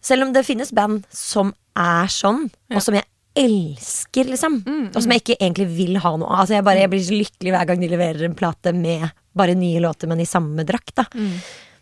Selv 0.00 0.24
om 0.26 0.32
det 0.32 0.46
finnes 0.46 0.70
band 0.72 1.04
som 1.12 1.52
er 1.76 2.06
sånn, 2.08 2.50
Ja. 2.70 2.76
og 2.76 2.82
som 2.82 2.94
jeg 2.94 3.04
elsker, 3.36 4.24
liksom. 4.26 4.62
Mm, 4.66 4.86
Og 4.96 5.02
som 5.02 5.12
jeg 5.12 5.22
ikke 5.22 5.36
egentlig 5.40 5.66
vil 5.76 5.96
ha 6.02 6.16
noe 6.16 6.26
av. 6.28 6.40
Altså, 6.44 6.54
jeg, 6.58 6.64
bare, 6.64 6.80
jeg 6.82 6.90
blir 6.90 7.04
så 7.06 7.18
lykkelig 7.18 7.52
hver 7.54 7.66
gang 7.68 7.80
de 7.80 7.88
leverer 7.88 8.24
en 8.26 8.34
plate 8.34 8.72
med 8.74 9.10
bare 9.36 9.54
nye 9.54 9.80
låter, 9.80 10.08
men 10.08 10.20
i 10.20 10.26
samme 10.26 10.64
drakt. 10.66 10.94
da 10.96 11.04
Mm. 11.14 11.36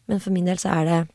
Men 0.09 0.20
for 0.20 0.31
min 0.31 0.44
del 0.46 0.57
så 0.57 0.70
er 0.72 0.85
det 0.85 1.09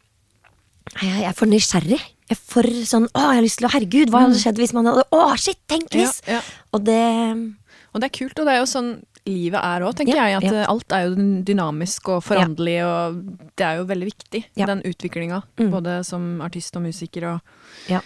jeg, 1.02 1.22
jeg 1.22 1.30
er 1.30 1.34
for 1.34 1.46
nysgjerrig. 1.48 2.00
Jeg 2.30 2.32
er 2.32 2.36
for 2.36 2.64
sånn 2.64 3.08
Å, 3.14 3.20
jeg 3.20 3.36
har 3.38 3.42
lyst 3.42 3.58
til 3.60 3.68
å 3.68 3.72
Herregud, 3.72 4.10
hva 4.10 4.22
hadde 4.26 4.40
skjedd 4.42 4.58
hvis 4.58 4.74
man 4.74 4.86
hadde 4.86 5.04
Å, 5.12 5.38
shit, 5.38 5.58
tenk 5.68 5.90
hvis! 5.92 6.22
Mm. 6.24 6.28
Ja, 6.28 6.34
ja. 6.34 6.42
Og 6.74 6.84
det 6.84 7.56
Og 7.94 8.02
det 8.02 8.08
er 8.10 8.18
kult, 8.18 8.40
og 8.40 8.46
det 8.46 8.54
er 8.56 8.60
jo 8.60 8.66
sånn 8.70 9.04
livet 9.26 9.60
er 9.64 9.86
òg, 9.88 9.94
tenker 9.96 10.16
Ja, 10.18 10.26
jeg. 10.28 10.38
At 10.42 10.48
ja. 10.50 10.62
eh, 10.64 10.70
alt 10.72 10.92
er 10.96 11.06
jo 11.08 11.28
dynamisk 11.48 12.10
og 12.16 12.24
foranderlig, 12.26 12.78
og 12.86 13.22
det 13.56 13.66
er 13.68 13.78
jo 13.80 13.86
veldig 13.90 14.10
viktig, 14.10 14.44
Ja. 14.60 14.66
den 14.68 14.82
utviklinga. 14.84 15.42
Mm. 15.60 15.70
Både 15.72 16.04
som 16.06 16.42
artist 16.42 16.76
og 16.76 16.84
musiker 16.84 17.30
og 17.36 17.42
Ja. 17.90 18.02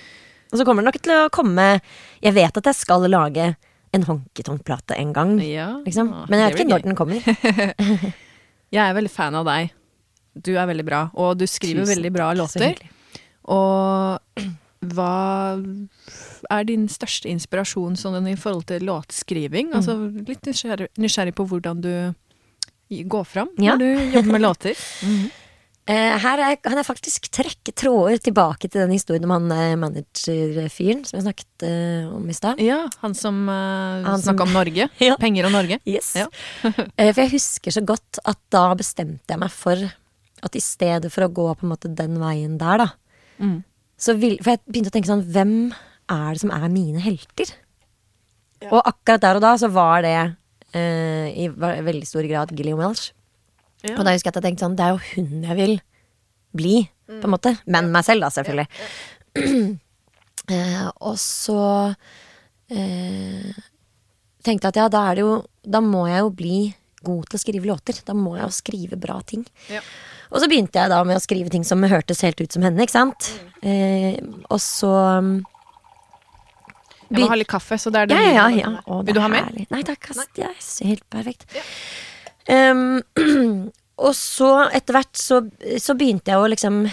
Og 0.52 0.60
så 0.60 0.64
kommer 0.66 0.82
det 0.82 0.94
nok 0.94 1.02
til 1.04 1.12
å 1.12 1.30
komme 1.30 1.82
Jeg 2.24 2.34
vet 2.34 2.56
at 2.58 2.64
jeg 2.64 2.76
skal 2.76 3.02
lage 3.10 3.56
en 3.94 4.04
honky-tonk-plate 4.04 4.96
en 4.98 5.12
gang. 5.14 5.40
Ja. 5.42 5.82
Liksom. 5.86 6.12
Men 6.30 6.40
jeg 6.40 6.52
vet 6.54 6.60
ikke 6.60 6.70
når 6.70 6.84
den 6.84 6.96
kommer. 6.96 7.20
Jeg 8.72 8.84
er 8.84 8.94
veldig 8.94 9.10
fan 9.12 9.36
av 9.40 9.46
deg. 9.48 9.70
Du 10.44 10.52
er 10.60 10.68
veldig 10.68 10.86
bra, 10.86 11.10
og 11.16 11.38
du 11.40 11.46
skriver 11.48 11.86
Tusen 11.86 11.96
veldig 11.96 12.12
bra 12.14 12.34
låter. 12.36 12.76
Og 13.48 14.20
hva 14.82 15.58
er 16.54 16.68
din 16.70 16.86
største 16.92 17.30
inspirasjon 17.32 17.98
sånn 17.98 18.28
i 18.30 18.36
forhold 18.40 18.68
til 18.70 18.86
låtskriving? 18.88 19.74
Altså 19.78 19.98
litt 20.28 20.46
nysgjerrig, 20.46 20.92
nysgjerrig 21.02 21.34
på 21.38 21.48
hvordan 21.50 21.82
du 21.82 21.92
går 22.88 23.26
fram 23.28 23.50
Ja. 23.60 23.76
når 23.76 23.78
du 23.84 24.16
jobber 24.16 24.32
med 24.38 24.42
låter. 24.42 24.78
Eh, 25.88 26.18
her 26.20 26.42
er, 26.44 26.58
kan 26.60 26.76
jeg 26.76 26.84
faktisk 26.84 27.30
trekke 27.32 27.72
tråder 27.72 28.18
tilbake 28.20 28.68
til 28.68 28.82
den 28.82 28.92
historien 28.92 29.24
om 29.24 29.32
han 29.32 29.46
eh, 29.56 29.76
managerfyren 29.80 31.06
som 31.08 31.16
jeg 31.16 31.24
snakket 31.24 31.64
uh, 31.64 32.10
om 32.18 32.26
i 32.28 32.36
stad. 32.36 32.60
Ja, 32.60 32.82
han 33.00 33.16
som 33.16 33.38
uh, 33.48 34.04
Han 34.04 34.20
snakka 34.20 34.44
om 34.44 34.52
Norge. 34.52 34.90
Ja. 35.00 35.16
Penger 35.16 35.48
og 35.48 35.54
Norge. 35.56 35.80
Yes. 35.88 36.10
Ja. 36.20 36.26
For 36.68 37.22
jeg 37.24 37.32
husker 37.38 37.72
så 37.72 37.86
godt 37.88 38.20
at 38.28 38.42
da 38.52 38.66
bestemte 38.76 39.32
jeg 39.32 39.40
meg 39.40 39.54
for 39.56 39.80
at 40.44 40.60
i 40.60 40.64
stedet 40.66 41.08
for 41.08 41.24
å 41.24 41.32
gå 41.32 41.48
på 41.56 41.64
en 41.64 41.72
måte 41.72 41.96
den 41.96 42.20
veien 42.20 42.60
der, 42.60 42.84
da 42.84 42.90
Mm. 43.40 43.62
Så 43.98 44.14
vil, 44.18 44.38
For 44.44 44.54
jeg 44.54 44.64
begynte 44.68 44.92
å 44.92 44.96
tenke 44.96 45.10
sånn 45.10 45.26
Hvem 45.34 45.54
er 46.14 46.28
det 46.30 46.42
som 46.44 46.54
er 46.54 46.68
mine 46.72 47.02
helter? 47.04 47.54
Og 48.70 48.80
akkurat 48.82 49.22
der 49.22 49.38
og 49.38 49.44
da 49.44 49.54
så 49.60 49.70
var 49.70 50.02
det 50.06 50.18
uh, 50.18 51.28
i 51.30 51.48
veldig 51.54 52.08
stor 52.10 52.26
grad 52.30 52.54
Gillian 52.58 52.80
Welsh. 52.80 53.12
Ja. 53.86 53.98
Og 54.00 54.06
da 54.06 54.14
husker 54.16 54.32
jeg 54.32 54.34
at 54.34 54.40
jeg 54.40 54.48
tenkte 54.48 54.66
sånn 54.66 54.78
Det 54.78 54.86
er 54.88 54.96
jo 54.96 55.04
hun 55.12 55.44
jeg 55.46 55.58
vil 55.60 55.76
bli, 56.58 56.78
på 57.06 57.28
en 57.28 57.34
måte. 57.34 57.54
Men 57.70 57.92
meg 57.94 58.06
selv, 58.08 58.26
da, 58.26 58.32
selvfølgelig. 58.34 58.66
eh, 60.56 60.88
og 61.06 61.20
så 61.22 61.62
uh, 61.94 63.60
tenkte 64.48 64.72
jeg 64.72 64.72
at 64.72 64.82
ja, 64.82 64.88
da 64.90 65.04
er 65.12 65.20
det 65.20 65.26
jo 65.28 65.36
Da 65.62 65.84
må 65.84 66.08
jeg 66.10 66.24
jo 66.24 66.34
bli 66.40 66.60
god 67.06 67.30
til 67.30 67.38
å 67.38 67.44
skrive 67.44 67.70
låter. 67.70 68.02
Da 68.08 68.18
må 68.18 68.36
jeg 68.40 68.48
jo 68.48 68.56
skrive 68.58 69.00
bra 69.00 69.20
ting. 69.28 69.46
Ja. 69.70 69.84
Og 70.32 70.42
så 70.42 70.50
begynte 70.52 70.82
jeg 70.82 70.92
da 70.92 71.02
med 71.08 71.20
å 71.20 71.24
skrive 71.24 71.52
ting 71.54 71.64
som 71.68 71.84
hørtes 71.88 72.24
helt 72.26 72.42
ut 72.42 72.54
som 72.54 72.66
henne, 72.66 72.84
ikke 72.84 72.98
sant. 72.98 73.30
Eh, 73.64 74.20
og 74.52 74.60
så 74.64 74.92
um, 75.22 75.32
Jeg 77.08 77.24
må 77.24 77.32
ha 77.32 77.40
litt 77.40 77.52
kaffe, 77.52 77.80
så 77.80 77.94
det 77.94 78.04
er 78.04 78.12
det 78.12 78.20
ja, 78.20 78.32
ja, 78.36 78.48
ja, 78.54 78.72
Å, 78.84 79.02
det 79.02 79.12
Vil 79.12 79.18
du 79.18 79.24
ha 79.24 79.30
er 79.32 79.36
mer? 79.38 79.68
Nei 79.74 79.84
takk, 79.88 80.12
ass. 80.12 80.24
Ja, 80.38 80.52
det 80.52 80.88
er 80.88 80.94
helt 80.94 81.06
perfekt. 81.14 81.60
Um, 82.48 83.00
og 84.08 84.14
så 84.16 84.52
etter 84.68 85.00
hvert 85.00 85.20
så, 85.20 85.42
så 85.82 85.96
begynte 86.00 86.34
jeg 86.34 86.44
å 86.44 86.50
liksom 86.52 86.84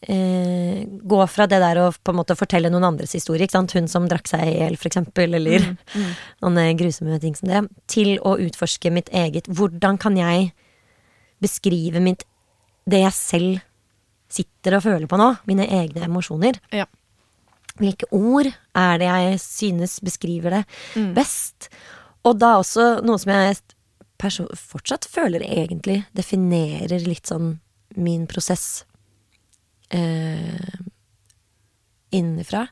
eh, 0.00 0.86
gå 0.86 1.20
fra 1.30 1.46
det 1.50 1.60
der 1.62 1.80
å 1.82 1.90
på 1.92 2.12
en 2.12 2.18
måte 2.20 2.36
fortelle 2.38 2.70
noen 2.72 2.88
andres 2.88 3.14
historie, 3.16 3.44
ikke 3.46 3.58
sant? 3.58 3.74
hun 3.76 3.88
som 3.90 4.08
drakk 4.10 4.30
seg 4.30 4.46
i 4.46 4.56
hjel, 4.62 4.78
for 4.80 4.90
eksempel, 4.90 5.36
eller 5.40 5.68
Mm, 5.90 6.10
noen 6.46 6.78
grusomme 6.78 7.18
ting 7.20 7.34
som 7.36 7.50
det, 7.50 7.64
til 7.90 8.16
å 8.22 8.36
utforske 8.40 8.92
mitt 8.94 9.08
eget 9.10 9.48
Hvordan 9.50 9.98
kan 10.00 10.16
jeg 10.18 10.52
beskrive 11.42 12.02
mitt, 12.04 12.24
det 12.90 13.00
jeg 13.04 13.16
selv 13.16 13.60
sitter 14.30 14.76
og 14.78 14.84
føler 14.84 15.06
på 15.10 15.18
nå? 15.18 15.30
Mine 15.50 15.66
egne 15.66 16.04
emosjoner. 16.06 16.58
Ja. 16.74 16.86
Hvilke 17.80 18.06
ord 18.12 18.46
er 18.76 18.98
det 19.00 19.08
jeg 19.08 19.40
synes 19.42 19.98
beskriver 20.04 20.50
det 20.58 20.64
Mm. 20.96 21.14
best? 21.16 21.68
Og 22.24 22.38
da 22.38 22.56
også 22.60 23.00
noe 23.02 23.18
som 23.18 23.32
jeg 23.32 23.56
fortsatt 24.20 25.06
føler 25.08 25.40
egentlig 25.40 26.02
definerer 26.14 27.00
litt 27.06 27.26
sånn 27.30 27.54
min 27.96 28.26
prosess 28.28 28.84
eh, 29.90 30.76
innenfra, 32.12 32.66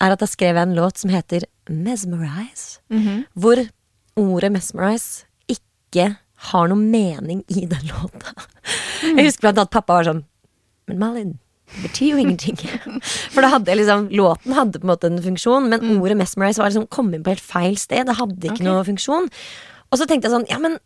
er 0.00 0.12
at 0.14 0.20
da 0.22 0.28
skrev 0.28 0.54
jeg 0.56 0.62
en 0.68 0.76
låt 0.76 1.00
som 1.02 1.10
heter 1.12 1.44
Mesmerize. 1.68 2.78
Mhm. 2.92 3.24
Hvor 3.34 3.60
ordet 4.16 4.52
mesmerize 4.52 5.24
ikke 5.50 6.16
har 6.50 6.68
noe 6.70 6.78
mening 6.78 7.42
i 7.48 7.66
den 7.68 7.88
låta. 7.92 8.34
Jeg 9.02 9.28
husker 9.28 9.48
blant 9.48 9.60
annet 9.62 9.74
pappa 9.74 9.98
var 9.98 10.08
sånn 10.08 10.24
Men 10.90 10.98
Malin, 11.00 11.30
det 11.72 11.88
betyr 11.88 12.14
jo 12.14 12.22
ingenting. 12.22 12.58
For 13.34 13.42
da 13.42 13.50
hadde 13.54 13.74
liksom 13.78 14.08
Låten 14.14 14.54
hadde 14.56 14.80
på 14.80 14.86
en 14.86 14.92
måte 14.92 15.10
en 15.10 15.22
funksjon, 15.22 15.70
men 15.72 15.98
ordet 15.98 16.18
mesmerize 16.18 16.62
var 16.62 16.70
liksom 16.70 16.86
kom 16.92 17.10
inn 17.14 17.24
på 17.26 17.34
helt 17.34 17.42
feil 17.44 17.78
sted. 17.80 18.06
Det 18.06 18.18
hadde 18.20 18.50
ikke 18.50 18.60
okay. 18.60 18.68
noe 18.68 18.84
funksjon. 18.86 19.30
Og 19.90 20.00
så 20.00 20.06
tenkte 20.06 20.28
jeg 20.28 20.36
sånn 20.36 20.48
Ja, 20.50 20.60
men 20.62 20.78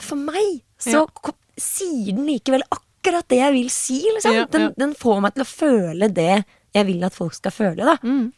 for 0.00 0.20
meg 0.20 0.62
så 0.80 1.04
Ja. 1.04 1.34
sier 1.60 2.14
den 2.14 2.28
likevel 2.28 2.62
akkurat 2.70 3.26
det 3.28 3.40
jeg 3.40 3.52
vil 3.52 3.70
si, 3.74 3.98
liksom. 4.14 4.32
Ja, 4.36 4.46
Den, 4.48 4.70
ja. 4.70 4.74
den 4.78 4.94
får 4.94 5.20
meg 5.20 5.34
til 5.34 5.44
å 5.44 5.50
føle 5.50 6.08
det 6.08 6.44
jeg 6.74 6.86
vil 6.86 7.04
at 7.04 7.16
folk 7.16 7.34
skal 7.34 7.52
føle, 7.52 7.84
da. 7.84 7.96
Mm. 8.06 8.30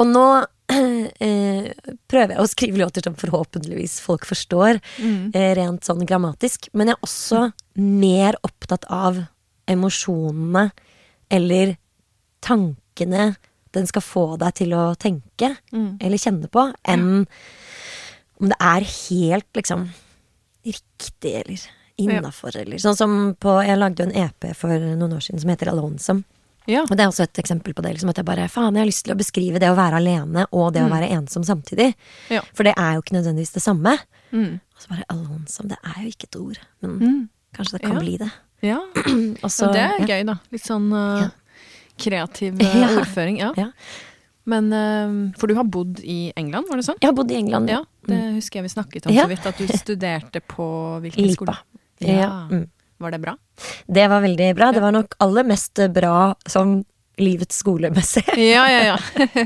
Og 0.00 0.08
nå 0.08 0.26
prøver 2.10 2.34
jeg 2.34 2.42
å 2.42 2.48
skrive 2.50 2.80
låter 2.82 3.04
som 3.06 3.14
forhåpentligvis 3.18 4.00
folk 4.02 4.26
forstår, 4.26 4.80
Mm. 4.98 5.30
eh, 5.34 5.54
rent 5.54 5.82
sånn 5.84 6.06
grammatisk. 6.06 6.68
Men 6.72 6.88
jeg 6.88 6.96
er 6.96 7.06
også 7.06 7.52
mer 7.76 8.34
opptatt 8.42 8.84
av 8.90 9.26
emosjonene 9.68 10.70
eller 11.30 11.76
tankene 12.42 13.36
den 13.72 13.86
skal 13.86 14.02
få 14.02 14.38
deg 14.38 14.54
til 14.54 14.70
å 14.72 14.96
tenke 14.96 15.56
Mm. 15.72 15.98
eller 16.00 16.16
kjenne 16.18 16.48
på, 16.50 16.72
enn 16.84 17.26
om 18.40 18.48
det 18.48 18.56
er 18.60 18.80
helt 18.80 19.52
liksom 19.54 19.90
riktig 20.64 21.34
eller 21.34 21.60
innafor, 21.98 22.56
eller 22.56 22.76
sånn 22.76 22.96
som 22.96 23.34
på 23.40 23.64
Jeg 23.64 23.78
lagde 23.78 24.02
jo 24.04 24.10
en 24.10 24.16
EP 24.24 24.54
for 24.54 24.68
noen 24.68 25.14
år 25.14 25.20
siden 25.22 25.40
som 25.40 25.50
heter 25.50 25.68
Alonsome. 25.70 26.24
Ja. 26.66 26.82
Og 26.82 26.92
det 26.96 27.00
er 27.04 27.08
også 27.12 27.22
et 27.26 27.38
eksempel 27.42 27.74
på 27.74 27.82
det. 27.84 27.92
Liksom, 27.96 28.10
at 28.10 28.16
jeg 28.20 28.26
bare, 28.26 28.48
faen, 28.50 28.74
jeg 28.74 28.82
har 28.82 28.90
lyst 28.90 29.04
til 29.06 29.14
å 29.14 29.18
beskrive 29.18 29.60
det 29.62 29.68
å 29.70 29.76
være 29.78 30.00
alene 30.00 30.46
og 30.52 30.72
det 30.74 30.82
å 30.82 30.90
være 30.90 31.08
ensom 31.14 31.44
samtidig. 31.46 31.92
Ja. 32.32 32.40
For 32.54 32.62
det 32.66 32.74
er 32.76 32.96
jo 32.96 33.02
ikke 33.04 33.16
nødvendigvis 33.18 33.52
det 33.54 33.62
samme. 33.62 33.96
Mm. 34.32 34.58
Og 34.76 34.82
så 34.82 34.88
bare 34.90 35.06
alonsom, 35.14 35.68
det 35.70 35.78
er 35.84 36.02
jo 36.02 36.08
ikke 36.12 36.28
et 36.30 36.36
ord. 36.40 36.58
Men 36.82 36.98
Mm. 36.98 37.28
kanskje 37.54 37.72
det 37.78 37.82
kan 37.86 37.94
Ja. 37.94 38.00
bli 38.00 38.16
det. 38.18 38.30
Ja. 38.62 38.78
Og 39.44 39.50
så, 39.50 39.66
Så 39.68 39.72
det 39.72 39.82
er 39.84 40.06
gøy, 40.06 40.24
da. 40.26 40.34
Litt 40.50 40.64
sånn 40.66 40.90
uh, 40.92 41.28
kreativ 41.98 42.58
uh, 42.62 42.98
ordføring. 42.98 43.38
Ja. 43.38 43.52
Ja. 43.56 43.70
Men 44.46 44.72
uh, 44.72 45.32
For 45.38 45.46
du 45.50 45.54
har 45.58 45.64
bodd 45.64 46.00
i 46.04 46.32
England, 46.36 46.66
var 46.70 46.76
det 46.78 46.84
sånn? 46.86 46.98
Jeg 47.02 47.08
har 47.10 47.16
bodd 47.18 47.30
i 47.30 47.38
England. 47.38 47.68
Ja, 47.72 47.82
det 48.06 48.20
husker 48.36 48.60
jeg 48.60 48.68
vi 48.68 48.74
snakket 48.74 49.06
om 49.10 49.14
så 49.16 49.28
vidt. 49.30 49.46
At 49.46 49.58
du 49.58 49.66
studerte 49.74 50.40
på 50.40 50.66
hvilken 51.02 51.32
skole? 51.34 51.56
Lipa. 51.56 52.06
Ja. 52.06 52.18
Ja. 52.20 52.30
Mm. 52.50 52.66
Var 53.02 53.12
det 53.12 53.22
bra? 53.22 53.36
Det 53.86 54.04
var 54.08 54.24
veldig 54.24 54.50
bra. 54.56 54.72
Det 54.72 54.82
var 54.84 54.94
nok 54.96 55.16
aller 55.24 55.44
mest 55.48 55.80
bra 55.94 56.34
som 56.48 56.78
livets 57.20 57.62
skolemessig. 57.62 58.24
Ja, 58.36 58.66
ja, 58.68 58.82
ja. 58.92 58.96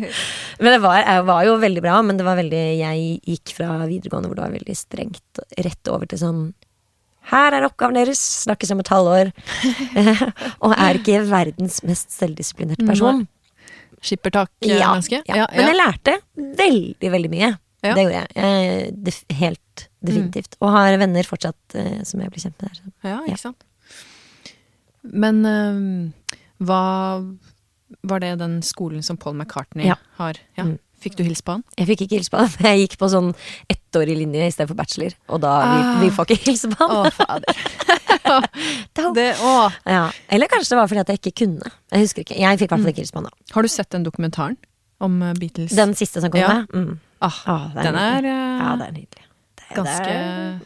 men 0.63 0.73
det 0.75 0.81
var, 0.83 1.03
jeg 1.03 1.27
var 1.29 1.45
jo 1.47 1.59
veldig 1.63 1.83
bra, 1.85 2.01
men 2.03 2.19
det 2.19 2.27
var 2.27 2.39
veldig 2.41 2.63
Jeg 2.81 3.21
gikk 3.35 3.55
fra 3.59 3.77
videregående 3.85 4.31
hvor 4.31 4.41
det 4.41 4.47
var 4.49 4.57
veldig 4.57 4.77
strengt, 4.79 5.43
rett 5.59 5.93
over 5.93 6.11
til 6.11 6.23
sånn 6.25 6.43
her 7.31 7.55
er 7.55 7.67
oppgaven 7.67 7.95
deres, 7.95 8.21
snakkes 8.47 8.73
om 8.75 8.81
et 8.83 8.91
halvår. 8.91 9.29
og 10.65 10.73
er 10.75 10.99
ikke 10.99 11.21
verdens 11.29 11.79
mest 11.87 12.11
selvdisiplinerte 12.17 12.87
person. 12.89 13.27
Skippertak-menneske? 14.03 15.21
Ja, 15.29 15.43
ja. 15.43 15.47
Men 15.53 15.69
jeg 15.69 15.79
lærte 15.79 16.17
veldig, 16.59 17.13
veldig 17.13 17.31
mye. 17.31 17.53
Ja. 17.85 17.95
Det 17.95 18.07
gjorde 18.07 18.23
jeg. 18.25 18.97
Det 19.05 19.15
helt 19.41 19.87
definitivt. 20.05 20.57
Og 20.61 20.71
har 20.75 20.97
venner 20.99 21.23
fortsatt 21.29 21.75
eh, 21.75 22.03
som 22.09 22.21
jeg 22.21 22.31
blir 22.31 22.41
kjent 22.45 22.57
med 22.63 22.71
der. 22.71 22.77
så. 22.81 22.93
Ja, 23.09 23.19
ikke 23.27 23.39
sant. 23.41 23.65
Men 25.03 25.45
øhm, 25.49 26.13
hva 26.61 26.81
Var 28.07 28.21
det 28.21 28.39
den 28.39 28.61
skolen 28.63 29.03
som 29.03 29.17
Paul 29.17 29.35
McCartney 29.35 29.87
Ja. 29.89 29.97
har? 30.19 30.35
Ja. 30.57 30.65
Mm. 30.65 30.79
Fikk 31.01 31.17
du 31.17 31.23
hilse 31.25 31.43
på 31.43 31.53
han? 31.57 31.63
Jeg 31.79 31.87
fikk 31.89 32.03
ikke 32.05 32.17
hilse 32.19 32.31
på 32.31 32.37
han. 32.39 32.51
Jeg 32.61 32.83
gikk 32.85 32.99
på 33.01 33.09
sånn 33.11 33.31
ettårig 33.73 34.15
linje 34.21 34.47
i 34.47 34.51
stedet 34.53 34.69
for 34.69 34.77
bachelor. 34.77 35.15
Og 35.33 35.41
da 35.41 35.55
vi, 35.65 35.79
Ah. 35.81 36.01
vi 36.03 36.11
får 36.15 36.27
ikke 36.29 36.45
hilse 36.45 36.69
på 36.69 36.77
han. 36.87 37.07
Å, 37.09 37.11
fader. 37.11 37.55
Det, 39.17 39.25
å. 39.43 39.55
Ja. 39.89 40.05
Eller 40.31 40.47
kanskje 40.53 40.75
det 40.75 40.79
var 40.79 40.87
fordi 40.93 41.01
at 41.03 41.09
jeg 41.09 41.19
ikke 41.23 41.33
kunne. 41.47 41.71
Jeg 41.91 42.05
husker 42.05 42.23
ikke. 42.23 42.37
Jeg 42.39 42.59
fikk 42.61 42.69
i 42.69 42.71
hvert 42.71 42.79
Mm. 42.79 42.85
fall 42.85 42.93
ikke 42.93 43.03
hilse 43.03 43.13
på 43.17 43.23
han 43.23 43.25
da. 43.31 43.55
Har 43.57 43.63
du 43.63 43.69
sett 43.73 43.91
den 43.91 44.05
dokumentaren 44.07 44.57
om 45.01 45.23
eh, 45.23 45.33
Beatles? 45.41 45.73
Den 45.75 45.95
siste 45.99 46.21
som 46.21 46.31
kom 46.31 46.41
Ja. 46.41 46.53
med. 46.61 46.69
Mm. 46.77 47.01
ah, 47.23 47.41
Ah, 47.47 47.69
det 47.75 47.83
den 47.89 47.95
er 47.97 48.19
er 48.21 48.25
eh, 48.31 48.61
Ja, 48.61 48.77
det 48.77 48.87
er 48.87 48.93
nydelig. 48.93 49.25
Ganske 49.77 50.15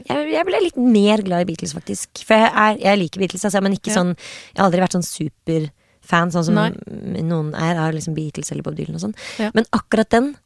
jeg, 0.08 0.28
jeg 0.32 0.44
ble 0.48 0.60
litt 0.64 0.76
mer 0.80 1.22
glad 1.26 1.44
i 1.44 1.48
Beatles, 1.50 1.74
faktisk. 1.76 2.22
For 2.24 2.34
jeg, 2.40 2.50
er, 2.52 2.78
jeg 2.80 2.98
liker 3.02 3.20
Beatles, 3.24 3.44
altså, 3.44 3.60
men 3.64 3.76
ikke 3.76 3.92
Ja. 3.92 3.98
sånn 4.00 4.14
Jeg 4.16 4.58
har 4.60 4.66
aldri 4.68 4.80
vært 4.84 4.96
sånn 4.96 5.06
superfan, 5.08 6.32
sånn 6.34 6.44
som 6.48 6.54
Nei. 6.56 6.70
noen 7.22 7.52
er 7.54 7.76
av 7.80 7.92
liksom 7.96 8.14
Beatles 8.16 8.50
eller 8.52 8.62
Bob 8.66 8.76
Dylan 8.78 8.96
og 8.96 9.04
sånn. 9.06 9.14
Ja. 9.38 9.50
Men 9.54 9.64
akkurat 9.76 10.10
den, 10.10 10.36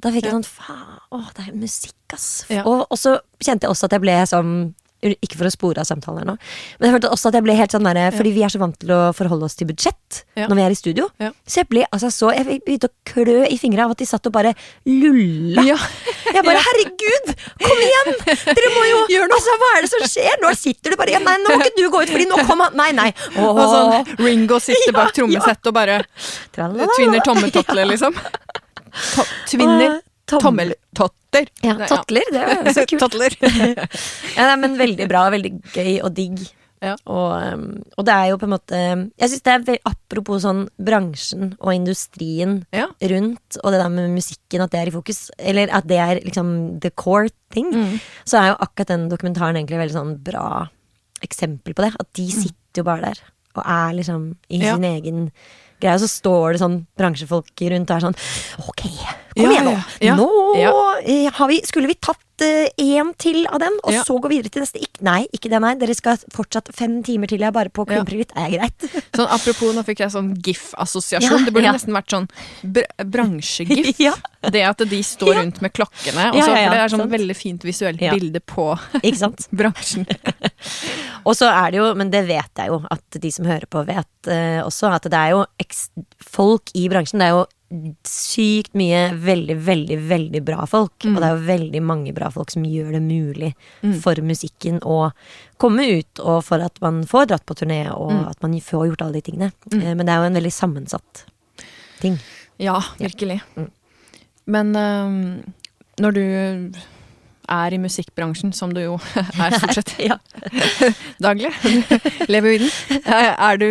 da 0.00 0.10
fikk 0.14 0.28
jeg 0.28 0.34
sånn 0.36 0.46
faen, 0.46 0.98
å, 1.14 1.22
det 1.36 1.48
er 1.48 1.56
musikk, 1.58 1.94
ass. 2.14 2.44
Og, 2.64 2.86
og 2.90 2.98
så 2.98 3.18
kjente 3.42 3.66
jeg 3.66 3.70
også 3.74 3.88
at 3.88 3.96
jeg 3.98 4.04
ble 4.06 4.18
sånn 4.30 4.52
ikke 5.02 5.36
for 5.38 5.46
å 5.46 5.50
spore 5.54 5.78
av 5.78 5.86
samtaler 5.86 6.24
nå, 6.26 6.34
men 6.80 6.88
jeg 6.88 6.94
følte 6.96 7.10
også 7.14 7.30
at 7.30 7.36
jeg 7.38 7.44
ble 7.46 7.54
helt 7.54 7.70
sånn 7.74 7.84
derre 7.86 8.08
Fordi 8.16 8.32
vi 8.34 8.42
er 8.42 8.50
så 8.50 8.58
vant 8.58 8.74
til 8.82 8.90
å 8.90 9.12
forholde 9.14 9.46
oss 9.46 9.54
til 9.54 9.68
budsjett 9.68 10.24
Ja. 10.34 10.48
når 10.50 10.56
vi 10.58 10.62
er 10.64 10.74
i 10.74 10.78
studio. 10.78 11.04
Ja. 11.22 11.28
Så 11.46 11.60
jeg 11.60 11.68
ble 11.70 11.84
altså 11.92 12.10
så 12.10 12.32
Jeg 12.34 12.46
begynte 12.66 12.88
å 12.90 12.94
klø 13.06 13.44
i 13.46 13.58
fingra 13.60 13.84
av 13.86 13.92
at 13.94 13.98
de 14.02 14.06
satt 14.10 14.26
og 14.26 14.32
bare 14.34 14.54
lulla. 14.86 15.62
Ja. 15.68 15.76
Jeg 16.34 16.42
bare 16.44 16.62
herregud, 16.66 17.30
kom 17.62 17.78
igjen! 17.84 18.10
Dere 18.48 18.72
må 18.74 18.82
jo 18.88 18.98
Gjør 19.14 19.30
noe. 19.30 19.38
Altså, 19.38 19.54
hva 19.62 19.70
er 19.76 19.86
det 19.86 19.92
som 19.92 20.02
skjer? 20.10 20.34
Nå 20.42 20.50
sitter 20.58 20.92
du 20.92 20.98
bare 21.00 21.14
ja, 21.14 21.22
Nei, 21.22 21.36
nå 21.44 21.54
må 21.54 21.68
ikke 21.68 21.78
du 21.78 21.90
gå 21.94 22.02
ut, 22.02 22.10
fordi 22.16 22.26
nå 22.32 22.42
kom 22.48 22.64
han 22.66 22.76
Nei, 22.82 22.90
nei. 22.98 23.08
Åh. 23.38 23.46
Og 23.48 23.62
sånn 23.72 24.18
Ringo 24.26 24.58
sitter 24.62 24.92
bak 24.96 25.12
Ja, 25.14 25.22
trommesett 25.22 25.70
og 25.70 25.74
bare 25.78 26.00
tvinner 26.52 27.22
tommeltotter, 27.24 27.84
liksom. 27.92 28.14
Tvinner 29.48 30.00
tommeltotter. 30.28 31.48
Ja, 31.64 31.74
totler. 31.88 32.28
Det 32.32 32.44
er 32.44 32.72
så 32.76 32.86
kult. 32.88 33.18
Ja, 34.36 34.46
nei, 34.50 34.56
men 34.62 34.78
veldig 34.78 35.08
bra, 35.10 35.26
veldig 35.34 35.52
gøy 35.74 35.98
og 36.04 36.14
digg. 36.16 36.46
Ja. 36.78 36.92
Og, 37.10 37.32
um, 37.58 37.62
og 37.98 38.04
det 38.06 38.14
er 38.14 38.28
jo 38.30 38.36
på 38.38 38.46
en 38.46 38.52
måte 38.52 38.78
Jeg 39.18 39.30
synes 39.32 39.42
det 39.42 39.50
er 39.50 39.62
vel, 39.66 39.78
Apropos 39.88 40.44
sånn 40.44 40.60
bransjen 40.78 41.48
og 41.58 41.72
industrien 41.74 42.60
Ja. 42.70 42.84
rundt, 43.10 43.58
og 43.64 43.72
det 43.74 43.80
der 43.82 43.88
med 43.90 44.12
musikken, 44.14 44.62
at 44.62 44.70
det 44.70 44.78
er 44.84 44.92
i 44.92 44.94
fokus, 44.94 45.24
eller 45.42 45.72
at 45.74 45.88
det 45.90 45.98
er 45.98 46.20
liksom 46.22 46.78
the 46.80 46.90
core 46.94 47.32
thing, 47.50 47.72
Mm. 47.74 47.98
så 48.24 48.38
er 48.38 48.46
jo 48.52 48.60
akkurat 48.62 48.92
den 48.94 49.08
dokumentaren 49.10 49.56
egentlig 49.58 49.80
veldig 49.82 49.96
sånn 49.98 50.14
bra 50.22 50.68
eksempel 51.26 51.74
på 51.74 51.82
det. 51.82 51.96
At 51.98 52.12
de 52.14 52.28
sitter 52.30 52.78
jo 52.78 52.86
bare 52.86 53.10
der 53.10 53.18
og 53.58 53.64
er 53.78 53.96
liksom 53.98 54.28
i. 54.48 54.60
Ja. 54.62 54.74
sin 54.76 54.86
egen 54.88 55.24
greie, 55.78 55.94
og 55.94 56.00
så 56.02 56.08
står 56.10 56.56
det 56.56 56.60
sånn 56.64 56.78
bransjefolk 56.98 57.62
rundt 57.70 57.90
og 57.92 57.96
er 58.00 58.06
sånn 58.08 58.16
Ok, 58.64 58.82
kom 59.36 59.44
Ja, 59.44 59.50
igjen 59.52 59.68
nå! 59.68 59.76
Nå 60.18 60.30
Ja. 60.56 60.72
eh, 61.04 61.30
har 61.32 61.48
vi, 61.48 61.60
skulle 61.66 61.88
vi 61.90 61.94
tatt 61.94 62.18
én 62.78 63.08
til 63.18 63.48
av 63.50 63.58
den, 63.58 63.74
og 63.82 63.90
Ja. 63.92 64.04
så 64.06 64.14
gå 64.22 64.28
videre 64.30 64.48
til 64.48 64.62
neste. 64.62 64.78
Ik 64.80 65.00
nei, 65.02 65.26
ikke 65.34 65.50
det, 65.50 65.58
nei. 65.60 65.72
Dere 65.74 65.92
skal 65.94 66.16
fortsatt 66.30 66.68
fem 66.72 67.02
timer 67.02 67.26
til, 67.26 67.40
jeg 67.42 67.52
bare 67.52 67.68
på 67.68 67.82
Ja. 67.88 67.96
klumprer 67.98 68.18
litt. 68.20 68.30
Er 68.36 68.48
greit? 68.52 68.78
Sånn, 69.18 69.26
apropos, 69.26 69.74
nå 69.74 69.82
fikk 69.84 69.98
jeg 70.04 70.12
sånn 70.14 70.30
GIF-assosiasjon. 70.40 71.40
Ja, 71.40 71.44
det 71.44 71.52
burde 71.52 71.64
ja. 71.66 71.72
nesten 71.74 71.92
vært 71.92 72.14
sånn 72.14 72.28
br 72.62 72.86
bransje-GIF. 73.04 73.98
Ja. 74.06 74.14
Det 74.54 74.62
at 74.62 74.78
de 74.88 75.00
står 75.02 75.34
rundt 75.42 75.60
med 75.60 75.72
klokkene. 75.74 76.28
Og 76.30 76.38
Ja, 76.38 76.46
ja, 76.46 76.60
ja, 76.62 76.68
for 76.68 76.76
det 76.76 76.84
er 76.84 76.88
sånn 76.94 77.02
sant. 77.02 77.16
veldig 77.18 77.36
fint 77.36 77.62
visuelt 77.66 78.00
Ja. 78.00 78.14
bilde 78.14 78.38
på 78.40 78.68
bransjen. 79.50 80.06
Og 81.26 81.34
så 81.34 81.50
er 81.50 81.70
det 81.72 81.80
jo, 81.80 81.94
men 81.98 82.10
det 82.14 82.22
vet 82.28 82.54
jeg 82.62 82.68
jo, 82.70 82.78
at 82.88 83.18
de 83.18 83.30
som 83.34 83.44
hører 83.50 83.66
på 83.66 83.82
vet 83.84 84.06
uh, 84.30 84.62
også, 84.62 84.94
at 84.94 85.02
det 85.10 85.18
er 85.18 85.30
jo 85.34 85.42
folk 86.22 86.70
i 86.78 86.86
bransjen. 86.88 87.18
Det 87.18 87.26
er 87.26 87.34
jo 87.34 87.46
sykt 88.08 88.72
mye 88.78 89.10
veldig, 89.20 89.56
veldig, 89.60 89.98
veldig 90.08 90.40
bra 90.46 90.64
folk. 90.68 91.04
Og 91.04 91.18
det 91.20 91.26
er 91.26 91.34
jo 91.34 91.46
veldig 91.48 91.82
mange 91.84 92.14
bra 92.16 92.30
folk 92.32 92.52
som 92.54 92.64
gjør 92.64 92.94
det 92.96 93.02
mulig 93.04 93.50
for 94.02 94.20
musikken 94.24 94.80
å 94.88 95.10
komme 95.60 95.84
ut, 95.98 96.22
og 96.22 96.40
for 96.46 96.64
at 96.64 96.80
man 96.84 97.02
får 97.08 97.28
dratt 97.32 97.46
på 97.48 97.56
turné, 97.58 97.82
og 97.92 98.12
at 98.30 98.40
man 98.44 98.56
får 98.62 98.88
gjort 98.90 99.04
alle 99.04 99.18
de 99.18 99.24
tingene. 99.28 99.50
Eh, 99.72 99.92
Men 99.94 100.06
det 100.06 100.14
er 100.14 100.22
jo 100.22 100.30
en 100.30 100.40
veldig 100.40 100.54
sammensatt 100.54 101.24
ting. 102.00 102.18
Ja, 102.62 102.78
virkelig. 102.98 103.40
Mm. 103.58 103.68
Men 104.48 104.76
um, 104.76 105.18
når 106.00 106.16
du 106.16 106.24
er 107.48 107.74
i 107.74 107.80
musikkbransjen, 107.80 108.52
som 108.56 108.72
du 108.72 108.80
jo 108.80 108.96
er 109.44 109.56
stort 109.58 109.76
sett 109.76 109.94
Ja. 110.08 110.18
daglig, 111.26 111.52
lever 112.28 112.54
jo 112.54 112.58
i 112.58 112.62
den, 112.64 113.04
er 113.08 113.60
du 113.60 113.68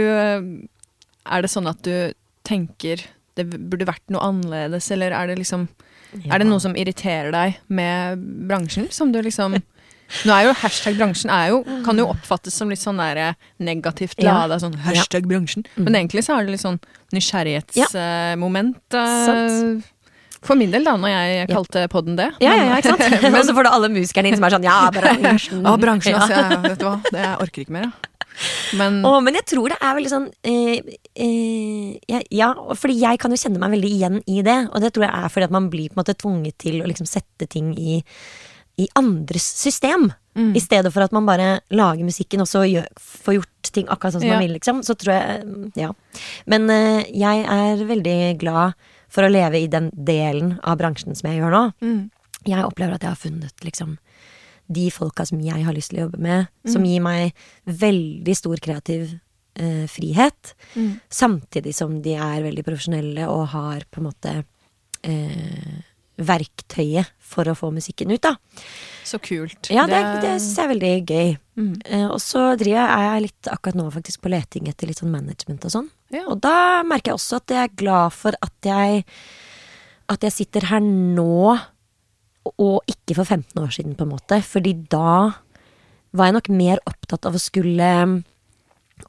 Er 1.28 1.44
det 1.44 1.52
sånn 1.52 1.70
at 1.70 1.82
du 1.86 2.14
tenker 2.48 3.02
det 3.38 3.46
burde 3.70 3.88
vært 3.88 4.04
noe 4.14 4.22
annerledes, 4.28 4.90
eller 4.96 5.14
er 5.16 5.28
det 5.32 5.40
liksom 5.42 5.68
Er 6.32 6.40
det 6.40 6.48
noe 6.48 6.60
som 6.64 6.76
irriterer 6.80 7.32
deg 7.36 7.58
med 7.70 8.22
bransjen, 8.48 8.88
som 8.96 9.12
du 9.12 9.20
liksom 9.22 9.58
nå 10.24 10.32
er 10.32 10.46
jo 10.48 10.54
hashtag 10.56 10.96
bransjen 10.96 11.28
er 11.36 11.50
jo, 11.52 11.58
kan 11.84 11.98
jo 12.00 12.06
oppfattes 12.08 12.56
som 12.56 12.70
litt 12.72 12.80
sånn 12.80 12.96
der 12.96 13.36
negativt 13.60 14.16
Ja. 14.24 14.38
lada. 14.48 14.56
Sånn 14.56 14.78
hashtag 14.86 15.28
bransjen. 15.28 15.66
Men 15.76 15.98
egentlig 16.00 16.24
så 16.24 16.38
er 16.40 16.46
det 16.48 16.54
litt 16.56 16.64
sånn 16.64 16.80
nysgjerrighetsmoment. 17.12 18.78
Sant. 18.92 19.84
for 20.48 20.56
min 20.56 20.72
del, 20.72 20.86
da, 20.86 20.94
når 20.96 21.10
jeg 21.12 21.48
kalte 21.50 21.82
podden 21.92 22.16
det. 22.16 22.30
Ja, 22.40 22.54
ja, 22.56 22.64
ja, 22.70 22.76
ikke 22.80 22.94
sant? 22.96 23.22
Men- 23.34 23.44
så 23.44 23.54
får 23.58 23.64
du 23.68 23.70
alle 23.74 23.90
musikerne 23.92 24.30
inn 24.32 24.38
som 24.38 24.46
er 24.48 24.54
sånn 24.56 24.64
ja, 24.64 24.78
bransjen. 24.96 25.64
Ja, 25.66 25.74
bransjen, 25.82 26.16
altså. 26.16 26.38
Jeg, 26.38 26.62
vet 26.70 26.80
du 26.80 26.86
hva, 26.88 26.96
det, 27.12 27.24
jeg 27.26 27.40
orker 27.44 27.66
ikke 27.66 27.76
mer, 27.76 27.90
ja. 27.90 27.92
Men 28.78 29.00
oh, 29.08 29.18
men 29.24 29.34
jeg 29.40 29.46
tror 29.54 29.72
det 29.74 29.78
er 29.82 29.96
veldig 29.98 30.12
sånn 30.12 30.28
eh, 30.46 30.94
eh, 31.16 32.22
ja, 32.38 32.52
fordi 32.78 33.00
jeg 33.02 33.20
kan 33.22 33.34
jo 33.34 33.40
kjenne 33.42 33.62
meg 33.62 33.74
veldig 33.78 33.90
igjen 33.96 34.20
i 34.30 34.42
det. 34.46 34.58
Og 34.74 34.84
det 34.84 34.92
tror 34.96 35.08
jeg 35.08 35.16
er 35.24 35.34
fordi 35.34 35.48
at 35.50 35.56
man 35.56 35.70
blir 35.74 35.90
på 35.90 35.98
en 35.98 36.04
måte 36.04 36.18
tvunget 36.22 36.58
til 36.62 36.82
å 36.84 36.90
liksom 36.90 37.10
sette 37.10 37.48
ting 37.50 37.72
i, 37.80 38.00
i 38.78 38.88
andres 39.00 39.48
system. 39.64 40.10
Mm. 40.38 40.52
I 40.54 40.62
stedet 40.62 40.92
for 40.94 41.02
at 41.02 41.16
man 41.16 41.26
bare 41.26 41.62
lager 41.74 42.06
musikken 42.06 42.44
og 42.44 42.50
så 42.50 42.62
får 43.02 43.40
gjort 43.40 43.72
ting 43.74 43.88
akkurat 43.90 44.14
sånn 44.14 44.22
som 44.22 44.30
Ja. 44.30 44.36
man 44.38 44.46
vil. 44.46 44.54
Liksom. 44.60 44.84
Så 44.86 44.94
tror 45.00 45.16
jeg 45.18 45.46
mm, 45.48 45.72
Ja. 45.80 45.94
Men 46.46 46.70
eh, 46.70 47.08
jeg 47.10 47.46
er 47.50 47.82
veldig 47.90 48.20
glad 48.44 48.78
for 49.10 49.24
å 49.26 49.32
leve 49.32 49.58
i 49.64 49.68
den 49.72 49.90
delen 49.96 50.60
av 50.64 50.78
bransjen 50.78 51.16
som 51.18 51.32
jeg 51.32 51.40
gjør 51.42 51.56
nå. 51.56 51.64
mm, 51.82 52.04
Jeg 52.46 52.64
opplever 52.68 52.94
at 53.00 53.02
jeg 53.08 53.10
har 53.16 53.22
funnet 53.24 53.66
liksom 53.66 53.98
de 54.68 54.90
folka 54.92 55.26
som 55.26 55.40
jeg 55.40 55.64
har 55.66 55.74
lyst 55.74 55.90
til 55.94 56.00
å 56.02 56.06
jobbe 56.08 56.20
med, 56.20 56.48
Mm. 56.66 56.72
som 56.74 56.84
gir 56.84 57.02
meg 57.02 57.34
veldig 57.66 58.36
stor 58.36 58.58
kreativ 58.58 59.20
eh, 59.56 59.88
frihet. 59.88 60.54
mm. 60.76 61.00
Samtidig 61.10 61.74
som 61.76 62.02
de 62.02 62.14
er 62.16 62.44
veldig 62.44 62.64
profesjonelle 62.66 63.28
og 63.32 63.48
har 63.56 63.86
på 63.90 64.02
en 64.02 64.10
måte 64.12 64.34
eh, 65.04 65.84
verktøyet 66.18 67.12
for 67.22 67.46
å 67.48 67.56
få 67.56 67.70
musikken 67.74 68.12
ut, 68.12 68.22
da. 68.26 68.36
Så 69.06 69.20
kult. 69.22 69.70
Ja, 69.70 69.86
det, 69.88 70.00
det 70.24 70.32
syns 70.42 70.56
jeg 70.58 70.66
er 70.66 70.72
veldig 70.74 70.94
gøy. 71.08 71.30
Mm. 71.58 71.74
Eh, 71.86 72.06
og 72.08 72.18
så 72.24 72.56
driver 72.58 72.74
jeg, 72.82 72.90
er 72.98 73.06
jeg 73.08 73.26
litt 73.28 73.50
akkurat 73.54 73.78
nå 73.80 73.86
faktisk 73.94 74.22
på 74.26 74.32
leting 74.34 74.68
etter 74.72 74.90
litt 74.90 75.00
sånn 75.02 75.14
management 75.14 75.66
og 75.70 75.74
sånn. 75.76 75.90
Ja. 76.14 76.24
Og 76.28 76.42
da 76.42 76.84
merker 76.88 77.14
jeg 77.14 77.20
også 77.20 77.40
at 77.42 77.54
jeg 77.54 77.64
er 77.70 77.76
glad 77.84 78.14
for 78.16 78.38
at 78.42 78.54
jeg 78.64 79.04
At 80.10 80.22
jeg 80.24 80.32
sitter 80.32 80.64
her 80.70 80.80
nå, 80.80 81.58
og 82.58 82.82
ikke 82.90 83.16
for 83.20 83.26
15 83.26 83.62
år 83.64 83.72
siden, 83.76 83.96
på 83.98 84.06
en 84.08 84.14
måte. 84.16 84.40
Fordi 84.44 84.74
da 84.92 85.34
var 86.18 86.30
jeg 86.30 86.38
nok 86.38 86.50
mer 86.56 86.80
opptatt 86.88 87.26
av 87.28 87.36
å 87.38 87.42
skulle 87.42 87.88
um, 88.04 88.18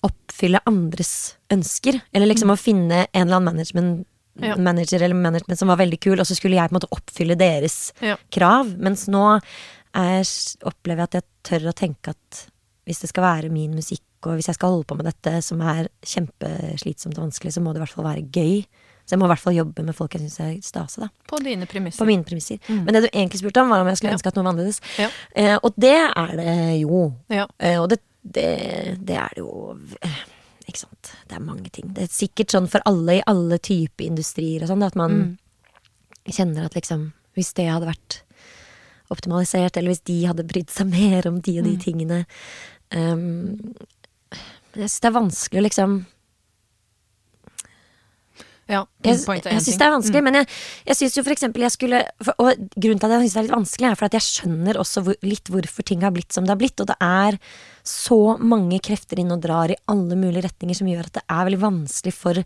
oppfylle 0.05 0.61
andres 0.69 1.13
ønsker. 1.55 2.01
Eller 2.13 2.31
liksom 2.31 2.53
å 2.53 2.59
finne 2.61 3.07
en 3.13 3.27
eller 3.27 3.39
annen 3.41 3.53
management, 3.55 4.07
Ja. 4.39 4.55
manager 4.55 5.03
eller 5.03 5.17
management 5.19 5.59
som 5.59 5.67
var 5.67 5.79
veldig 5.81 5.99
kul, 5.99 6.21
og 6.21 6.27
så 6.27 6.37
skulle 6.37 6.55
jeg 6.55 6.71
på 6.71 6.77
en 6.77 6.79
måte 6.79 6.93
oppfylle 6.95 7.35
deres 7.37 7.93
Ja. 8.01 8.17
krav. 8.31 8.77
Mens 8.79 9.09
nå 9.09 9.41
er, 9.95 10.23
opplever 10.63 10.99
jeg 11.03 11.09
at 11.09 11.17
jeg 11.19 11.25
tør 11.43 11.69
å 11.71 11.75
tenke 11.75 12.09
at 12.15 12.45
hvis 12.87 13.01
det 13.01 13.09
skal 13.11 13.25
være 13.25 13.51
min 13.51 13.75
musikk, 13.75 14.03
og 14.23 14.37
hvis 14.39 14.47
jeg 14.47 14.55
skal 14.55 14.71
holde 14.71 14.87
på 14.87 14.97
med 14.97 15.07
dette 15.07 15.43
som 15.43 15.61
er 15.61 15.89
kjempeslitsomt 16.03 17.19
og 17.19 17.25
vanskelig, 17.31 17.53
så 17.53 17.61
må 17.61 17.73
det 17.73 17.81
i 17.81 17.85
hvert 17.85 17.95
fall 17.97 18.05
være 18.07 18.31
gøy. 18.31 18.65
Så 19.09 19.15
jeg 19.15 19.23
må 19.23 19.25
i 19.25 19.33
hvert 19.33 19.41
fall 19.41 19.57
jobbe 19.57 19.83
med 19.87 19.97
folk 19.97 20.13
jeg 20.13 20.27
syns 20.27 20.41
er 20.45 20.57
stase, 20.61 21.01
da. 21.01 21.09
På 21.31 21.39
dine 21.41 21.65
premisser. 21.65 22.03
På 22.03 22.05
mine 22.05 22.27
premisser. 22.29 22.59
Men 22.69 22.93
det 22.93 23.07
du 23.07 23.09
egentlig 23.09 23.41
spurte 23.41 23.63
om, 23.63 23.71
var 23.73 23.81
om 23.81 23.89
jeg 23.89 23.97
skulle 23.97 24.11
Ja. 24.13 24.19
ønske 24.19 24.29
at 24.29 24.37
noe 24.37 24.45
var 24.45 24.53
annerledes. 24.53 24.83
Ja. 25.01 25.09
Eh, 25.33 25.55
og 25.63 25.73
det 25.81 25.95
er 25.97 26.35
det 26.37 26.57
jo. 26.83 27.15
Ja. 27.33 27.47
Eh, 27.57 27.79
og 27.81 27.89
det, 27.89 28.03
det, 28.21 28.99
det 29.01 29.17
er 29.17 29.33
det 29.33 29.41
jo 29.41 29.79
eh, 30.05 30.21
ikke 30.69 30.83
sant. 30.83 31.15
Det 31.25 31.39
er 31.39 31.47
mange 31.47 31.73
ting. 31.73 31.89
Det 31.97 32.05
er 32.05 32.13
sikkert 32.13 32.53
sånn 32.53 32.69
for 32.69 32.85
alle 32.85 33.17
i 33.17 33.25
alle 33.25 33.57
typer 33.57 34.05
industrier 34.05 34.67
og 34.67 34.69
sånn, 34.75 34.85
at 34.85 34.99
man 35.01 35.17
mm. 35.17 35.33
kjenner 36.29 36.69
at 36.69 36.77
liksom 36.77 37.13
Hvis 37.39 37.55
det 37.55 37.69
hadde 37.71 37.87
vært 37.87 38.23
optimalisert, 39.09 39.77
eller 39.77 39.95
hvis 39.95 40.05
de 40.05 40.27
hadde 40.27 40.45
brydd 40.45 40.69
seg 40.69 40.91
mer 40.91 41.29
om 41.31 41.41
de 41.41 41.59
og 41.61 41.65
de 41.65 41.75
mm. 41.77 41.81
tingene 41.81 42.19
um, 42.93 43.75
Jeg 44.77 44.85
syns 44.85 45.01
det 45.01 45.09
er 45.09 45.17
vanskelig 45.17 45.63
å 45.63 45.65
liksom 45.65 45.95
ja, 48.69 48.83
jeg 49.01 49.17
jeg 49.17 49.63
syns 49.65 49.79
det 49.81 49.87
er 49.87 49.95
vanskelig, 49.95 50.21
mm. 50.21 50.27
men 50.29 50.37
jeg, 50.41 50.49
jeg 50.91 50.99
syns 50.99 51.15
jo 51.17 51.25
for 51.25 51.33
eksempel 51.33 51.65
jeg 51.65 51.73
skulle 51.73 52.03
for, 52.21 52.35
Og 52.45 52.67
grunnen 52.77 53.01
til 53.01 53.09
at 53.09 53.15
jeg 53.15 53.23
syns 53.23 53.35
det 53.35 53.41
er 53.41 53.47
litt 53.47 53.57
vanskelig, 53.57 53.89
er 53.89 53.99
for 53.99 54.09
at 54.11 54.17
jeg 54.19 54.27
skjønner 54.27 54.81
også 54.83 55.03
hvor, 55.07 55.19
litt 55.25 55.51
hvorfor 55.53 55.87
ting 55.89 56.05
har 56.05 56.13
blitt 56.13 56.37
som 56.37 56.45
det 56.45 56.53
har 56.53 56.61
blitt. 56.61 56.77
Og 56.85 56.91
det 56.91 56.99
er 57.01 57.39
så 57.89 58.21
mange 58.37 58.81
krefter 58.85 59.23
inn 59.23 59.33
og 59.33 59.41
drar 59.45 59.73
i 59.73 59.79
alle 59.89 60.19
mulige 60.21 60.45
retninger 60.45 60.77
som 60.77 60.91
gjør 60.91 61.09
at 61.09 61.21
det 61.21 61.25
er 61.25 61.49
veldig 61.49 61.61
vanskelig 61.63 62.13
for 62.13 62.43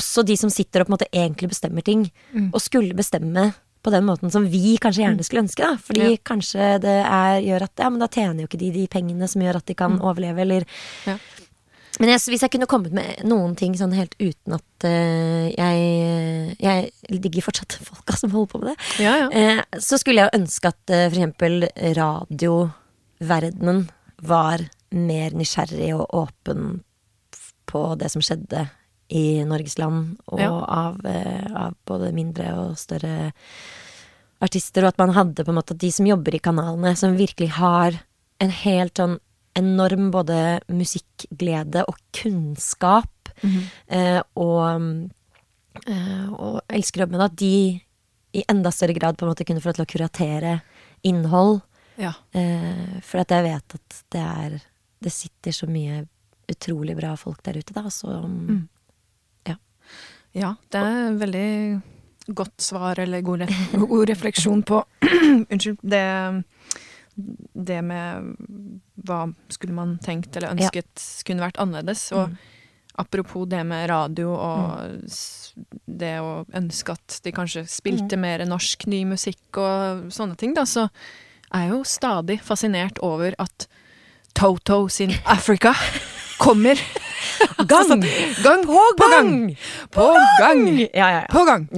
også 0.00 0.26
de 0.26 0.36
som 0.40 0.50
sitter 0.50 0.82
og 0.82 0.88
på 0.88 0.92
en 0.92 0.96
måte 0.98 1.10
egentlig 1.12 1.52
bestemmer 1.52 1.86
ting, 1.86 2.08
mm. 2.34 2.50
skulle 2.58 2.98
bestemme 2.98 3.52
på 3.80 3.92
den 3.94 4.04
måten 4.04 4.32
som 4.32 4.44
vi 4.50 4.74
kanskje 4.82 5.04
gjerne 5.04 5.22
mm. 5.22 5.26
skulle 5.28 5.44
ønske. 5.46 5.68
Da. 5.68 5.78
Fordi 5.86 6.08
ja. 6.16 6.22
kanskje 6.26 6.72
det 6.82 6.96
er, 7.04 7.38
gjør 7.46 7.68
at 7.68 7.84
ja, 7.84 7.92
men 7.92 8.02
da 8.02 8.10
tjener 8.10 8.42
jo 8.42 8.50
ikke 8.50 8.60
de 8.60 8.72
de 8.74 8.88
pengene 8.90 9.30
som 9.30 9.46
gjør 9.46 9.60
at 9.62 9.70
de 9.70 9.78
kan 9.78 9.94
mm. 9.94 10.02
overleve, 10.02 10.44
eller 10.44 10.66
ja. 11.06 11.16
Men 12.00 12.14
jeg, 12.14 12.22
hvis 12.32 12.42
jeg 12.46 12.52
kunne 12.54 12.68
kommet 12.70 12.94
med 12.96 13.20
noen 13.28 13.52
ting 13.58 13.74
sånn 13.76 13.92
helt 13.92 14.14
uten 14.18 14.56
at 14.56 14.86
uh, 14.88 15.46
jeg 15.52 16.56
Jeg 16.56 17.20
digger 17.20 17.44
fortsatt 17.44 17.76
folka 17.90 18.16
som 18.16 18.32
holder 18.32 18.52
på 18.52 18.60
med 18.62 18.72
det. 18.72 18.76
Ja, 19.04 19.14
ja. 19.26 19.28
Uh, 19.30 19.80
så 19.84 20.00
skulle 20.00 20.24
jeg 20.24 20.40
ønske 20.40 20.72
at 20.72 20.80
uh, 20.88 21.06
for 21.10 21.18
eksempel 21.18 21.68
radioverdenen 22.00 23.86
var 24.24 24.64
mer 24.90 25.36
nysgjerrig 25.36 25.92
og 25.94 26.08
åpen 26.24 26.80
på 27.70 27.84
det 28.00 28.08
som 28.10 28.24
skjedde 28.24 28.66
i 29.14 29.42
Norges 29.46 29.76
land, 29.78 30.16
og 30.30 30.40
ja. 30.42 30.50
av, 30.50 30.98
av, 31.02 31.74
både 31.86 32.10
mindre 32.14 32.50
og 32.58 32.76
større 32.78 33.32
artister, 34.42 34.84
og 34.84 34.92
at 34.92 35.00
man 35.02 35.14
hadde 35.14 35.44
på 35.46 35.50
en 35.50 35.58
måte 35.58 35.76
de 35.78 35.90
som 35.94 36.06
jobber 36.06 36.36
i 36.36 36.42
kanalene, 36.42 36.92
som 36.98 37.16
virkelig 37.18 37.52
har 37.56 37.98
en 38.42 38.54
helt 38.62 38.98
sånn 38.98 39.18
enorm 39.58 40.10
både 40.14 40.60
musikkglede 40.68 41.84
og 41.88 41.96
kunnskap, 42.14 43.28
mm 43.42 43.50
-hmm. 43.50 43.64
eh, 43.86 44.22
og, 44.34 44.82
eh, 45.86 46.32
og 46.32 46.60
elsker 46.68 47.00
jobbe 47.00 47.16
med 47.16 47.24
at 47.24 47.36
de 47.36 47.80
i 48.32 48.44
enda 48.48 48.70
større 48.70 48.92
grad 48.92 49.16
på 49.16 49.24
en 49.24 49.30
måte 49.30 49.44
kunne 49.44 49.60
få 49.60 49.68
lov 49.68 49.74
til 49.74 49.82
å 49.82 49.92
kuratere 49.92 50.60
innhold. 51.02 51.60
Ja. 51.96 52.12
Eh, 52.32 53.00
for 53.02 53.20
at 53.20 53.30
jeg 53.30 53.44
vet 53.44 53.74
at 53.74 54.04
det 54.08 54.20
er 54.20 54.60
Det 55.00 55.12
sitter 55.12 55.50
så 55.50 55.66
mye 55.66 56.06
utrolig 56.50 56.96
bra 56.96 57.16
folk 57.16 57.42
der 57.42 57.56
ute, 57.56 57.72
da, 57.72 57.88
så 57.88 58.06
mm. 58.28 58.68
ja. 59.48 59.54
Ja, 60.34 60.54
det 60.68 60.78
er 60.80 61.14
veldig 61.16 61.80
godt 62.34 62.60
svar, 62.60 62.98
eller 62.98 63.20
god, 63.20 63.46
god 63.88 64.08
refleksjon 64.08 64.62
på 64.62 64.84
Unnskyld. 65.50 65.78
Det 65.80 66.44
det 67.52 67.80
med 67.86 68.32
hva 69.06 69.24
skulle 69.52 69.76
man 69.76 69.98
tenkt 70.04 70.36
eller 70.36 70.54
ønsket 70.54 70.90
ja. 70.90 71.24
kunne 71.26 71.44
vært 71.44 71.60
annerledes. 71.62 72.06
Og 72.16 72.30
mm. 72.30 72.36
apropos 73.04 73.48
det 73.50 73.62
med 73.68 73.88
radio 73.90 74.34
og 74.34 75.00
mm. 75.00 75.66
det 76.00 76.14
å 76.22 76.32
ønske 76.60 76.96
at 76.96 77.20
de 77.24 77.34
kanskje 77.36 77.66
spilte 77.70 78.18
mm. 78.18 78.24
mer 78.26 78.46
norsk 78.48 78.86
ny 78.90 79.04
musikk 79.12 79.60
og 79.60 80.08
sånne 80.14 80.38
ting, 80.40 80.56
da, 80.56 80.66
så 80.68 80.88
er 81.50 81.66
jeg 81.66 81.74
jo 81.74 81.82
stadig 81.88 82.40
fascinert 82.46 83.00
over 83.02 83.34
at 83.42 83.68
Toto 84.36 84.84
sin 84.88 85.12
Africa 85.36 85.74
kommer. 86.38 86.80
gang! 87.56 88.04
gang 88.44 88.66
på, 88.66 88.72
gang, 88.72 88.96
på 88.96 89.08
gang! 89.10 89.56
På 89.90 90.06
gang! 90.40 90.68
Ja, 90.78 90.86
ja, 90.94 91.10
ja. 91.20 91.26
På 91.32 91.44
gang. 91.44 91.68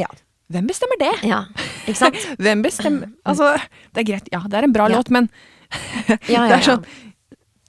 Hvem 0.52 0.68
bestemmer 0.68 1.00
det? 1.00 1.12
Ja, 1.28 1.44
ikke 1.86 1.98
sant? 1.98 2.20
Hvem 2.42 2.64
bestemmer 2.64 3.10
Altså, 3.28 3.54
det 3.92 4.04
er 4.04 4.08
greit, 4.12 4.30
ja, 4.34 4.42
det 4.48 4.60
er 4.60 4.68
en 4.68 4.74
bra 4.74 4.88
ja. 4.90 5.00
låt, 5.00 5.12
men 5.14 5.30
ja, 6.32 6.46
det 6.50 6.58
er 6.60 6.66
sånn 6.66 6.86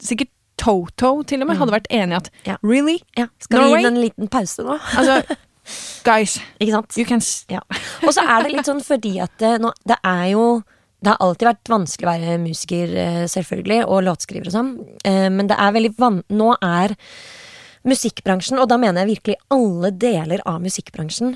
Sikkert 0.03 0.33
Toto 0.59 1.15
til 1.27 1.41
og 1.43 1.49
med 1.49 1.57
hadde 1.57 1.73
vært 1.73 1.87
enig 1.91 2.13
i 2.13 2.17
at. 2.19 2.27
Really? 2.61 2.99
Ja. 3.17 3.25
Skal 3.41 3.63
vi 3.63 3.71
gi 3.71 3.79
den 3.81 3.95
en 3.95 4.03
liten 4.03 4.29
pause 4.31 4.63
nå? 4.63 4.75
altså, 4.99 5.37
guys, 6.05 6.37
ikke 6.61 6.75
sant? 6.75 6.97
you 6.99 7.07
can 7.07 7.23
ja. 7.51 7.63
Og 8.05 8.13
så 8.15 8.23
er 8.23 8.45
det 8.45 8.53
litt 8.53 8.69
sånn 8.69 8.83
fordi 8.83 9.15
at 9.23 9.33
det, 9.41 9.55
nå, 9.63 9.73
det 9.89 9.97
er 10.05 10.27
jo 10.35 10.45
det 11.03 11.11
har 11.11 11.23
alltid 11.25 11.49
vært 11.49 11.71
vanskelig 11.71 12.07
å 12.07 12.11
være 12.13 12.35
musiker, 12.39 12.91
eh, 12.95 13.23
selvfølgelig, 13.27 13.79
og 13.91 14.05
låtskriver 14.05 14.47
og 14.47 14.53
sånn, 14.55 14.69
eh, 15.03 15.27
men 15.33 15.49
det 15.51 15.57
er 15.59 15.73
veldig 15.75 15.91
van... 15.99 16.21
Nå 16.31 16.53
er 16.63 16.93
musikkbransjen, 17.83 18.61
og 18.63 18.69
da 18.71 18.77
mener 18.79 19.03
jeg 19.03 19.17
virkelig 19.17 19.35
alle 19.51 19.91
deler 19.99 20.43
av 20.47 20.61
musikkbransjen, 20.63 21.35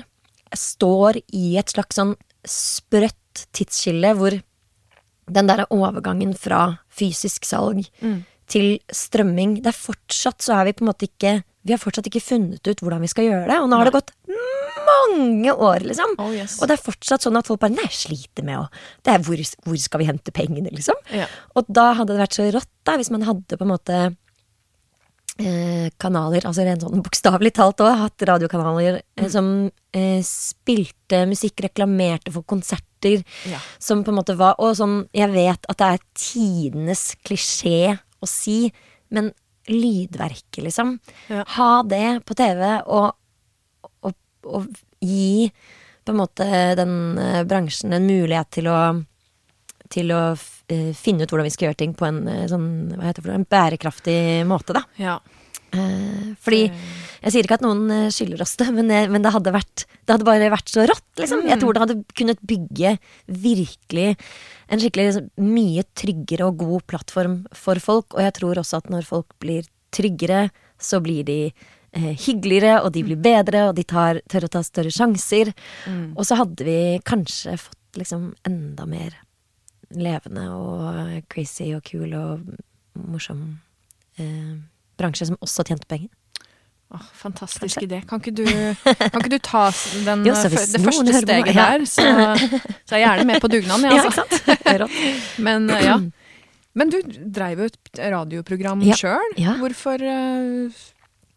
står 0.56 1.20
i 1.36 1.56
et 1.60 1.74
slags 1.74 1.98
sånn 1.98 2.14
sprøtt 2.48 3.46
tidsskille 3.56 4.14
hvor 4.18 4.36
den 5.28 5.48
derre 5.50 5.68
overgangen 5.74 6.32
fra 6.38 6.78
fysisk 6.88 7.44
salg 7.48 7.84
mm. 8.00 8.20
til 8.48 8.78
strømming 8.94 9.58
Det 9.60 9.72
er 9.72 9.76
fortsatt 9.76 10.44
så 10.44 10.56
er 10.58 10.68
vi 10.68 10.76
på 10.78 10.84
en 10.84 10.90
måte 10.90 11.08
ikke 11.08 11.34
Vi 11.66 11.74
har 11.74 11.82
fortsatt 11.82 12.08
ikke 12.08 12.24
funnet 12.24 12.64
ut 12.64 12.80
hvordan 12.80 13.04
vi 13.04 13.10
skal 13.12 13.28
gjøre 13.28 13.50
det, 13.50 13.58
og 13.60 13.68
nå 13.68 13.80
har 13.80 13.90
det 13.90 13.96
gått 13.98 14.14
mange 14.88 15.52
år, 15.52 15.82
liksom. 15.84 16.14
Oh, 16.22 16.30
yes. 16.32 16.58
Og 16.62 16.70
det 16.70 16.78
er 16.78 16.80
fortsatt 16.80 17.24
sånn 17.24 17.36
at 17.38 17.48
folk 17.48 17.60
bare 17.60 17.74
Nei, 17.74 17.84
jeg 17.90 17.98
sliter 17.98 18.46
med 18.46 18.62
å 18.62 18.64
Det 19.04 19.12
er 19.12 19.26
hvor, 19.26 19.42
hvor 19.66 19.76
skal 19.80 20.02
vi 20.02 20.08
hente 20.08 20.34
pengene, 20.34 20.72
liksom? 20.72 20.96
Ja. 21.12 21.28
Og 21.58 21.68
da 21.68 21.90
hadde 21.98 22.14
det 22.14 22.22
vært 22.22 22.38
så 22.38 22.48
rått, 22.54 22.70
da, 22.88 22.96
hvis 22.96 23.12
man 23.12 23.26
hadde 23.28 23.58
på 23.58 23.66
en 23.66 23.72
måte 23.74 23.98
kanaler, 26.02 26.42
altså 26.48 26.64
rent 26.66 26.82
sånn 26.82 27.02
bokstavelig 27.04 27.52
talt 27.54 27.82
òg, 27.84 27.92
hatt 28.00 28.24
radiokanaler 28.26 28.98
eh, 28.98 29.24
mm. 29.24 29.28
som 29.30 29.50
eh, 29.94 30.20
spilte 30.26 31.22
musikk, 31.30 31.62
reklamerte 31.68 32.32
for 32.34 32.46
konserter, 32.48 33.22
ja. 33.46 33.60
som 33.78 34.02
på 34.04 34.10
en 34.10 34.18
måte 34.18 34.34
var 34.38 34.58
Og 34.64 34.74
sånn, 34.78 35.04
jeg 35.14 35.30
vet 35.30 35.68
at 35.70 35.78
det 35.78 35.90
er 35.94 36.06
tidenes 36.18 37.04
klisjé 37.22 37.98
å 38.18 38.26
si, 38.26 38.72
men 39.14 39.30
lydverket, 39.68 40.62
liksom. 40.64 40.96
Ja. 41.28 41.44
Ha 41.58 41.70
det 41.86 42.06
på 42.26 42.34
TV, 42.34 42.64
og, 42.88 43.12
og, 44.02 44.16
og, 44.48 44.66
gi 44.98 45.46
på 46.02 46.10
en 46.10 46.18
måte 46.18 46.46
den 46.74 46.94
eh, 47.20 47.44
bransjen 47.46 47.94
en 47.94 48.08
mulighet 48.08 48.50
til 48.58 48.72
å 48.72 48.80
til 49.92 50.12
å 50.12 50.22
uh, 50.72 50.92
finne 50.96 51.24
ut 51.24 51.32
hvordan 51.32 51.48
vi 51.48 51.54
skal 51.54 51.68
gjøre 51.68 51.80
ting 51.82 51.94
på 51.96 52.06
en 52.08 52.22
uh, 52.28 52.46
sånn, 52.50 52.70
det, 52.92 53.24
en 53.32 53.46
bærekraftig 53.48 54.18
måte, 54.48 54.76
da. 54.76 54.84
Ja. 55.00 55.18
Uh, 55.68 56.32
fordi 56.40 56.62
Jeg 56.64 57.32
sier 57.34 57.44
ikke 57.44 57.58
at 57.58 57.64
noen 57.64 58.08
skylder 58.14 58.40
oss 58.40 58.54
det, 58.56 58.70
men, 58.76 58.88
men, 58.88 59.24
det 59.24 59.34
hadde 59.34 59.52
vært 59.52 59.84
Det 59.84 60.14
hadde 60.14 60.24
bare 60.24 60.52
vært 60.52 60.72
så 60.72 60.86
rått, 60.88 61.08
liksom. 61.20 61.44
Mm. 61.44 61.50
Jeg 61.52 61.62
tror 61.62 61.74
det 61.74 61.82
hadde 61.84 61.98
kunnet 62.16 62.44
bygge 62.52 62.94
virkelig 63.48 64.06
en 64.68 64.82
skikkelig 64.82 65.08
liksom, 65.10 65.28
mye 65.48 65.84
tryggere 65.96 66.48
og 66.48 66.60
god 66.60 66.86
plattform 66.92 67.40
for 67.56 67.80
folk. 67.80 68.12
Og 68.16 68.20
jeg 68.20 68.34
tror 68.36 68.60
også 68.60 68.82
at 68.82 68.90
når 68.92 69.06
folk 69.08 69.32
blir 69.40 69.68
tryggere, 69.96 70.48
så 70.76 71.00
blir 71.00 71.24
de 71.24 71.38
hyggeligere, 71.96 72.82
og 72.84 72.92
de 72.92 73.00
blir 73.06 73.16
bedre, 73.16 73.62
og 73.70 73.78
de 73.78 73.82
tar, 73.88 74.20
tør 74.28 74.44
å 74.44 74.50
ta 74.52 74.60
større 74.62 74.92
sjanser. 74.92 75.54
Mm. 75.88 76.12
Og 76.20 76.28
så 76.28 76.36
hadde 76.36 76.68
vi 76.68 76.76
kanskje 77.08 77.56
fått 77.56 77.96
liksom 77.96 78.28
enda 78.46 78.84
mer 78.86 79.16
levende 79.96 80.44
og 80.52 81.22
crazy 81.32 81.72
og 81.76 81.82
kul 81.86 82.12
og 82.18 82.44
morsom 83.08 83.42
eh, 84.20 84.56
bransje 84.98 85.28
som 85.30 85.38
også 85.40 85.64
tjente 85.68 85.88
penger. 85.88 86.10
Oh, 86.88 87.04
fantastisk 87.12 87.82
idé. 87.84 88.00
Kan 88.08 88.22
ikke, 88.22 88.32
du, 88.32 88.46
kan 89.12 89.20
ikke 89.20 89.34
du, 89.34 89.40
ta 89.44 89.66
den, 90.06 90.24
jo, 90.24 90.32
det 90.32 90.52
første 90.54 90.80
steget 90.80 91.50
der, 91.52 91.84
så, 91.84 92.04
så, 92.88 92.96
er 92.96 93.02
jeg 93.02 93.04
gjerne 93.04 93.26
med 93.28 93.42
på 93.44 93.50
dugnaden, 93.52 93.84
jeg, 93.84 94.04
altså. 94.08 94.24
Ja, 94.64 94.88
Men, 95.46 95.68
eh, 95.70 95.84
ja. 95.84 95.98
Men 96.78 96.92
du 96.92 97.00
dreiv 97.34 97.60
jo 97.64 97.68
et 97.68 98.00
radioprogram 98.00 98.84
ja. 98.86 98.96
sjøl. 98.96 99.36
Ja. 99.40 99.58
Hvorfor 99.60 100.00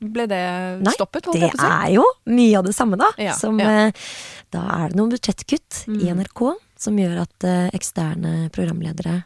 ble 0.01 0.25
det 0.29 0.41
Nei, 0.85 0.93
stoppet? 0.95 1.27
Det 1.35 1.51
er 1.51 1.87
jo 1.97 2.05
mye 2.31 2.59
av 2.59 2.67
det 2.67 2.75
samme, 2.77 2.99
da. 2.99 3.11
Som, 3.35 3.59
da 3.59 4.65
er 4.77 4.91
det 4.91 4.99
noen 4.99 5.11
budsjettkutt 5.11 5.83
mm. 5.89 5.99
i 5.99 6.13
NRK 6.15 6.45
som 6.81 6.97
gjør 6.97 7.21
at 7.23 7.47
uh, 7.47 7.69
eksterne 7.77 8.49
programledere 8.55 9.21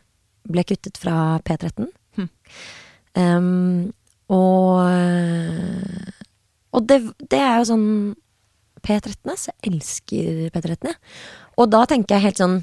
ble 0.45 0.65
kuttet 0.67 0.99
fra 1.01 1.39
P13. 1.47 1.87
Hm. 2.19 2.29
Um, 3.15 3.93
og 4.35 4.83
og 6.75 6.83
det, 6.89 6.99
det, 7.31 7.39
er 7.39 7.59
jo 7.59 7.69
sånn 7.69 7.87
P13, 8.85 9.31
så 9.39 9.51
jeg 9.51 9.71
elsker 9.71 10.31
P13, 10.53 10.91
jeg. 10.91 10.97
Og 11.55 11.71
da 11.71 11.85
tenker 11.87 12.17
jeg 12.17 12.27
helt 12.27 12.41
sånn 12.41 12.55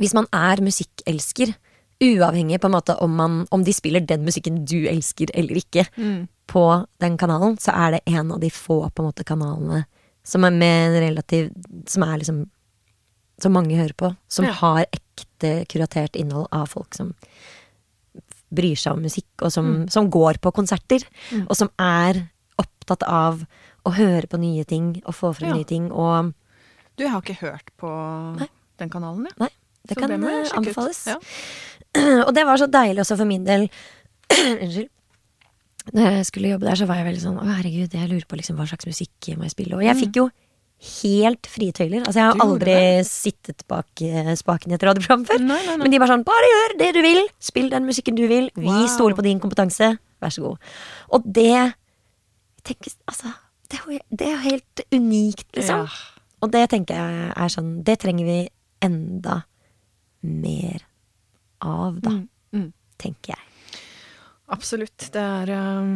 Hvis 0.00 0.14
man 0.14 0.28
er 0.34 0.62
musikkelsker, 0.62 1.54
uavhengig 2.02 2.58
på 2.58 2.66
en 2.66 2.74
måte 2.74 2.96
om, 3.04 3.12
man, 3.14 3.34
om 3.54 3.62
de 3.62 3.74
spiller 3.74 4.02
den 4.02 4.24
musikken 4.26 4.64
du 4.66 4.88
elsker 4.90 5.30
eller 5.38 5.60
ikke, 5.60 5.84
mm. 5.94 6.24
på 6.50 6.64
den 7.02 7.18
kanalen, 7.20 7.54
så 7.62 7.74
er 7.78 7.94
det 7.94 8.00
en 8.10 8.32
av 8.34 8.40
de 8.42 8.50
få 8.50 8.80
på 8.88 9.02
en 9.02 9.10
måte 9.10 9.26
kanalene 9.26 9.84
som 10.26 10.42
er 10.46 10.54
med 10.54 10.96
relativ 11.02 11.48
Som 11.90 12.04
er 12.06 12.18
liksom 12.20 12.44
som 13.42 13.54
mange 13.56 13.78
hører 13.78 13.96
på, 13.98 14.12
som 14.30 14.46
ja. 14.46 14.54
har 14.60 14.84
ekte 14.86 15.54
kuratert 15.70 16.16
innhold 16.18 16.48
av 16.54 16.70
folk 16.72 16.94
som 16.96 17.12
bryr 18.52 18.76
seg 18.76 18.98
om 18.98 19.02
musikk, 19.06 19.30
og 19.40 19.52
som, 19.54 19.68
mm. 19.82 19.88
som 19.92 20.10
går 20.12 20.38
på 20.44 20.52
konserter. 20.54 21.04
Mm. 21.32 21.46
Og 21.48 21.58
som 21.58 21.72
er 21.80 22.24
opptatt 22.60 23.04
av 23.08 23.42
å 23.82 23.94
høre 23.96 24.28
på 24.30 24.40
nye 24.42 24.64
ting 24.68 24.94
og 25.02 25.16
få 25.16 25.32
frem 25.36 25.52
ja. 25.52 25.58
nye 25.58 25.68
ting. 25.68 25.88
Og 25.90 26.32
Du, 26.94 27.04
jeg 27.04 27.12
har 27.14 27.24
ikke 27.24 27.40
hørt 27.40 27.72
på 27.80 27.90
Nei. 28.38 28.48
den 28.82 28.92
kanalen, 28.92 29.26
jeg. 29.30 29.38
Nei, 29.40 29.50
det 29.88 29.96
så 29.96 30.02
kan 30.02 30.12
det 30.12 30.34
anbefales. 30.52 31.04
Ja. 31.08 31.18
Og 32.26 32.32
det 32.36 32.44
var 32.48 32.60
så 32.60 32.68
deilig 32.72 33.02
også 33.02 33.18
for 33.20 33.28
min 33.28 33.46
del. 33.48 33.66
Unnskyld. 34.62 34.90
Når 35.92 36.14
jeg 36.14 36.26
skulle 36.28 36.52
jobbe 36.52 36.68
der, 36.68 36.78
så 36.78 36.86
var 36.86 37.00
jeg 37.00 37.08
veldig 37.08 37.20
sånn 37.24 37.38
Å, 37.42 37.44
herregud, 37.56 37.94
jeg 37.98 38.06
lurer 38.06 38.26
på 38.30 38.36
liksom 38.38 38.54
hva 38.60 38.68
slags 38.70 38.86
musikk 38.86 39.32
må 39.34 39.48
jeg 39.48 39.54
spille. 39.56 39.74
Og 39.74 39.82
jeg 39.82 39.96
mm. 39.96 40.02
fikk 40.04 40.20
jo 40.20 40.28
helt 40.82 41.46
frie 41.50 41.74
tøyler. 41.74 42.02
Altså, 42.02 42.18
jeg 42.18 42.28
har 42.28 42.42
aldri 42.42 42.74
sittet 43.06 43.62
bak 43.70 44.02
uh, 44.02 44.32
spaken 44.38 44.72
i 44.72 44.76
et 44.76 44.86
radioprogram 44.88 45.26
før. 45.28 45.42
Nei, 45.44 45.58
nei, 45.66 45.76
nei. 45.76 45.84
Men 45.84 45.94
de 45.94 46.00
var 46.02 46.10
sånn 46.10 46.24
Bare 46.26 46.48
gjør 46.50 46.74
det 46.80 46.88
du 46.96 47.00
vil! 47.04 47.22
Spill 47.42 47.70
den 47.72 47.86
musikken 47.88 48.18
du 48.18 48.24
vil. 48.30 48.48
Vi 48.56 48.66
wow. 48.66 48.88
stoler 48.90 49.18
på 49.18 49.24
din 49.26 49.42
kompetanse. 49.42 49.92
Vær 50.22 50.34
så 50.34 50.44
god. 50.44 50.72
Og 51.14 51.28
det 51.38 51.74
tenker, 52.66 52.94
altså, 53.10 53.34
det, 53.70 54.00
det 54.10 54.28
er 54.28 54.34
jo 54.34 54.42
helt 54.48 54.84
unikt, 54.94 55.48
liksom. 55.58 55.86
Ja. 55.86 56.32
Og 56.42 56.50
det 56.50 56.64
tenker 56.72 56.98
jeg 56.98 57.26
er 57.38 57.50
sånn 57.54 57.74
Det 57.86 57.94
trenger 58.02 58.26
vi 58.26 58.38
enda 58.82 59.44
mer 60.26 60.82
av, 61.62 62.00
da. 62.02 62.16
Mm, 62.16 62.58
mm. 62.58 62.68
Tenker 63.02 63.36
jeg. 63.36 63.78
Absolutt. 64.52 65.06
Det 65.14 65.22
er 65.22 65.54
um 65.54 65.94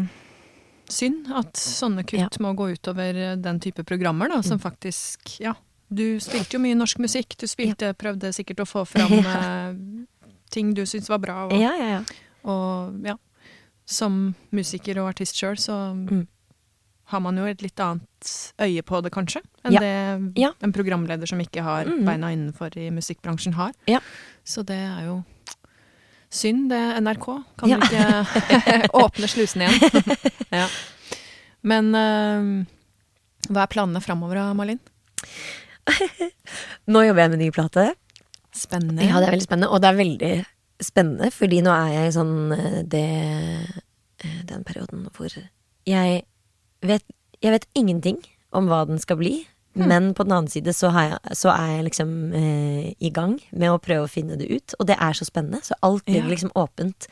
synd 0.92 1.30
at 1.34 1.56
sånne 1.58 2.04
kutt 2.06 2.20
ja. 2.20 2.42
må 2.42 2.52
gå 2.56 2.70
utover 2.76 3.36
den 3.40 3.60
type 3.62 3.84
programmer, 3.86 4.30
da, 4.32 4.42
som 4.42 4.60
mm. 4.60 4.64
faktisk 4.64 5.38
Ja, 5.42 5.54
du 5.88 6.18
spilte 6.22 6.56
jo 6.56 6.62
mye 6.62 6.76
norsk 6.78 6.98
musikk. 7.02 7.36
Du 7.38 7.46
spilte, 7.50 7.92
ja. 7.92 7.98
prøvde 7.98 8.32
sikkert 8.34 8.64
å 8.64 8.68
få 8.68 8.84
fram 8.88 9.12
ja. 9.20 9.34
eh, 9.40 9.76
ting 10.52 10.74
du 10.74 10.84
syntes 10.86 11.10
var 11.12 11.22
bra. 11.22 11.44
Og, 11.48 11.58
ja, 11.60 11.74
ja, 11.78 12.00
og 12.46 13.06
ja, 13.06 13.16
som 13.86 14.34
musiker 14.54 15.02
og 15.02 15.12
artist 15.12 15.38
sjøl, 15.38 15.58
så 15.60 15.76
mm. 15.94 16.24
har 17.12 17.22
man 17.22 17.38
jo 17.38 17.46
et 17.46 17.62
litt 17.62 17.80
annet 17.82 18.32
øye 18.62 18.82
på 18.86 19.00
det, 19.04 19.14
kanskje, 19.14 19.44
enn 19.62 19.78
det 19.78 19.94
en 20.66 20.74
programleder 20.74 21.30
som 21.30 21.42
ikke 21.42 21.62
har 21.66 21.86
mm. 21.86 22.02
beina 22.08 22.32
innenfor 22.34 22.74
i 22.78 22.90
musikkbransjen, 22.94 23.54
har. 23.58 23.74
Så 24.46 24.66
det 24.66 24.78
er 24.78 25.06
jo 25.06 25.20
Synd 26.32 26.70
det 26.72 26.78
er 26.78 27.00
NRK. 27.02 27.26
Kan 27.60 27.72
ja. 27.72 27.78
ikke 27.80 28.88
åpne 29.04 29.30
slusen 29.30 29.66
igjen? 29.66 30.16
ja. 30.60 30.66
Men 31.66 31.92
uh, 31.94 32.66
hva 33.50 33.64
er 33.64 33.72
planene 33.72 34.02
framover, 34.04 34.42
Malin? 34.58 34.80
nå 36.92 37.02
jobber 37.06 37.24
jeg 37.24 37.32
med 37.34 37.42
ny 37.42 37.50
plate. 37.54 37.88
Spennende. 38.56 39.04
Ja, 39.06 39.20
det 39.20 39.28
er 39.28 39.36
veldig 39.36 39.46
spennende. 39.46 39.72
Og 39.72 39.82
det 39.82 39.90
er 39.90 40.00
veldig 40.00 40.32
spennende, 40.82 41.30
fordi 41.32 41.60
nå 41.64 41.72
er 41.72 41.92
jeg 41.94 42.08
i 42.08 42.14
sånn 42.16 42.34
eh, 42.52 42.80
det 42.84 43.04
eh, 44.24 44.40
Den 44.48 44.64
perioden 44.66 45.06
hvor 45.16 45.30
jeg 45.86 46.24
vet, 46.84 47.04
jeg 47.40 47.54
vet 47.54 47.68
ingenting 47.78 48.18
om 48.56 48.68
hva 48.70 48.82
den 48.88 49.00
skal 49.00 49.20
bli. 49.20 49.38
Hmm. 49.76 49.90
Men 49.90 50.08
på 50.16 50.24
den 50.24 50.32
annen 50.32 50.50
side 50.50 50.72
så, 50.72 50.88
jeg, 50.96 51.36
så 51.36 51.52
er 51.52 51.74
jeg 51.74 51.86
liksom 51.90 52.12
eh, 52.32 52.88
i 52.96 53.10
gang 53.12 53.36
med 53.52 53.74
å 53.74 53.80
prøve 53.82 54.06
å 54.06 54.10
finne 54.10 54.38
det 54.40 54.48
ut. 54.48 54.76
Og 54.80 54.88
det 54.88 54.96
er 54.96 55.16
så 55.16 55.28
spennende. 55.28 55.60
Så 55.66 55.76
alt 55.84 56.06
ligger 56.08 56.30
ja. 56.30 56.32
liksom 56.32 56.54
åpent. 56.56 57.08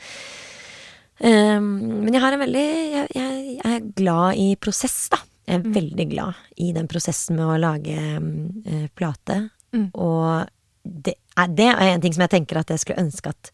Um, 1.20 1.68
men 2.02 2.10
jeg 2.10 2.22
har 2.24 2.34
en 2.34 2.42
veldig 2.42 2.64
jeg, 2.64 3.10
jeg, 3.14 3.34
jeg, 3.52 3.68
er 3.70 3.84
glad 3.96 4.40
i 4.40 4.48
prosess, 4.58 4.96
da. 5.12 5.20
Jeg 5.44 5.60
er 5.60 5.66
mm. 5.66 5.74
veldig 5.76 6.06
glad 6.10 6.40
i 6.64 6.70
den 6.74 6.88
prosessen 6.90 7.36
med 7.38 7.52
å 7.52 7.60
lage 7.60 7.98
um, 8.16 8.88
plate. 8.96 9.42
Mm. 9.76 9.90
Og 9.92 10.48
det 10.84 11.14
er, 11.36 11.52
det 11.52 11.68
er 11.68 11.92
en 11.92 12.02
ting 12.02 12.16
som 12.16 12.24
jeg 12.24 12.34
tenker 12.38 12.60
at 12.60 12.72
jeg 12.72 12.82
skulle 12.82 13.04
ønske 13.04 13.32
at 13.32 13.52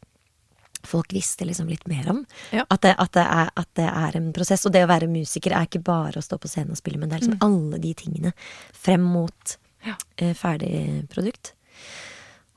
folk 0.87 1.13
visste 1.15 1.47
liksom 1.49 1.69
litt 1.71 1.87
mer 1.91 2.09
om. 2.13 2.23
Ja. 2.55 2.65
At, 2.69 2.83
det, 2.85 2.95
at, 2.99 3.13
det 3.17 3.25
er, 3.25 3.51
at, 3.55 3.71
det, 3.79 3.89
er, 3.89 4.19
en 4.19 4.31
prosess. 4.37 4.67
Og 4.67 4.75
det 4.75 4.85
å 4.87 4.91
være 4.91 5.11
musiker 5.11 5.55
er 5.57 5.69
ikke 5.69 5.83
bare 5.87 6.21
å 6.21 6.25
stå 6.25 6.39
på 6.41 6.51
scenen 6.51 6.77
og 6.77 6.81
spille, 6.81 7.01
men 7.01 7.11
det 7.11 7.19
er 7.19 7.25
liksom 7.25 7.39
mm. 7.39 7.47
alle 7.49 7.81
de 7.83 7.95
tingene 7.99 8.35
frem 8.77 9.05
mot 9.05 9.57
ja. 9.87 9.97
eh, 10.17 10.35
ferdig 10.39 11.07
produkt. 11.13 11.55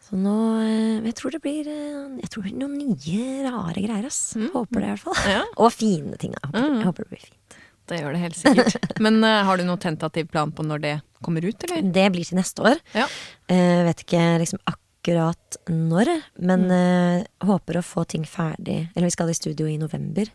Så 0.03 0.19
nå 0.19 0.35
eh, 0.59 1.05
Jeg 1.07 1.15
tror 1.15 1.31
det 1.31 1.39
blir 1.41 1.67
eh, 1.71 2.17
Jeg 2.19 2.27
tror 2.29 2.43
det 2.43 2.51
blir 2.51 2.59
noen 2.59 2.75
nye, 2.75 3.47
rare 3.47 3.85
greier, 3.85 4.09
ass. 4.09 4.35
Mm. 4.39 4.49
Håper 4.55 4.79
det, 4.79 4.85
i 4.85 4.91
hvert 4.91 5.05
fall. 5.07 5.21
Ja. 5.31 5.45
og 5.63 5.73
fine 5.75 6.19
ting, 6.21 6.35
da. 6.37 6.49
Håper, 6.49 6.67
mm. 6.67 6.79
Jeg 6.79 6.89
håper 6.89 7.07
det 7.07 7.15
blir 7.15 7.25
fint. 7.29 7.59
Det 7.91 7.97
gjør 7.99 8.15
det 8.15 8.21
helt 8.21 8.37
sikkert. 8.39 8.93
Men 9.03 9.19
uh, 9.25 9.41
har 9.43 9.59
du 9.59 9.65
noen 9.67 9.81
tentativ 9.81 10.29
plan 10.31 10.53
på 10.55 10.63
når 10.63 10.83
det 10.83 10.93
kommer 11.23 11.43
ut, 11.43 11.65
eller? 11.67 11.83
Det 11.95 12.05
blir 12.15 12.27
til 12.27 12.39
neste 12.39 12.63
år. 12.63 12.79
Ja. 12.95 13.09
Uh, 13.51 13.83
vet 13.89 14.05
ikke 14.05 14.21
liksom 14.43 14.61
akkurat 14.63 14.82
akkurat 15.03 15.57
når, 15.67 16.07
men 16.39 16.61
mm. 16.69 16.71
uh, 16.71 17.47
håper 17.47 17.77
å 17.77 17.83
få 17.83 18.05
ting 18.05 18.23
ferdig. 18.25 18.87
Eller 18.95 19.07
vi 19.07 19.11
skal 19.11 19.29
i 19.29 19.35
studio 19.35 19.67
i 19.67 19.77
november. 19.77 20.29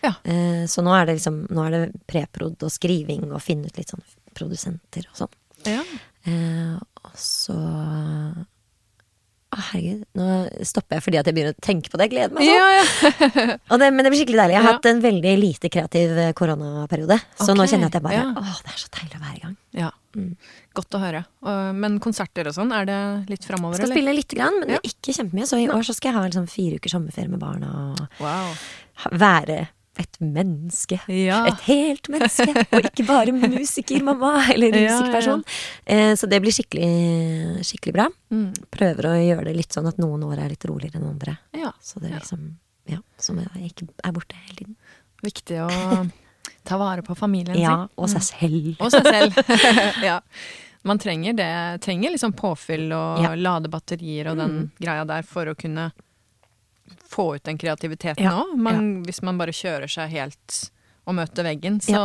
Ja. 0.00 0.14
Uh, 0.24 0.64
så 0.66 0.82
nå 0.82 0.94
er 0.94 1.06
det 1.06 1.16
liksom 1.18 1.46
Nå 1.50 1.64
er 1.64 1.72
det 1.72 2.00
preprod 2.06 2.60
og 2.62 2.70
skriving 2.70 3.30
og 3.32 3.42
finne 3.42 3.68
ut 3.68 3.78
litt 3.78 3.92
sånn 3.92 4.04
produsenter 4.36 5.04
og 5.10 5.20
sånn. 5.20 5.36
Ja. 5.68 5.82
Uh, 6.26 6.80
og 7.04 7.18
så 7.20 7.56
herregud, 9.70 10.02
nå 10.18 10.26
stopper 10.66 10.98
jeg 10.98 11.04
fordi 11.06 11.20
at 11.20 11.28
jeg 11.28 11.36
begynner 11.36 11.56
å 11.56 11.64
tenke 11.64 11.92
på 11.92 11.98
det. 11.98 12.08
Jeg 12.08 12.14
gleder 12.14 12.34
meg 12.36 12.46
sånn. 12.46 12.56
Ja, 12.56 13.56
ja. 13.56 13.78
det, 13.82 13.90
men 13.92 14.06
det 14.06 14.12
blir 14.12 14.22
skikkelig 14.22 14.40
deilig. 14.42 14.56
Jeg 14.56 14.64
har 14.64 14.76
hatt 14.76 14.88
en 14.90 15.02
veldig 15.04 15.34
lite 15.42 15.70
kreativ 15.72 16.20
koronaperiode. 16.38 17.18
Så 17.34 17.50
okay. 17.50 17.58
nå 17.58 17.68
kjenner 17.70 17.88
jeg 17.88 17.92
at 17.92 18.00
jeg 18.00 18.06
bare 18.06 18.24
Å, 18.32 18.56
det 18.66 18.74
er 18.74 18.82
så 18.82 18.92
deilig 18.98 19.20
å 19.20 19.22
være 19.24 19.36
i 19.36 19.44
gang. 19.44 19.54
Ja. 19.76 19.92
Mm. 20.16 20.32
Godt 20.76 20.96
å 20.96 21.00
høre. 21.02 21.22
Men 21.76 22.00
konserter 22.04 22.48
og 22.50 22.56
sånn, 22.56 22.72
er 22.76 22.88
det 22.88 22.98
litt 23.30 23.46
framover? 23.48 23.78
Skal 23.78 23.90
eller? 23.90 24.00
spille 24.00 24.16
lite 24.16 24.38
grann, 24.38 24.60
men 24.62 24.76
ikke 24.80 25.14
kjempemye. 25.16 25.48
Så 25.48 25.60
i 25.60 25.70
år 25.72 25.86
så 25.86 25.96
skal 25.96 26.12
jeg 26.12 26.18
ha 26.18 26.26
liksom 26.28 26.50
fire 26.50 26.80
uker 26.80 26.92
sommerferie 26.96 27.32
med 27.32 27.42
barna 27.42 27.72
og 27.92 28.20
wow. 28.24 28.52
være 29.12 29.64
et 29.96 30.18
menneske. 30.20 30.98
Ja. 31.12 31.40
Et 31.50 31.62
helt 31.70 32.10
menneske, 32.12 32.48
og 32.52 32.88
ikke 32.90 33.06
bare 33.08 33.32
musiker, 33.36 34.02
mamma, 34.04 34.34
eller 34.52 34.76
musikkperson. 34.76 35.44
Ja, 35.86 36.02
ja, 36.10 36.18
så 36.20 36.28
det 36.30 36.40
blir 36.44 36.54
skikkelig, 36.54 37.64
skikkelig 37.66 37.96
bra. 37.96 38.06
Mm. 38.34 38.50
Prøver 38.72 39.10
å 39.10 39.16
gjøre 39.16 39.48
det 39.48 39.56
litt 39.56 39.76
sånn 39.76 39.88
at 39.88 40.00
noen 40.02 40.26
år 40.28 40.44
er 40.44 40.52
litt 40.52 40.68
roligere 40.68 41.00
enn 41.00 41.08
andre. 41.14 41.38
Så 41.80 42.02
det 42.02 42.12
er 42.12 42.20
liksom 42.20 42.54
Ja, 42.86 43.00
som 43.18 43.40
jeg 43.42 43.72
ikke 43.72 43.88
er 44.06 44.12
borte 44.14 44.36
hele 44.46 44.60
tiden. 44.60 44.76
Viktig 45.24 45.58
å 45.64 45.70
ta 46.66 46.76
vare 46.78 47.02
på 47.02 47.16
familien 47.18 47.56
sin. 47.56 47.64
Ja, 47.64 47.88
og 47.96 48.10
seg 48.12 48.22
mm. 48.22 48.28
selv. 48.28 48.68
Og 48.78 48.92
seg 48.94 49.08
selv. 49.10 49.40
ja. 50.08 50.20
Man 50.86 51.00
trenger 51.02 51.34
det. 51.34 51.52
Trenger 51.82 52.14
liksom 52.14 52.36
påfyll 52.38 52.92
og 52.94 53.26
lade 53.40 53.70
batterier 53.72 54.30
og 54.30 54.38
den 54.38 54.58
mm. 54.58 54.68
greia 54.78 55.06
der 55.08 55.26
for 55.26 55.50
å 55.50 55.56
kunne 55.58 55.90
få 57.16 57.28
ut 57.36 57.44
den 57.48 57.60
kreativiteten 57.60 58.28
òg. 58.30 58.56
Ja. 58.56 58.78
Hvis 59.08 59.22
man 59.26 59.40
bare 59.40 59.54
kjører 59.56 59.90
seg 59.90 60.12
helt 60.14 60.62
og 61.06 61.14
møter 61.14 61.46
veggen, 61.46 61.78
så 61.84 62.00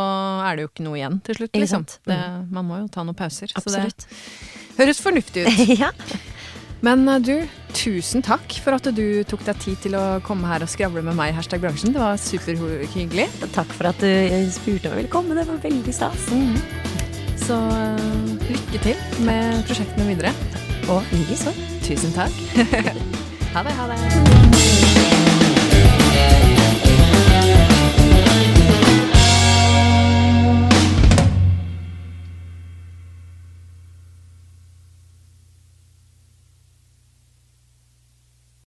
er 0.45 0.57
det 0.57 0.67
jo 0.67 0.69
ikke 0.69 0.85
noe 0.85 0.99
igjen 0.99 1.21
til 1.25 1.39
slutt, 1.39 1.55
liksom. 1.57 1.87
Det, 2.05 2.19
man 2.53 2.67
må 2.67 2.83
jo 2.83 2.91
ta 2.93 3.05
noen 3.05 3.17
pauser. 3.17 3.49
Absolutt. 3.57 4.05
Så 4.05 4.75
det 4.75 4.85
høres 4.85 5.01
fornuftig 5.01 5.47
ut. 5.47 5.63
ja. 5.83 5.89
Men 6.85 7.07
eh, 7.09 7.21
du, 7.21 7.33
tusen 7.77 8.25
takk 8.25 8.57
for 8.61 8.77
at 8.77 8.89
du 8.97 9.23
tok 9.29 9.45
deg 9.47 9.61
tid 9.61 9.81
til 9.85 9.97
å 9.97 10.05
komme 10.25 10.49
her 10.49 10.65
og 10.65 10.69
skravle 10.69 11.03
med 11.05 11.17
meg 11.17 11.33
i 11.33 11.35
Hashtag 11.37 11.63
bransjen. 11.63 11.95
Det 11.95 12.01
var 12.01 12.21
superhyggelig. 12.21 13.27
Takk 13.55 13.73
for 13.77 13.89
at 13.89 14.01
du 14.01 14.53
spurte 14.53 14.89
om 14.89 14.95
jeg 14.95 15.03
ville 15.03 15.13
komme. 15.13 15.37
Det 15.37 15.47
var 15.49 15.61
veldig 15.65 15.95
stas. 15.95 16.29
Mm. 16.33 16.57
Så 17.41 17.57
uh, 17.57 17.97
lykke 18.49 18.83
til 18.85 19.25
med 19.25 19.65
prosjektene 19.69 20.09
videre. 20.13 20.33
Og 20.89 21.01
likeså. 21.13 21.53
Tusen 21.85 22.13
takk. 22.17 22.37
ha 23.55 23.65
det, 23.65 23.77
ha 23.77 23.91
det. 23.93 24.40